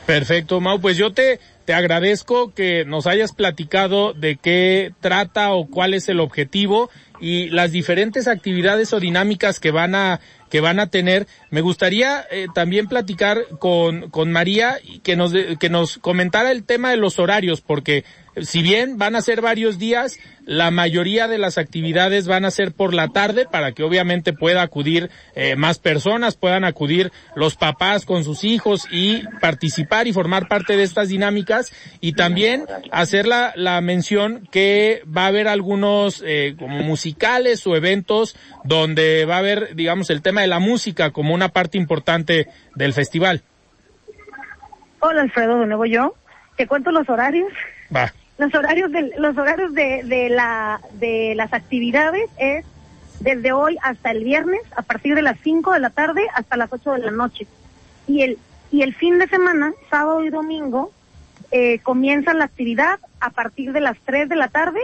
Perfecto, 0.06 0.60
Mau. 0.60 0.80
Pues 0.80 0.96
yo 0.96 1.12
te, 1.12 1.38
te 1.64 1.72
agradezco 1.72 2.52
que 2.52 2.84
nos 2.84 3.06
hayas 3.06 3.32
platicado 3.32 4.12
de 4.12 4.36
qué 4.36 4.92
trata 5.00 5.52
o 5.52 5.66
cuál 5.66 5.94
es 5.94 6.08
el 6.08 6.18
objetivo 6.18 6.90
y 7.20 7.48
las 7.50 7.70
diferentes 7.70 8.26
actividades 8.26 8.92
o 8.92 8.98
dinámicas 8.98 9.60
que 9.60 9.70
van 9.70 9.94
a 9.94 10.20
que 10.50 10.60
van 10.60 10.80
a 10.80 10.88
tener. 10.88 11.26
Me 11.48 11.62
gustaría 11.62 12.26
eh, 12.30 12.46
también 12.54 12.88
platicar 12.88 13.38
con, 13.58 14.10
con 14.10 14.32
María 14.32 14.78
y 14.82 14.98
que 14.98 15.16
nos, 15.16 15.32
que 15.58 15.70
nos 15.70 15.98
comentara 15.98 16.50
el 16.50 16.64
tema 16.64 16.90
de 16.90 16.96
los 16.96 17.18
horarios, 17.18 17.60
porque 17.62 18.04
si 18.36 18.62
bien 18.62 18.98
van 18.98 19.16
a 19.16 19.20
ser 19.20 19.40
varios 19.40 19.78
días, 19.78 20.18
la 20.44 20.70
mayoría 20.70 21.28
de 21.28 21.38
las 21.38 21.58
actividades 21.58 22.26
van 22.26 22.44
a 22.44 22.50
ser 22.50 22.72
por 22.72 22.94
la 22.94 23.08
tarde 23.08 23.46
para 23.50 23.72
que 23.72 23.82
obviamente 23.82 24.32
pueda 24.32 24.62
acudir 24.62 25.10
eh, 25.34 25.56
más 25.56 25.78
personas, 25.78 26.36
puedan 26.36 26.64
acudir 26.64 27.12
los 27.34 27.56
papás 27.56 28.04
con 28.04 28.24
sus 28.24 28.44
hijos 28.44 28.86
y 28.90 29.22
participar 29.40 30.06
y 30.06 30.12
formar 30.12 30.48
parte 30.48 30.76
de 30.76 30.82
estas 30.82 31.08
dinámicas 31.08 31.72
y 32.00 32.12
también 32.12 32.66
hacer 32.90 33.26
la, 33.26 33.52
la 33.56 33.80
mención 33.80 34.48
que 34.50 35.02
va 35.06 35.24
a 35.24 35.28
haber 35.28 35.48
algunos 35.48 36.22
eh, 36.26 36.54
como 36.58 36.78
musicales 36.78 37.66
o 37.66 37.76
eventos 37.76 38.36
donde 38.64 39.24
va 39.24 39.36
a 39.36 39.38
haber 39.38 39.74
digamos 39.74 40.10
el 40.10 40.22
tema 40.22 40.40
de 40.40 40.48
la 40.48 40.58
música 40.58 41.10
como 41.10 41.34
una 41.34 41.50
parte 41.50 41.78
importante 41.78 42.48
del 42.74 42.92
festival. 42.92 43.42
Hola 45.00 45.22
Alfredo, 45.22 45.60
de 45.60 45.66
nuevo 45.66 45.86
yo. 45.86 46.14
Te 46.56 46.66
cuento 46.66 46.90
los 46.90 47.08
horarios. 47.08 47.50
Va. 47.94 48.12
Los 48.40 48.54
horarios 48.54 48.90
de, 49.74 50.30
las 51.36 51.52
actividades 51.52 52.30
es 52.38 52.64
desde 53.20 53.52
hoy 53.52 53.76
hasta 53.82 54.12
el 54.12 54.24
viernes, 54.24 54.62
a 54.74 54.80
partir 54.80 55.14
de 55.14 55.20
las 55.20 55.38
5 55.40 55.74
de 55.74 55.80
la 55.80 55.90
tarde 55.90 56.22
hasta 56.34 56.56
las 56.56 56.72
8 56.72 56.92
de 56.92 56.98
la 57.00 57.10
noche. 57.10 57.46
Y 58.06 58.22
el, 58.22 58.38
y 58.72 58.80
el 58.80 58.94
fin 58.94 59.18
de 59.18 59.28
semana, 59.28 59.74
sábado 59.90 60.24
y 60.24 60.30
domingo, 60.30 60.90
eh, 61.50 61.80
comienza 61.80 62.32
la 62.32 62.46
actividad 62.46 62.98
a 63.20 63.28
partir 63.28 63.72
de 63.74 63.82
las 63.82 63.98
3 64.06 64.30
de 64.30 64.36
la 64.36 64.48
tarde 64.48 64.80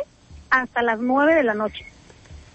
hasta 0.50 0.82
las 0.82 1.00
9 1.00 1.34
de 1.34 1.42
la 1.42 1.54
noche. 1.54 1.86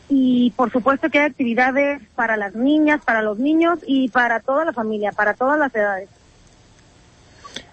Y 0.07 0.53
por 0.55 0.71
supuesto 0.71 1.09
que 1.09 1.17
hay 1.17 1.25
actividades 1.25 1.99
para 2.13 2.37
las 2.37 2.53
niñas, 2.53 3.01
para 3.03 3.23
los 3.23 3.39
niños 3.39 3.79
y 3.87 4.09
para 4.09 4.39
toda 4.39 4.65
la 4.65 4.73
familia, 4.73 5.13
para 5.13 5.33
todas 5.33 5.57
las 5.57 5.73
edades. 5.73 6.09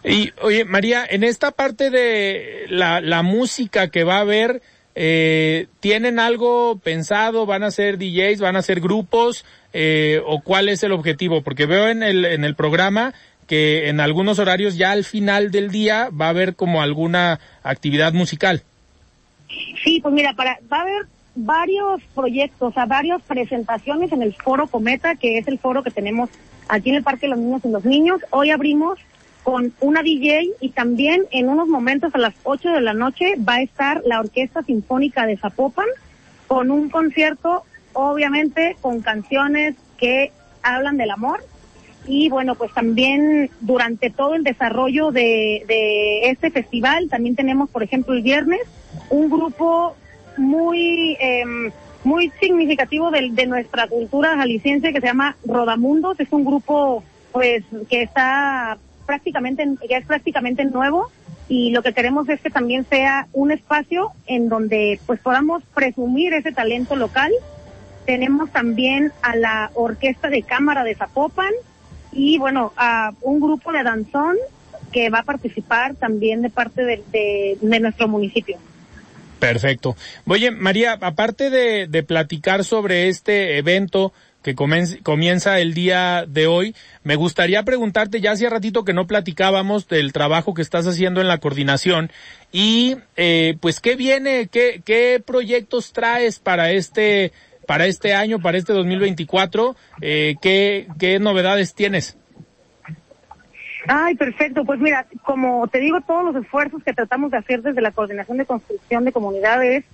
Y 0.04 0.32
oye, 0.42 0.64
María, 0.64 1.04
en 1.08 1.24
esta 1.24 1.50
parte 1.50 1.90
de 1.90 2.66
la, 2.68 3.00
la 3.00 3.22
música 3.22 3.88
que 3.88 4.04
va 4.04 4.18
a 4.18 4.20
haber, 4.20 4.62
eh, 4.94 5.66
¿tienen 5.80 6.18
algo 6.18 6.78
pensado? 6.78 7.46
¿Van 7.46 7.62
a 7.62 7.70
ser 7.70 7.98
DJs? 7.98 8.40
¿Van 8.40 8.56
a 8.56 8.62
ser 8.62 8.80
grupos? 8.80 9.44
Eh, 9.72 10.20
¿O 10.24 10.40
cuál 10.40 10.68
es 10.68 10.82
el 10.82 10.92
objetivo? 10.92 11.42
Porque 11.42 11.66
veo 11.66 11.88
en 11.88 12.02
el, 12.02 12.24
en 12.24 12.44
el 12.44 12.54
programa 12.54 13.14
que 13.46 13.88
en 13.88 13.98
algunos 13.98 14.38
horarios 14.38 14.76
ya 14.76 14.92
al 14.92 15.04
final 15.04 15.50
del 15.50 15.70
día 15.70 16.10
va 16.10 16.26
a 16.26 16.30
haber 16.30 16.54
como 16.54 16.82
alguna 16.82 17.40
actividad 17.62 18.12
musical. 18.12 18.62
Sí, 19.82 20.00
pues 20.02 20.14
mira, 20.14 20.34
para, 20.34 20.58
va 20.70 20.78
a 20.78 20.82
haber 20.82 21.06
varios 21.34 22.02
proyectos, 22.14 22.70
o 22.70 22.72
sea, 22.72 22.84
varias 22.84 23.22
presentaciones 23.22 24.12
en 24.12 24.22
el 24.22 24.34
foro 24.34 24.66
Cometa, 24.66 25.14
que 25.14 25.38
es 25.38 25.48
el 25.48 25.58
foro 25.58 25.82
que 25.82 25.90
tenemos 25.90 26.28
aquí 26.68 26.90
en 26.90 26.96
el 26.96 27.02
Parque 27.02 27.26
de 27.26 27.30
los 27.30 27.38
Niños 27.38 27.64
y 27.64 27.68
los 27.68 27.84
Niños. 27.84 28.20
Hoy 28.30 28.50
abrimos 28.50 28.98
con 29.42 29.72
una 29.80 30.02
DJ 30.02 30.50
y 30.60 30.70
también 30.70 31.24
en 31.30 31.48
unos 31.48 31.68
momentos 31.68 32.14
a 32.14 32.18
las 32.18 32.34
8 32.44 32.70
de 32.70 32.80
la 32.80 32.94
noche 32.94 33.34
va 33.36 33.54
a 33.54 33.62
estar 33.62 34.02
la 34.04 34.20
Orquesta 34.20 34.62
Sinfónica 34.62 35.26
de 35.26 35.36
Zapopan 35.36 35.86
con 36.46 36.70
un 36.70 36.88
concierto, 36.88 37.64
obviamente, 37.92 38.76
con 38.80 39.00
canciones 39.00 39.74
que 39.98 40.32
hablan 40.62 40.96
del 40.96 41.10
amor. 41.10 41.44
Y 42.06 42.30
bueno, 42.30 42.54
pues 42.54 42.72
también 42.72 43.50
durante 43.60 44.10
todo 44.10 44.34
el 44.34 44.44
desarrollo 44.44 45.10
de, 45.10 46.20
este 46.24 46.50
festival, 46.50 47.08
también 47.08 47.36
tenemos, 47.36 47.68
por 47.68 47.82
ejemplo, 47.82 48.14
el 48.14 48.22
viernes, 48.22 48.60
un 49.10 49.28
grupo 49.28 49.94
muy 50.36 51.16
em, 51.20 51.70
muy 52.04 52.32
significativo 52.40 53.10
de, 53.10 53.28
de, 53.32 53.46
nuestra 53.46 53.88
cultura 53.88 54.36
jalisciense 54.36 54.92
que 54.92 55.00
se 55.00 55.06
llama 55.06 55.36
Rodamundos. 55.44 56.18
Es 56.20 56.28
un 56.30 56.44
grupo 56.44 57.02
pues 57.32 57.64
que 57.90 58.02
está 58.02 58.78
prácticamente 59.08 59.66
que 59.88 59.96
es 59.96 60.04
prácticamente 60.04 60.66
nuevo 60.66 61.10
y 61.48 61.70
lo 61.70 61.82
que 61.82 61.94
queremos 61.94 62.28
es 62.28 62.40
que 62.42 62.50
también 62.50 62.84
sea 62.90 63.26
un 63.32 63.50
espacio 63.50 64.12
en 64.26 64.50
donde 64.50 65.00
pues 65.06 65.18
podamos 65.20 65.62
presumir 65.74 66.34
ese 66.34 66.52
talento 66.52 66.94
local. 66.94 67.32
Tenemos 68.04 68.52
también 68.52 69.12
a 69.22 69.34
la 69.34 69.70
Orquesta 69.72 70.28
de 70.28 70.42
Cámara 70.42 70.84
de 70.84 70.94
Zapopan 70.94 71.52
y 72.12 72.36
bueno, 72.36 72.74
a 72.76 73.12
un 73.22 73.40
grupo 73.40 73.72
de 73.72 73.82
danzón 73.82 74.36
que 74.92 75.08
va 75.08 75.20
a 75.20 75.22
participar 75.22 75.94
también 75.94 76.42
de 76.42 76.50
parte 76.50 76.84
de, 76.84 77.02
de, 77.10 77.56
de 77.62 77.80
nuestro 77.80 78.08
municipio. 78.08 78.58
Perfecto. 79.38 79.96
Oye, 80.26 80.50
María, 80.50 80.98
aparte 81.00 81.48
de, 81.48 81.86
de 81.86 82.02
platicar 82.02 82.64
sobre 82.64 83.08
este 83.08 83.56
evento 83.56 84.12
que 84.54 85.00
comienza 85.02 85.58
el 85.58 85.74
día 85.74 86.24
de 86.26 86.46
hoy, 86.46 86.74
me 87.02 87.16
gustaría 87.16 87.62
preguntarte, 87.64 88.22
ya 88.22 88.32
hacía 88.32 88.48
ratito 88.48 88.82
que 88.82 88.94
no 88.94 89.06
platicábamos 89.06 89.88
del 89.88 90.14
trabajo 90.14 90.54
que 90.54 90.62
estás 90.62 90.86
haciendo 90.86 91.20
en 91.20 91.28
la 91.28 91.36
coordinación 91.36 92.10
y 92.50 92.96
eh, 93.16 93.58
pues 93.60 93.80
qué 93.80 93.94
viene, 93.94 94.48
qué, 94.48 94.80
qué 94.86 95.22
proyectos 95.24 95.92
traes 95.92 96.38
para 96.38 96.70
este, 96.70 97.32
para 97.66 97.84
este 97.84 98.14
año, 98.14 98.38
para 98.38 98.56
este 98.56 98.72
2024, 98.72 99.76
eh, 100.00 100.36
qué, 100.40 100.86
qué 100.98 101.18
novedades 101.18 101.74
tienes. 101.74 102.16
Ay, 103.86 104.14
perfecto. 104.14 104.64
Pues 104.64 104.80
mira, 104.80 105.06
como 105.24 105.68
te 105.68 105.78
digo, 105.78 106.00
todos 106.00 106.24
los 106.24 106.42
esfuerzos 106.42 106.82
que 106.82 106.94
tratamos 106.94 107.30
de 107.30 107.36
hacer 107.36 107.60
desde 107.60 107.82
la 107.82 107.90
Coordinación 107.90 108.38
de 108.38 108.46
Construcción 108.46 109.04
de 109.04 109.12
Comunidades 109.12 109.84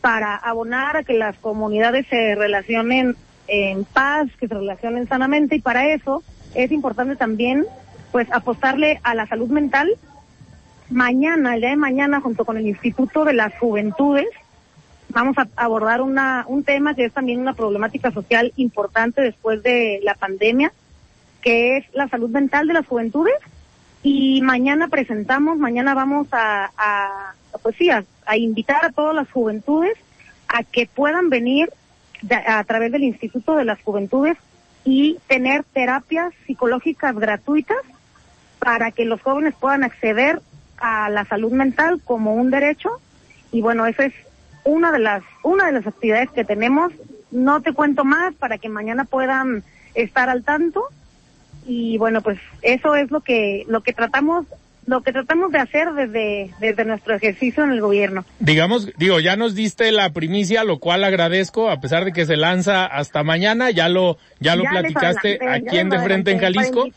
para 0.00 0.34
abonar 0.34 0.96
a 0.96 1.04
que 1.04 1.14
las 1.14 1.36
comunidades 1.38 2.06
se 2.08 2.34
relacionen 2.34 3.14
en 3.50 3.84
paz, 3.84 4.28
que 4.38 4.48
se 4.48 4.54
relacionen 4.54 5.08
sanamente 5.08 5.56
y 5.56 5.60
para 5.60 5.92
eso 5.92 6.22
es 6.54 6.72
importante 6.72 7.16
también 7.16 7.66
pues 8.12 8.28
apostarle 8.32 9.00
a 9.02 9.14
la 9.14 9.26
salud 9.26 9.48
mental. 9.50 9.90
Mañana, 10.88 11.54
el 11.54 11.60
día 11.60 11.70
de 11.70 11.76
mañana, 11.76 12.20
junto 12.20 12.44
con 12.44 12.56
el 12.56 12.66
Instituto 12.66 13.24
de 13.24 13.34
las 13.34 13.56
Juventudes, 13.58 14.28
vamos 15.08 15.36
a 15.38 15.48
abordar 15.56 16.00
una, 16.00 16.44
un 16.48 16.64
tema 16.64 16.94
que 16.94 17.04
es 17.04 17.12
también 17.12 17.40
una 17.40 17.54
problemática 17.54 18.10
social 18.10 18.52
importante 18.56 19.20
después 19.20 19.62
de 19.62 20.00
la 20.02 20.14
pandemia, 20.14 20.72
que 21.42 21.76
es 21.76 21.84
la 21.94 22.08
salud 22.08 22.30
mental 22.30 22.66
de 22.66 22.74
las 22.74 22.86
juventudes. 22.86 23.34
Y 24.02 24.40
mañana 24.42 24.88
presentamos, 24.88 25.58
mañana 25.58 25.94
vamos 25.94 26.26
a, 26.32 26.70
a 26.76 27.34
pues 27.62 27.76
sí, 27.76 27.90
a, 27.90 28.04
a, 28.26 28.36
invitar 28.36 28.84
a 28.84 28.90
todas 28.90 29.14
las 29.14 29.30
juventudes 29.30 29.96
a 30.48 30.62
que 30.64 30.86
puedan 30.86 31.28
venir 31.28 31.70
a 32.46 32.64
través 32.64 32.92
del 32.92 33.04
Instituto 33.04 33.56
de 33.56 33.64
las 33.64 33.80
Juventudes 33.82 34.36
y 34.84 35.18
tener 35.26 35.64
terapias 35.64 36.32
psicológicas 36.46 37.14
gratuitas 37.16 37.78
para 38.58 38.90
que 38.90 39.04
los 39.04 39.20
jóvenes 39.22 39.54
puedan 39.58 39.84
acceder 39.84 40.40
a 40.78 41.08
la 41.10 41.24
salud 41.24 41.52
mental 41.52 42.00
como 42.04 42.34
un 42.34 42.50
derecho. 42.50 42.90
Y 43.52 43.62
bueno, 43.62 43.86
esa 43.86 44.04
es 44.04 44.14
una 44.64 44.92
de 44.92 44.98
las, 44.98 45.22
una 45.42 45.66
de 45.66 45.72
las 45.72 45.86
actividades 45.86 46.30
que 46.30 46.44
tenemos. 46.44 46.92
No 47.30 47.62
te 47.62 47.72
cuento 47.72 48.04
más 48.04 48.34
para 48.34 48.58
que 48.58 48.68
mañana 48.68 49.04
puedan 49.04 49.62
estar 49.94 50.28
al 50.28 50.44
tanto 50.44 50.84
y 51.66 51.98
bueno 51.98 52.22
pues 52.22 52.38
eso 52.62 52.94
es 52.94 53.10
lo 53.10 53.20
que 53.20 53.64
lo 53.68 53.82
que 53.82 53.92
tratamos 53.92 54.46
lo 54.90 55.02
que 55.02 55.12
tratamos 55.12 55.52
de 55.52 55.58
hacer 55.58 55.92
desde 55.92 56.50
desde 56.58 56.84
nuestro 56.84 57.14
ejercicio 57.14 57.62
en 57.62 57.70
el 57.70 57.80
gobierno. 57.80 58.24
Digamos, 58.40 58.90
digo, 58.96 59.20
ya 59.20 59.36
nos 59.36 59.54
diste 59.54 59.92
la 59.92 60.12
primicia, 60.12 60.64
lo 60.64 60.78
cual 60.78 61.04
agradezco, 61.04 61.70
a 61.70 61.80
pesar 61.80 62.04
de 62.04 62.12
que 62.12 62.26
se 62.26 62.36
lanza 62.36 62.86
hasta 62.86 63.22
mañana, 63.22 63.70
ya 63.70 63.88
lo 63.88 64.18
ya 64.40 64.56
lo 64.56 64.64
ya 64.64 64.70
platicaste 64.70 65.38
aquí 65.48 65.78
en 65.78 65.90
de 65.90 66.00
frente 66.00 66.32
en 66.32 66.40
Jalisco. 66.40 66.88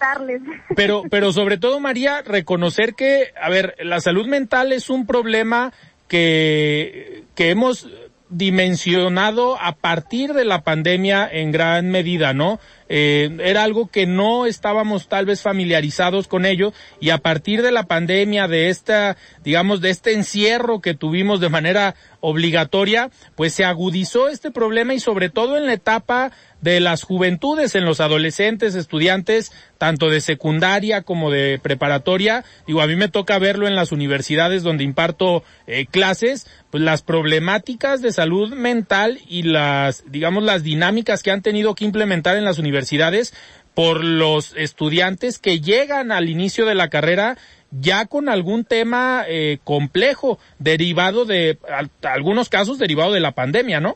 Pero 0.76 1.04
pero 1.12 1.32
sobre 1.32 1.58
todo 1.58 1.80
María, 1.80 2.24
reconocer 2.24 2.96
que 2.96 3.32
a 3.40 3.50
ver, 3.50 3.76
la 3.80 4.00
salud 4.02 4.28
mental 4.28 4.72
es 4.72 4.90
un 4.90 5.06
problema 5.06 5.72
que 6.08 7.24
que 7.36 7.52
hemos 7.52 7.88
dimensionado 8.34 9.60
a 9.62 9.76
partir 9.76 10.34
de 10.34 10.46
la 10.46 10.62
pandemia 10.64 11.30
en 11.32 11.52
gran 11.52 11.90
medida, 11.90 12.34
¿no? 12.34 12.60
Eh, 12.90 13.38
era 13.42 13.64
algo 13.64 13.88
que 13.88 14.06
no 14.06 14.46
estábamos 14.46 15.08
tal 15.08 15.26
vez 15.26 15.42
familiarizados 15.42 16.28
con 16.28 16.46
ello 16.46 16.74
y 17.00 17.10
a 17.12 17.18
partir 17.18 17.62
de 17.62 17.72
la 17.72 17.84
pandemia, 17.84 18.48
de 18.48 18.70
esta, 18.70 19.18
digamos, 19.44 19.82
de 19.82 19.90
este 19.90 20.14
encierro 20.14 20.82
que 20.82 20.94
tuvimos 20.94 21.40
de 21.40 21.50
manera 21.50 21.96
obligatoria, 22.20 23.10
pues 23.36 23.54
se 23.54 23.66
agudizó 23.66 24.30
este 24.30 24.52
problema 24.52 24.94
y 24.94 25.00
sobre 25.00 25.30
todo 25.30 25.58
en 25.58 25.66
la 25.66 25.74
etapa 25.74 26.32
de 26.62 26.80
las 26.80 27.04
juventudes, 27.04 27.76
en 27.76 27.84
los 27.84 28.00
adolescentes, 28.00 28.76
estudiantes, 28.76 29.52
tanto 29.78 30.10
de 30.10 30.22
secundaria 30.22 31.02
como 31.02 31.30
de 31.30 31.60
preparatoria. 31.62 32.46
Digo, 32.66 32.82
a 32.82 32.88
mí 32.88 32.96
me 32.96 33.10
toca 33.10 33.38
verlo 33.40 33.68
en 33.68 33.76
las 33.76 33.92
universidades 33.92 34.64
donde 34.64 34.86
imparto 34.86 35.44
eh, 35.68 35.86
clases, 35.88 36.48
pues 36.74 36.82
las 36.82 37.04
problemáticas 37.04 38.02
de 38.02 38.12
salud 38.12 38.52
mental 38.52 39.20
y 39.30 39.44
las, 39.44 40.06
digamos, 40.12 40.42
las 40.42 40.64
dinámicas 40.64 41.22
que 41.22 41.30
han 41.30 41.44
tenido 41.44 41.76
que 41.76 41.86
implementar 41.86 42.36
en 42.36 42.46
las 42.46 42.58
universidades 42.58 43.32
por 43.76 44.04
los 44.04 44.56
estudiantes 44.58 45.38
que 45.38 45.62
llegan 45.62 46.12
al 46.12 46.30
inicio 46.30 46.66
de 46.66 46.74
la 46.74 46.90
carrera 46.90 47.38
ya 47.70 48.08
con 48.08 48.28
algún 48.28 48.66
tema 48.66 49.24
eh, 49.28 49.60
complejo 49.64 50.40
derivado 50.58 51.26
de 51.26 51.60
algunos 52.02 52.50
casos 52.50 52.80
derivado 52.80 53.14
de 53.14 53.20
la 53.20 53.34
pandemia, 53.34 53.80
¿no? 53.80 53.96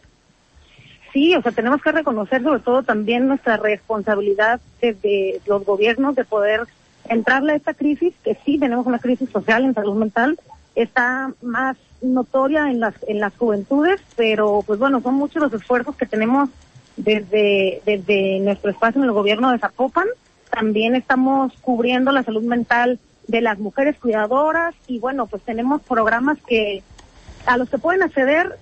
Sí, 1.13 1.35
o 1.35 1.41
sea, 1.41 1.53
tenemos 1.53 1.81
que 1.81 1.91
reconocer 1.91 2.43
sobre 2.43 2.59
todo 2.59 2.83
también 2.83 3.27
nuestra 3.27 3.57
responsabilidad 3.57 4.61
desde 4.79 5.41
los 5.47 5.65
gobiernos 5.65 6.13
de 6.13 6.25
poder 6.25 6.61
entrarle 7.09 7.53
a 7.53 7.55
esta 7.55 7.73
crisis, 7.73 8.13
que 8.23 8.37
sí 8.45 8.59
tenemos 8.59 8.85
una 8.85 8.99
crisis 8.99 9.31
social 9.31 9.63
en 9.63 9.73
salud 9.73 9.95
mental, 9.95 10.39
está 10.75 11.31
más 11.41 11.75
notoria 12.01 12.69
en 12.69 12.79
las 12.79 12.95
en 13.07 13.19
las 13.19 13.35
juventudes, 13.37 14.01
pero 14.15 14.63
pues 14.65 14.79
bueno, 14.79 15.01
son 15.01 15.15
muchos 15.15 15.41
los 15.41 15.53
esfuerzos 15.53 15.95
que 15.95 16.05
tenemos 16.05 16.49
desde 16.95 17.81
desde 17.85 18.39
nuestro 18.39 18.71
espacio 18.71 19.01
en 19.01 19.07
el 19.07 19.13
gobierno 19.13 19.51
de 19.51 19.59
Zapopan. 19.59 20.07
También 20.49 20.95
estamos 20.95 21.53
cubriendo 21.61 22.11
la 22.11 22.23
salud 22.23 22.43
mental 22.43 22.99
de 23.27 23.41
las 23.41 23.59
mujeres 23.59 23.97
cuidadoras 23.99 24.73
y 24.87 24.99
bueno, 24.99 25.27
pues 25.27 25.43
tenemos 25.43 25.81
programas 25.81 26.37
que 26.47 26.83
a 27.45 27.57
los 27.57 27.69
que 27.69 27.77
pueden 27.77 28.03
acceder 28.03 28.57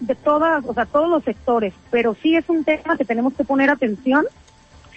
de 0.00 0.14
todas, 0.14 0.64
o 0.66 0.74
sea, 0.74 0.86
todos 0.86 1.08
los 1.08 1.22
sectores, 1.24 1.74
pero 1.90 2.16
sí 2.22 2.36
es 2.36 2.48
un 2.48 2.64
tema 2.64 2.96
que 2.96 3.04
tenemos 3.04 3.34
que 3.34 3.44
poner 3.44 3.70
atención, 3.70 4.24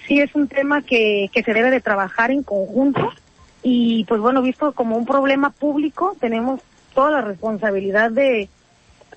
sí 0.08 0.20
es 0.20 0.34
un 0.34 0.48
tema 0.48 0.82
que, 0.82 1.30
que 1.34 1.44
se 1.44 1.54
debe 1.54 1.70
de 1.70 1.82
trabajar 1.82 2.32
en 2.32 2.44
conjunto 2.44 3.12
y 3.62 4.06
pues 4.06 4.20
bueno, 4.20 4.42
visto 4.42 4.72
como 4.74 4.98
un 4.98 5.06
problema 5.06 5.50
público, 5.50 6.16
tenemos 6.20 6.60
toda 6.94 7.12
la 7.12 7.22
responsabilidad 7.22 8.12
de, 8.12 8.50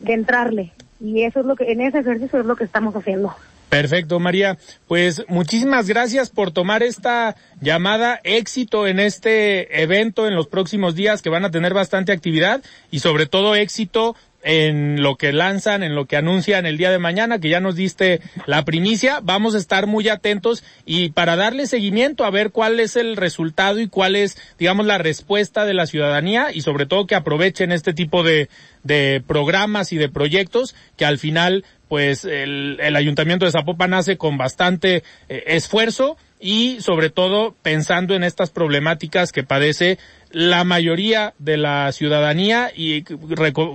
de 0.00 0.12
entrarle 0.12 0.72
y 1.00 1.22
eso 1.22 1.40
es 1.40 1.46
lo 1.46 1.56
que, 1.56 1.70
en 1.72 1.80
ese 1.80 1.98
ejercicio 1.98 2.40
es 2.40 2.46
lo 2.46 2.56
que 2.56 2.64
estamos 2.64 2.94
haciendo. 2.94 3.34
Perfecto, 3.68 4.20
María. 4.20 4.56
Pues 4.86 5.24
muchísimas 5.28 5.88
gracias 5.88 6.30
por 6.30 6.52
tomar 6.52 6.82
esta 6.82 7.36
llamada. 7.60 8.20
Éxito 8.22 8.86
en 8.86 9.00
este 9.00 9.82
evento 9.82 10.28
en 10.28 10.36
los 10.36 10.46
próximos 10.46 10.94
días 10.94 11.20
que 11.20 11.30
van 11.30 11.44
a 11.44 11.50
tener 11.50 11.74
bastante 11.74 12.12
actividad 12.12 12.62
y 12.90 13.00
sobre 13.00 13.26
todo 13.26 13.54
éxito 13.54 14.14
en 14.48 15.02
lo 15.02 15.16
que 15.16 15.32
lanzan, 15.32 15.82
en 15.82 15.96
lo 15.96 16.06
que 16.06 16.16
anuncian 16.16 16.66
el 16.66 16.78
día 16.78 16.92
de 16.92 17.00
mañana, 17.00 17.40
que 17.40 17.48
ya 17.48 17.58
nos 17.58 17.74
diste 17.74 18.20
la 18.46 18.64
primicia. 18.64 19.18
Vamos 19.20 19.56
a 19.56 19.58
estar 19.58 19.88
muy 19.88 20.08
atentos 20.08 20.62
y 20.84 21.08
para 21.08 21.34
darle 21.34 21.66
seguimiento 21.66 22.24
a 22.24 22.30
ver 22.30 22.52
cuál 22.52 22.78
es 22.78 22.94
el 22.94 23.16
resultado 23.16 23.80
y 23.80 23.88
cuál 23.88 24.14
es, 24.14 24.38
digamos, 24.56 24.86
la 24.86 24.98
respuesta 24.98 25.64
de 25.64 25.74
la 25.74 25.86
ciudadanía 25.86 26.52
y 26.52 26.60
sobre 26.60 26.86
todo 26.86 27.08
que 27.08 27.16
aprovechen 27.16 27.72
este 27.72 27.92
tipo 27.92 28.22
de, 28.22 28.48
de 28.84 29.20
programas 29.26 29.92
y 29.92 29.96
de 29.96 30.08
proyectos 30.08 30.76
que 30.96 31.04
al 31.04 31.18
final 31.18 31.64
pues 31.88 32.24
el, 32.24 32.78
el 32.80 32.96
ayuntamiento 32.96 33.46
de 33.46 33.52
Zapopan 33.52 33.94
hace 33.94 34.16
con 34.16 34.38
bastante 34.38 35.02
eh, 35.28 35.42
esfuerzo 35.46 36.16
y 36.40 36.80
sobre 36.80 37.10
todo 37.10 37.54
pensando 37.62 38.14
en 38.14 38.22
estas 38.22 38.50
problemáticas 38.50 39.32
que 39.32 39.42
padece 39.42 39.98
la 40.30 40.64
mayoría 40.64 41.34
de 41.38 41.56
la 41.56 41.90
ciudadanía 41.92 42.70
y 42.74 43.02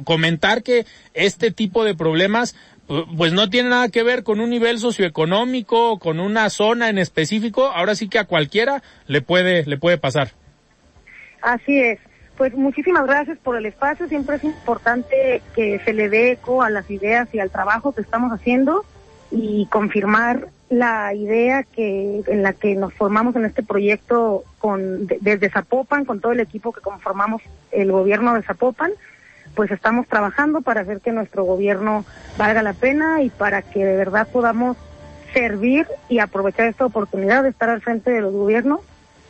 comentar 0.04 0.64
que 0.64 0.86
este 1.14 1.52
tipo 1.52 1.84
de 1.84 1.96
problemas 1.96 2.56
pues 3.16 3.32
no 3.32 3.50
tiene 3.50 3.70
nada 3.70 3.90
que 3.90 4.04
ver 4.04 4.24
con 4.24 4.42
un 4.42 4.50
nivel 4.50 4.78
socioeconómico, 4.80 5.98
con 5.98 6.20
una 6.20 6.50
zona 6.50 6.90
en 6.90 6.98
específico, 6.98 7.68
ahora 7.68 7.96
sí 7.96 8.10
que 8.10 8.20
a 8.20 8.26
cualquiera 8.26 8.84
le 9.08 9.22
puede 9.22 9.66
le 9.66 9.78
puede 9.78 9.98
pasar. 9.98 10.32
Así 11.42 11.80
es. 11.80 12.00
Pues 12.38 12.54
muchísimas 12.54 13.06
gracias 13.06 13.38
por 13.38 13.56
el 13.56 13.66
espacio. 13.66 14.08
Siempre 14.08 14.38
es 14.38 14.44
importante 14.44 15.42
que 15.56 15.80
se 15.86 15.94
le 15.94 16.10
dé 16.10 16.32
eco 16.32 16.64
a 16.64 16.70
las 16.70 16.90
ideas 16.90 17.30
y 17.34 17.40
al 17.40 17.52
trabajo 17.52 17.94
que 17.94 18.02
estamos 18.02 18.32
haciendo 18.32 18.84
y 19.32 19.68
confirmar 19.68 20.48
la 20.72 21.14
idea 21.14 21.64
que 21.64 22.24
en 22.28 22.44
la 22.44 22.54
que 22.54 22.76
nos 22.76 22.94
formamos 22.94 23.36
en 23.36 23.44
este 23.44 23.62
proyecto 23.62 24.46
con 24.58 25.06
desde 25.06 25.50
Zapopan 25.50 26.06
con 26.06 26.22
todo 26.22 26.32
el 26.32 26.40
equipo 26.40 26.72
que 26.72 26.80
conformamos 26.80 27.42
el 27.72 27.92
gobierno 27.92 28.34
de 28.34 28.42
Zapopan 28.42 28.92
pues 29.54 29.70
estamos 29.70 30.08
trabajando 30.08 30.62
para 30.62 30.82
hacer 30.82 31.02
que 31.02 31.12
nuestro 31.12 31.44
gobierno 31.44 32.06
valga 32.38 32.64
la 32.64 32.72
pena 32.72 33.22
y 33.22 33.30
para 33.30 33.62
que 33.62 33.84
de 33.84 33.98
verdad 33.98 34.30
podamos 34.32 34.78
servir 35.34 35.88
y 36.08 36.20
aprovechar 36.20 36.68
esta 36.68 36.86
oportunidad 36.86 37.44
de 37.44 37.50
estar 37.50 37.70
al 37.70 37.82
frente 37.82 38.10
de 38.10 38.22
los 38.22 38.32
gobiernos 38.32 38.80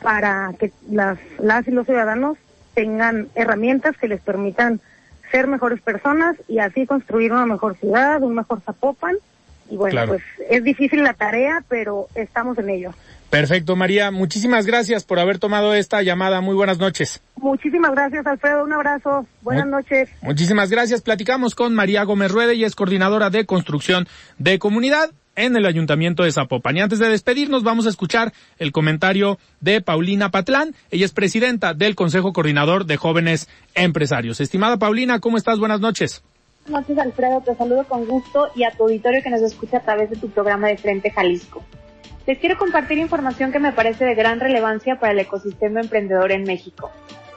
para 0.03 0.53
que 0.59 0.71
las 0.91 1.17
las 1.39 1.67
y 1.67 1.71
los 1.71 1.87
ciudadanos 1.87 2.37
tengan 2.75 3.29
herramientas 3.33 3.97
que 3.97 4.07
les 4.07 4.21
permitan 4.21 4.79
ser 5.31 5.47
mejores 5.47 5.81
personas 5.81 6.35
y 6.47 6.59
así 6.59 6.85
construir 6.85 7.33
una 7.33 7.47
mejor 7.47 7.77
ciudad, 7.77 8.21
un 8.21 8.35
mejor 8.35 8.61
Zapopan 8.61 9.15
y 9.71 9.77
bueno, 9.77 10.05
pues 10.05 10.21
es 10.49 10.63
difícil 10.63 11.01
la 11.01 11.13
tarea, 11.13 11.63
pero 11.67 12.07
estamos 12.13 12.57
en 12.57 12.69
ello. 12.69 12.93
Perfecto, 13.29 13.77
María. 13.77 14.11
Muchísimas 14.11 14.65
gracias 14.65 15.05
por 15.05 15.17
haber 15.17 15.39
tomado 15.39 15.73
esta 15.73 16.01
llamada. 16.01 16.41
Muy 16.41 16.53
buenas 16.53 16.79
noches. 16.79 17.21
Muchísimas 17.37 17.91
gracias, 17.91 18.27
Alfredo. 18.27 18.65
Un 18.65 18.73
abrazo. 18.73 19.25
Buenas 19.41 19.67
noches. 19.67 20.09
Muchísimas 20.21 20.69
gracias. 20.69 21.01
Platicamos 21.01 21.55
con 21.55 21.73
María 21.73 22.03
Gómez 22.03 22.31
Ruede 22.31 22.55
y 22.55 22.65
es 22.65 22.75
coordinadora 22.75 23.29
de 23.29 23.45
construcción 23.45 24.05
de 24.37 24.59
comunidad 24.59 25.11
en 25.37 25.55
el 25.55 25.65
Ayuntamiento 25.65 26.23
de 26.23 26.33
Zapopan. 26.33 26.75
Y 26.75 26.81
antes 26.81 26.99
de 26.99 27.07
despedirnos, 27.07 27.63
vamos 27.63 27.85
a 27.85 27.89
escuchar 27.89 28.33
el 28.59 28.73
comentario 28.73 29.39
de 29.61 29.79
Paulina 29.79 30.29
Patlán. 30.29 30.75
Ella 30.89 31.05
es 31.05 31.13
presidenta 31.13 31.73
del 31.73 31.95
Consejo 31.95 32.33
Coordinador 32.33 32.85
de 32.85 32.97
Jóvenes 32.97 33.47
Empresarios. 33.75 34.41
Estimada 34.41 34.77
Paulina, 34.77 35.19
¿cómo 35.19 35.37
estás? 35.37 35.57
Buenas 35.57 35.79
noches. 35.79 36.21
Noches, 36.67 36.97
Alfredo. 36.97 37.41
Te 37.41 37.55
saludo 37.55 37.85
con 37.85 38.05
gusto 38.05 38.49
y 38.55 38.63
a 38.63 38.71
tu 38.71 38.83
auditorio 38.83 39.23
que 39.23 39.29
nos 39.29 39.41
escucha 39.41 39.77
a 39.77 39.81
través 39.81 40.09
de 40.09 40.15
tu 40.15 40.29
programa 40.29 40.67
de 40.67 40.77
Frente 40.77 41.09
Jalisco. 41.09 41.63
Les 42.27 42.37
quiero 42.37 42.57
compartir 42.57 42.99
información 42.99 43.51
que 43.51 43.59
me 43.59 43.71
parece 43.71 44.05
de 44.05 44.13
gran 44.13 44.39
relevancia 44.39 44.99
para 44.99 45.13
el 45.13 45.19
ecosistema 45.19 45.81
emprendedor 45.81 46.31
en 46.31 46.43
México. 46.43 46.91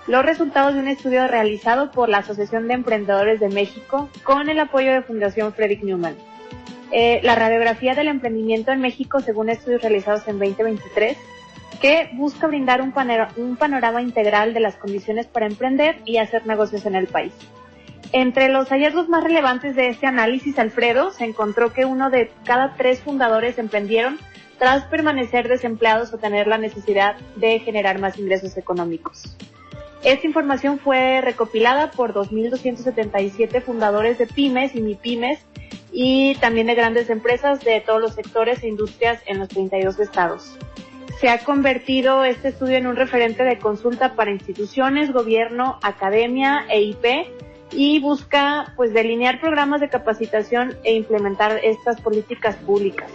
Los 0.06 0.24
resultados 0.26 0.74
de 0.74 0.80
un 0.80 0.88
estudio 0.88 1.26
realizado 1.26 1.90
por 1.90 2.10
la 2.10 2.18
Asociación 2.18 2.68
de 2.68 2.74
Emprendedores 2.74 3.40
de 3.40 3.48
México 3.48 4.10
con 4.22 4.50
el 4.50 4.60
apoyo 4.60 4.92
de 4.92 5.00
Fundación 5.00 5.54
Frederick 5.54 5.82
Newman. 5.82 6.16
Eh, 6.92 7.20
la 7.22 7.34
radiografía 7.34 7.94
del 7.94 8.08
emprendimiento 8.08 8.72
en 8.72 8.80
México 8.80 9.20
según 9.20 9.48
estudios 9.48 9.80
realizados 9.80 10.28
en 10.28 10.38
2023 10.38 11.16
que 11.80 12.10
busca 12.12 12.46
brindar 12.46 12.82
un, 12.82 12.92
un 13.36 13.56
panorama 13.56 14.02
integral 14.02 14.52
de 14.52 14.60
las 14.60 14.76
condiciones 14.76 15.26
para 15.26 15.46
emprender 15.46 15.96
y 16.04 16.18
hacer 16.18 16.46
negocios 16.46 16.84
en 16.84 16.94
el 16.94 17.06
país. 17.06 17.32
Entre 18.16 18.48
los 18.48 18.68
hallazgos 18.68 19.08
más 19.08 19.24
relevantes 19.24 19.74
de 19.74 19.88
este 19.88 20.06
análisis, 20.06 20.56
Alfredo, 20.60 21.10
se 21.10 21.24
encontró 21.24 21.72
que 21.72 21.84
uno 21.84 22.10
de 22.10 22.30
cada 22.44 22.76
tres 22.76 23.00
fundadores 23.00 23.58
emprendieron 23.58 24.20
tras 24.56 24.84
permanecer 24.84 25.48
desempleados 25.48 26.14
o 26.14 26.18
tener 26.18 26.46
la 26.46 26.56
necesidad 26.56 27.16
de 27.34 27.58
generar 27.58 27.98
más 27.98 28.16
ingresos 28.16 28.56
económicos. 28.56 29.36
Esta 30.04 30.28
información 30.28 30.78
fue 30.78 31.22
recopilada 31.22 31.90
por 31.90 32.14
2.277 32.14 33.60
fundadores 33.60 34.16
de 34.16 34.28
pymes 34.28 34.76
y 34.76 34.80
MIPYMES 34.80 35.40
y 35.90 36.36
también 36.36 36.68
de 36.68 36.76
grandes 36.76 37.10
empresas 37.10 37.64
de 37.64 37.80
todos 37.80 38.00
los 38.00 38.14
sectores 38.14 38.62
e 38.62 38.68
industrias 38.68 39.20
en 39.26 39.40
los 39.40 39.48
32 39.48 39.98
estados. 39.98 40.56
Se 41.20 41.28
ha 41.28 41.38
convertido 41.38 42.24
este 42.24 42.50
estudio 42.50 42.76
en 42.76 42.86
un 42.86 42.94
referente 42.94 43.42
de 43.42 43.58
consulta 43.58 44.14
para 44.14 44.30
instituciones, 44.30 45.12
gobierno, 45.12 45.80
academia 45.82 46.64
e 46.68 46.80
IP 46.80 47.26
y 47.72 47.98
busca 48.00 48.72
pues 48.76 48.92
delinear 48.92 49.40
programas 49.40 49.80
de 49.80 49.88
capacitación 49.88 50.76
e 50.84 50.94
implementar 50.94 51.60
estas 51.62 52.00
políticas 52.00 52.56
públicas. 52.56 53.10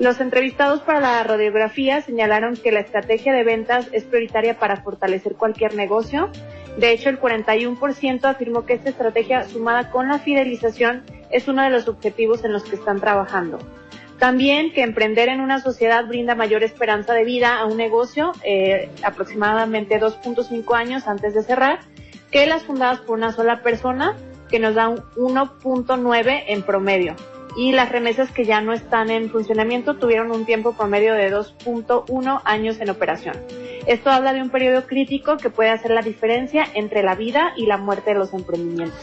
Los 0.00 0.20
entrevistados 0.20 0.80
para 0.80 1.00
la 1.00 1.22
radiografía 1.22 2.02
señalaron 2.02 2.56
que 2.56 2.72
la 2.72 2.80
estrategia 2.80 3.32
de 3.32 3.44
ventas 3.44 3.88
es 3.92 4.04
prioritaria 4.04 4.58
para 4.58 4.78
fortalecer 4.78 5.36
cualquier 5.36 5.74
negocio. 5.76 6.30
De 6.76 6.90
hecho, 6.90 7.08
el 7.10 7.20
41% 7.20 8.24
afirmó 8.24 8.66
que 8.66 8.74
esta 8.74 8.90
estrategia 8.90 9.44
sumada 9.44 9.90
con 9.90 10.08
la 10.08 10.18
fidelización 10.18 11.04
es 11.30 11.46
uno 11.46 11.62
de 11.62 11.70
los 11.70 11.86
objetivos 11.86 12.44
en 12.44 12.52
los 12.52 12.64
que 12.64 12.74
están 12.74 13.00
trabajando. 13.00 13.58
También 14.18 14.72
que 14.72 14.82
emprender 14.82 15.28
en 15.28 15.40
una 15.40 15.60
sociedad 15.60 16.06
brinda 16.06 16.34
mayor 16.34 16.64
esperanza 16.64 17.14
de 17.14 17.24
vida 17.24 17.58
a 17.58 17.66
un 17.66 17.76
negocio, 17.76 18.32
eh, 18.44 18.88
aproximadamente 19.02 20.00
2.5 20.00 20.74
años 20.74 21.06
antes 21.06 21.34
de 21.34 21.42
cerrar, 21.42 21.80
que 22.34 22.46
las 22.46 22.64
fundadas 22.64 22.98
por 22.98 23.16
una 23.16 23.30
sola 23.30 23.62
persona, 23.62 24.16
que 24.50 24.58
nos 24.58 24.74
da 24.74 24.88
un 24.88 24.98
1.9 25.14 26.42
en 26.48 26.62
promedio. 26.64 27.14
Y 27.56 27.70
las 27.70 27.92
remesas 27.92 28.32
que 28.32 28.44
ya 28.44 28.60
no 28.60 28.72
están 28.72 29.08
en 29.08 29.30
funcionamiento 29.30 29.98
tuvieron 29.98 30.32
un 30.32 30.44
tiempo 30.44 30.72
promedio 30.72 31.14
de 31.14 31.32
2.1 31.32 32.40
años 32.44 32.80
en 32.80 32.90
operación. 32.90 33.36
Esto 33.86 34.10
habla 34.10 34.32
de 34.32 34.42
un 34.42 34.50
periodo 34.50 34.84
crítico 34.84 35.36
que 35.36 35.48
puede 35.48 35.70
hacer 35.70 35.92
la 35.92 36.02
diferencia 36.02 36.66
entre 36.74 37.04
la 37.04 37.14
vida 37.14 37.52
y 37.56 37.66
la 37.66 37.76
muerte 37.76 38.10
de 38.10 38.18
los 38.18 38.34
emprendimientos. 38.34 38.98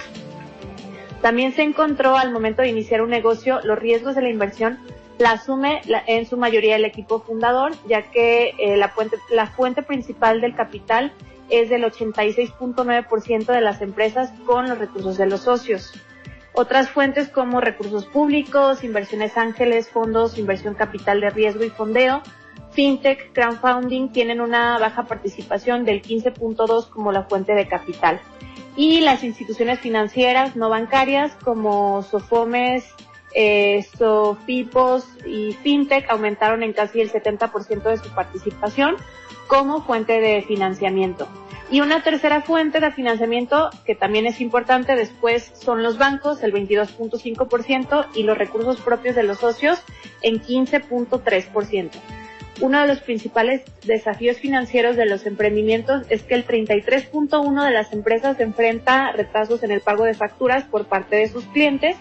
También 1.21 1.53
se 1.53 1.61
encontró 1.61 2.17
al 2.17 2.33
momento 2.33 2.63
de 2.63 2.67
iniciar 2.67 3.01
un 3.01 3.11
negocio 3.11 3.61
los 3.63 3.79
riesgos 3.79 4.13
de 4.15 4.23
la 4.23 4.29
inversión 4.29 4.77
la 5.19 5.31
asume 5.31 5.81
en 6.07 6.25
su 6.25 6.35
mayoría 6.35 6.75
el 6.75 6.83
equipo 6.83 7.21
fundador, 7.21 7.71
ya 7.87 8.01
que 8.11 8.55
eh, 8.57 8.75
la, 8.75 8.89
fuente, 8.89 9.17
la 9.29 9.45
fuente 9.45 9.83
principal 9.83 10.41
del 10.41 10.55
capital 10.55 11.13
es 11.51 11.69
del 11.69 11.83
86.9% 11.83 13.45
de 13.45 13.61
las 13.61 13.81
empresas 13.81 14.31
con 14.45 14.69
los 14.69 14.77
recursos 14.77 15.17
de 15.17 15.27
los 15.27 15.41
socios. 15.41 15.93
Otras 16.53 16.89
fuentes 16.89 17.29
como 17.29 17.61
recursos 17.61 18.05
públicos, 18.05 18.83
inversiones 18.83 19.37
ángeles, 19.37 19.89
fondos, 19.89 20.37
inversión 20.37 20.73
capital 20.73 21.21
de 21.21 21.29
riesgo 21.29 21.63
y 21.63 21.69
fondeo, 21.69 22.21
fintech, 22.71 23.31
crowdfunding 23.33 24.09
tienen 24.09 24.41
una 24.41 24.77
baja 24.77 25.03
participación 25.03 25.85
del 25.85 26.01
15.2 26.01 26.89
como 26.89 27.11
la 27.11 27.23
fuente 27.23 27.53
de 27.53 27.67
capital. 27.67 28.19
Y 28.75 29.01
las 29.01 29.23
instituciones 29.23 29.79
financieras 29.79 30.55
no 30.55 30.69
bancarias 30.69 31.33
como 31.43 32.03
Sofomes, 32.03 32.85
eh, 33.33 33.85
Sofipos 33.97 35.05
y 35.25 35.53
fintech 35.53 36.09
aumentaron 36.09 36.63
en 36.63 36.73
casi 36.73 36.99
el 37.01 37.11
70% 37.11 37.83
de 37.83 37.97
su 37.97 38.09
participación 38.09 38.97
como 39.51 39.81
fuente 39.81 40.21
de 40.21 40.43
financiamiento. 40.43 41.27
Y 41.69 41.81
una 41.81 42.01
tercera 42.01 42.39
fuente 42.39 42.79
de 42.79 42.89
financiamiento 42.91 43.69
que 43.85 43.95
también 43.95 44.25
es 44.25 44.39
importante 44.39 44.95
después 44.95 45.51
son 45.55 45.83
los 45.83 45.97
bancos, 45.97 46.41
el 46.41 46.53
22.5%, 46.53 48.07
y 48.15 48.23
los 48.23 48.37
recursos 48.37 48.79
propios 48.79 49.13
de 49.13 49.23
los 49.23 49.39
socios 49.39 49.83
en 50.21 50.41
15.3%. 50.41 51.89
Uno 52.61 52.79
de 52.79 52.87
los 52.87 53.01
principales 53.01 53.63
desafíos 53.83 54.37
financieros 54.37 54.95
de 54.95 55.05
los 55.05 55.25
emprendimientos 55.25 56.03
es 56.07 56.23
que 56.23 56.35
el 56.35 56.47
33.1 56.47 57.65
de 57.65 57.71
las 57.71 57.91
empresas 57.91 58.39
enfrenta 58.39 59.11
retrasos 59.11 59.63
en 59.63 59.71
el 59.71 59.81
pago 59.81 60.05
de 60.05 60.13
facturas 60.13 60.63
por 60.63 60.85
parte 60.85 61.17
de 61.17 61.27
sus 61.27 61.43
clientes, 61.47 61.97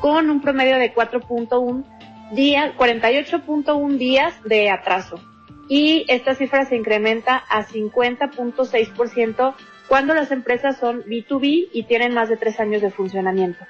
con 0.00 0.30
un 0.30 0.40
promedio 0.40 0.78
de 0.78 0.94
4.1 0.94 1.84
días, 2.32 2.74
48.1 2.74 3.98
días 3.98 4.32
de 4.44 4.70
atraso 4.70 5.20
y 5.68 6.04
esta 6.08 6.34
cifra 6.34 6.64
se 6.64 6.76
incrementa 6.76 7.36
a 7.36 7.64
50.6% 7.64 9.54
cuando 9.88 10.14
las 10.14 10.30
empresas 10.30 10.78
son 10.78 11.04
B2B 11.04 11.68
y 11.72 11.82
tienen 11.84 12.14
más 12.14 12.28
de 12.28 12.36
tres 12.36 12.60
años 12.60 12.82
de 12.82 12.90
funcionamiento. 12.90 13.64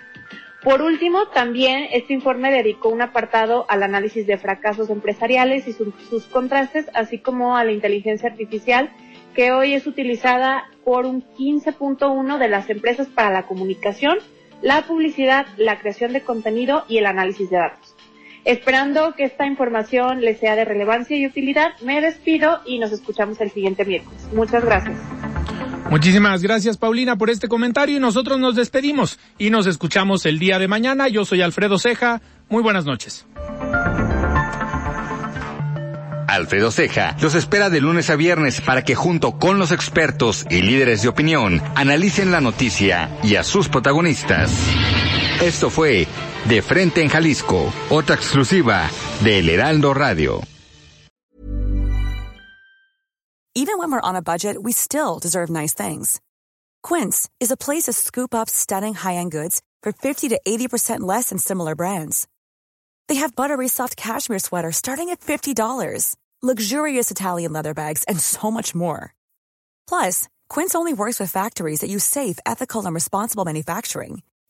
Por 0.62 0.82
último, 0.82 1.28
también 1.28 1.86
este 1.92 2.12
informe 2.12 2.50
dedicó 2.50 2.88
un 2.88 3.02
apartado 3.02 3.66
al 3.68 3.82
análisis 3.82 4.26
de 4.26 4.38
fracasos 4.38 4.90
empresariales 4.90 5.68
y 5.68 5.72
sus 5.72 6.26
contrastes, 6.26 6.86
así 6.94 7.18
como 7.18 7.56
a 7.56 7.64
la 7.64 7.72
inteligencia 7.72 8.30
artificial, 8.30 8.90
que 9.34 9.52
hoy 9.52 9.74
es 9.74 9.86
utilizada 9.86 10.64
por 10.82 11.06
un 11.06 11.22
15.1 11.22 12.38
de 12.38 12.48
las 12.48 12.68
empresas 12.70 13.06
para 13.06 13.30
la 13.30 13.42
comunicación, 13.42 14.18
la 14.62 14.82
publicidad, 14.82 15.46
la 15.56 15.78
creación 15.78 16.12
de 16.12 16.22
contenido 16.22 16.84
y 16.88 16.98
el 16.98 17.06
análisis 17.06 17.50
de 17.50 17.58
datos. 17.58 17.95
Esperando 18.46 19.12
que 19.16 19.24
esta 19.24 19.44
información 19.44 20.20
les 20.20 20.38
sea 20.38 20.54
de 20.54 20.64
relevancia 20.64 21.16
y 21.16 21.26
utilidad, 21.26 21.72
me 21.82 22.00
despido 22.00 22.60
y 22.64 22.78
nos 22.78 22.92
escuchamos 22.92 23.40
el 23.40 23.50
siguiente 23.50 23.84
miércoles. 23.84 24.22
Muchas 24.32 24.64
gracias. 24.64 24.96
Muchísimas 25.90 26.42
gracias, 26.42 26.76
Paulina, 26.76 27.16
por 27.16 27.28
este 27.28 27.48
comentario 27.48 27.96
y 27.96 28.00
nosotros 28.00 28.38
nos 28.38 28.54
despedimos 28.54 29.18
y 29.36 29.50
nos 29.50 29.66
escuchamos 29.66 30.26
el 30.26 30.38
día 30.38 30.60
de 30.60 30.68
mañana. 30.68 31.08
Yo 31.08 31.24
soy 31.24 31.42
Alfredo 31.42 31.76
Ceja. 31.80 32.22
Muy 32.48 32.62
buenas 32.62 32.84
noches. 32.84 33.26
Alfredo 36.28 36.70
Ceja 36.70 37.16
los 37.20 37.34
espera 37.34 37.68
de 37.68 37.80
lunes 37.80 38.10
a 38.10 38.16
viernes 38.16 38.60
para 38.60 38.84
que 38.84 38.94
junto 38.94 39.38
con 39.38 39.58
los 39.58 39.72
expertos 39.72 40.46
y 40.50 40.62
líderes 40.62 41.02
de 41.02 41.08
opinión 41.08 41.60
analicen 41.74 42.30
la 42.30 42.40
noticia 42.40 43.10
y 43.24 43.34
a 43.34 43.42
sus 43.42 43.68
protagonistas. 43.68 44.52
Esto 45.42 45.68
fue 45.68 46.06
De 46.48 46.62
Frente 46.62 47.02
en 47.02 47.08
Jalisco, 47.08 47.72
otra 47.90 48.14
exclusiva 48.14 48.88
de 49.24 49.40
El 49.40 49.48
Heraldo 49.48 49.92
Radio. 49.92 50.44
Even 53.56 53.78
when 53.78 53.90
we're 53.90 54.00
on 54.00 54.14
a 54.14 54.22
budget, 54.22 54.62
we 54.62 54.70
still 54.70 55.18
deserve 55.18 55.50
nice 55.50 55.74
things. 55.74 56.20
Quince 56.84 57.28
is 57.40 57.50
a 57.50 57.56
place 57.56 57.84
to 57.86 57.92
scoop 57.92 58.32
up 58.32 58.48
stunning 58.48 58.94
high-end 58.94 59.32
goods 59.32 59.60
for 59.82 59.92
50 59.92 60.28
to 60.28 60.40
80% 60.46 61.00
less 61.00 61.30
than 61.30 61.38
similar 61.38 61.74
brands. 61.74 62.28
They 63.08 63.16
have 63.16 63.34
buttery 63.34 63.66
soft 63.66 63.96
cashmere 63.96 64.38
sweaters 64.38 64.76
starting 64.76 65.10
at 65.10 65.20
$50, 65.20 66.14
luxurious 66.42 67.10
Italian 67.10 67.52
leather 67.52 67.74
bags, 67.74 68.04
and 68.04 68.20
so 68.20 68.52
much 68.52 68.72
more. 68.72 69.14
Plus, 69.88 70.28
Quince 70.48 70.76
only 70.76 70.92
works 70.92 71.18
with 71.18 71.32
factories 71.32 71.80
that 71.80 71.90
use 71.90 72.04
safe, 72.04 72.38
ethical, 72.46 72.86
and 72.86 72.94
responsible 72.94 73.44
manufacturing. 73.44 74.22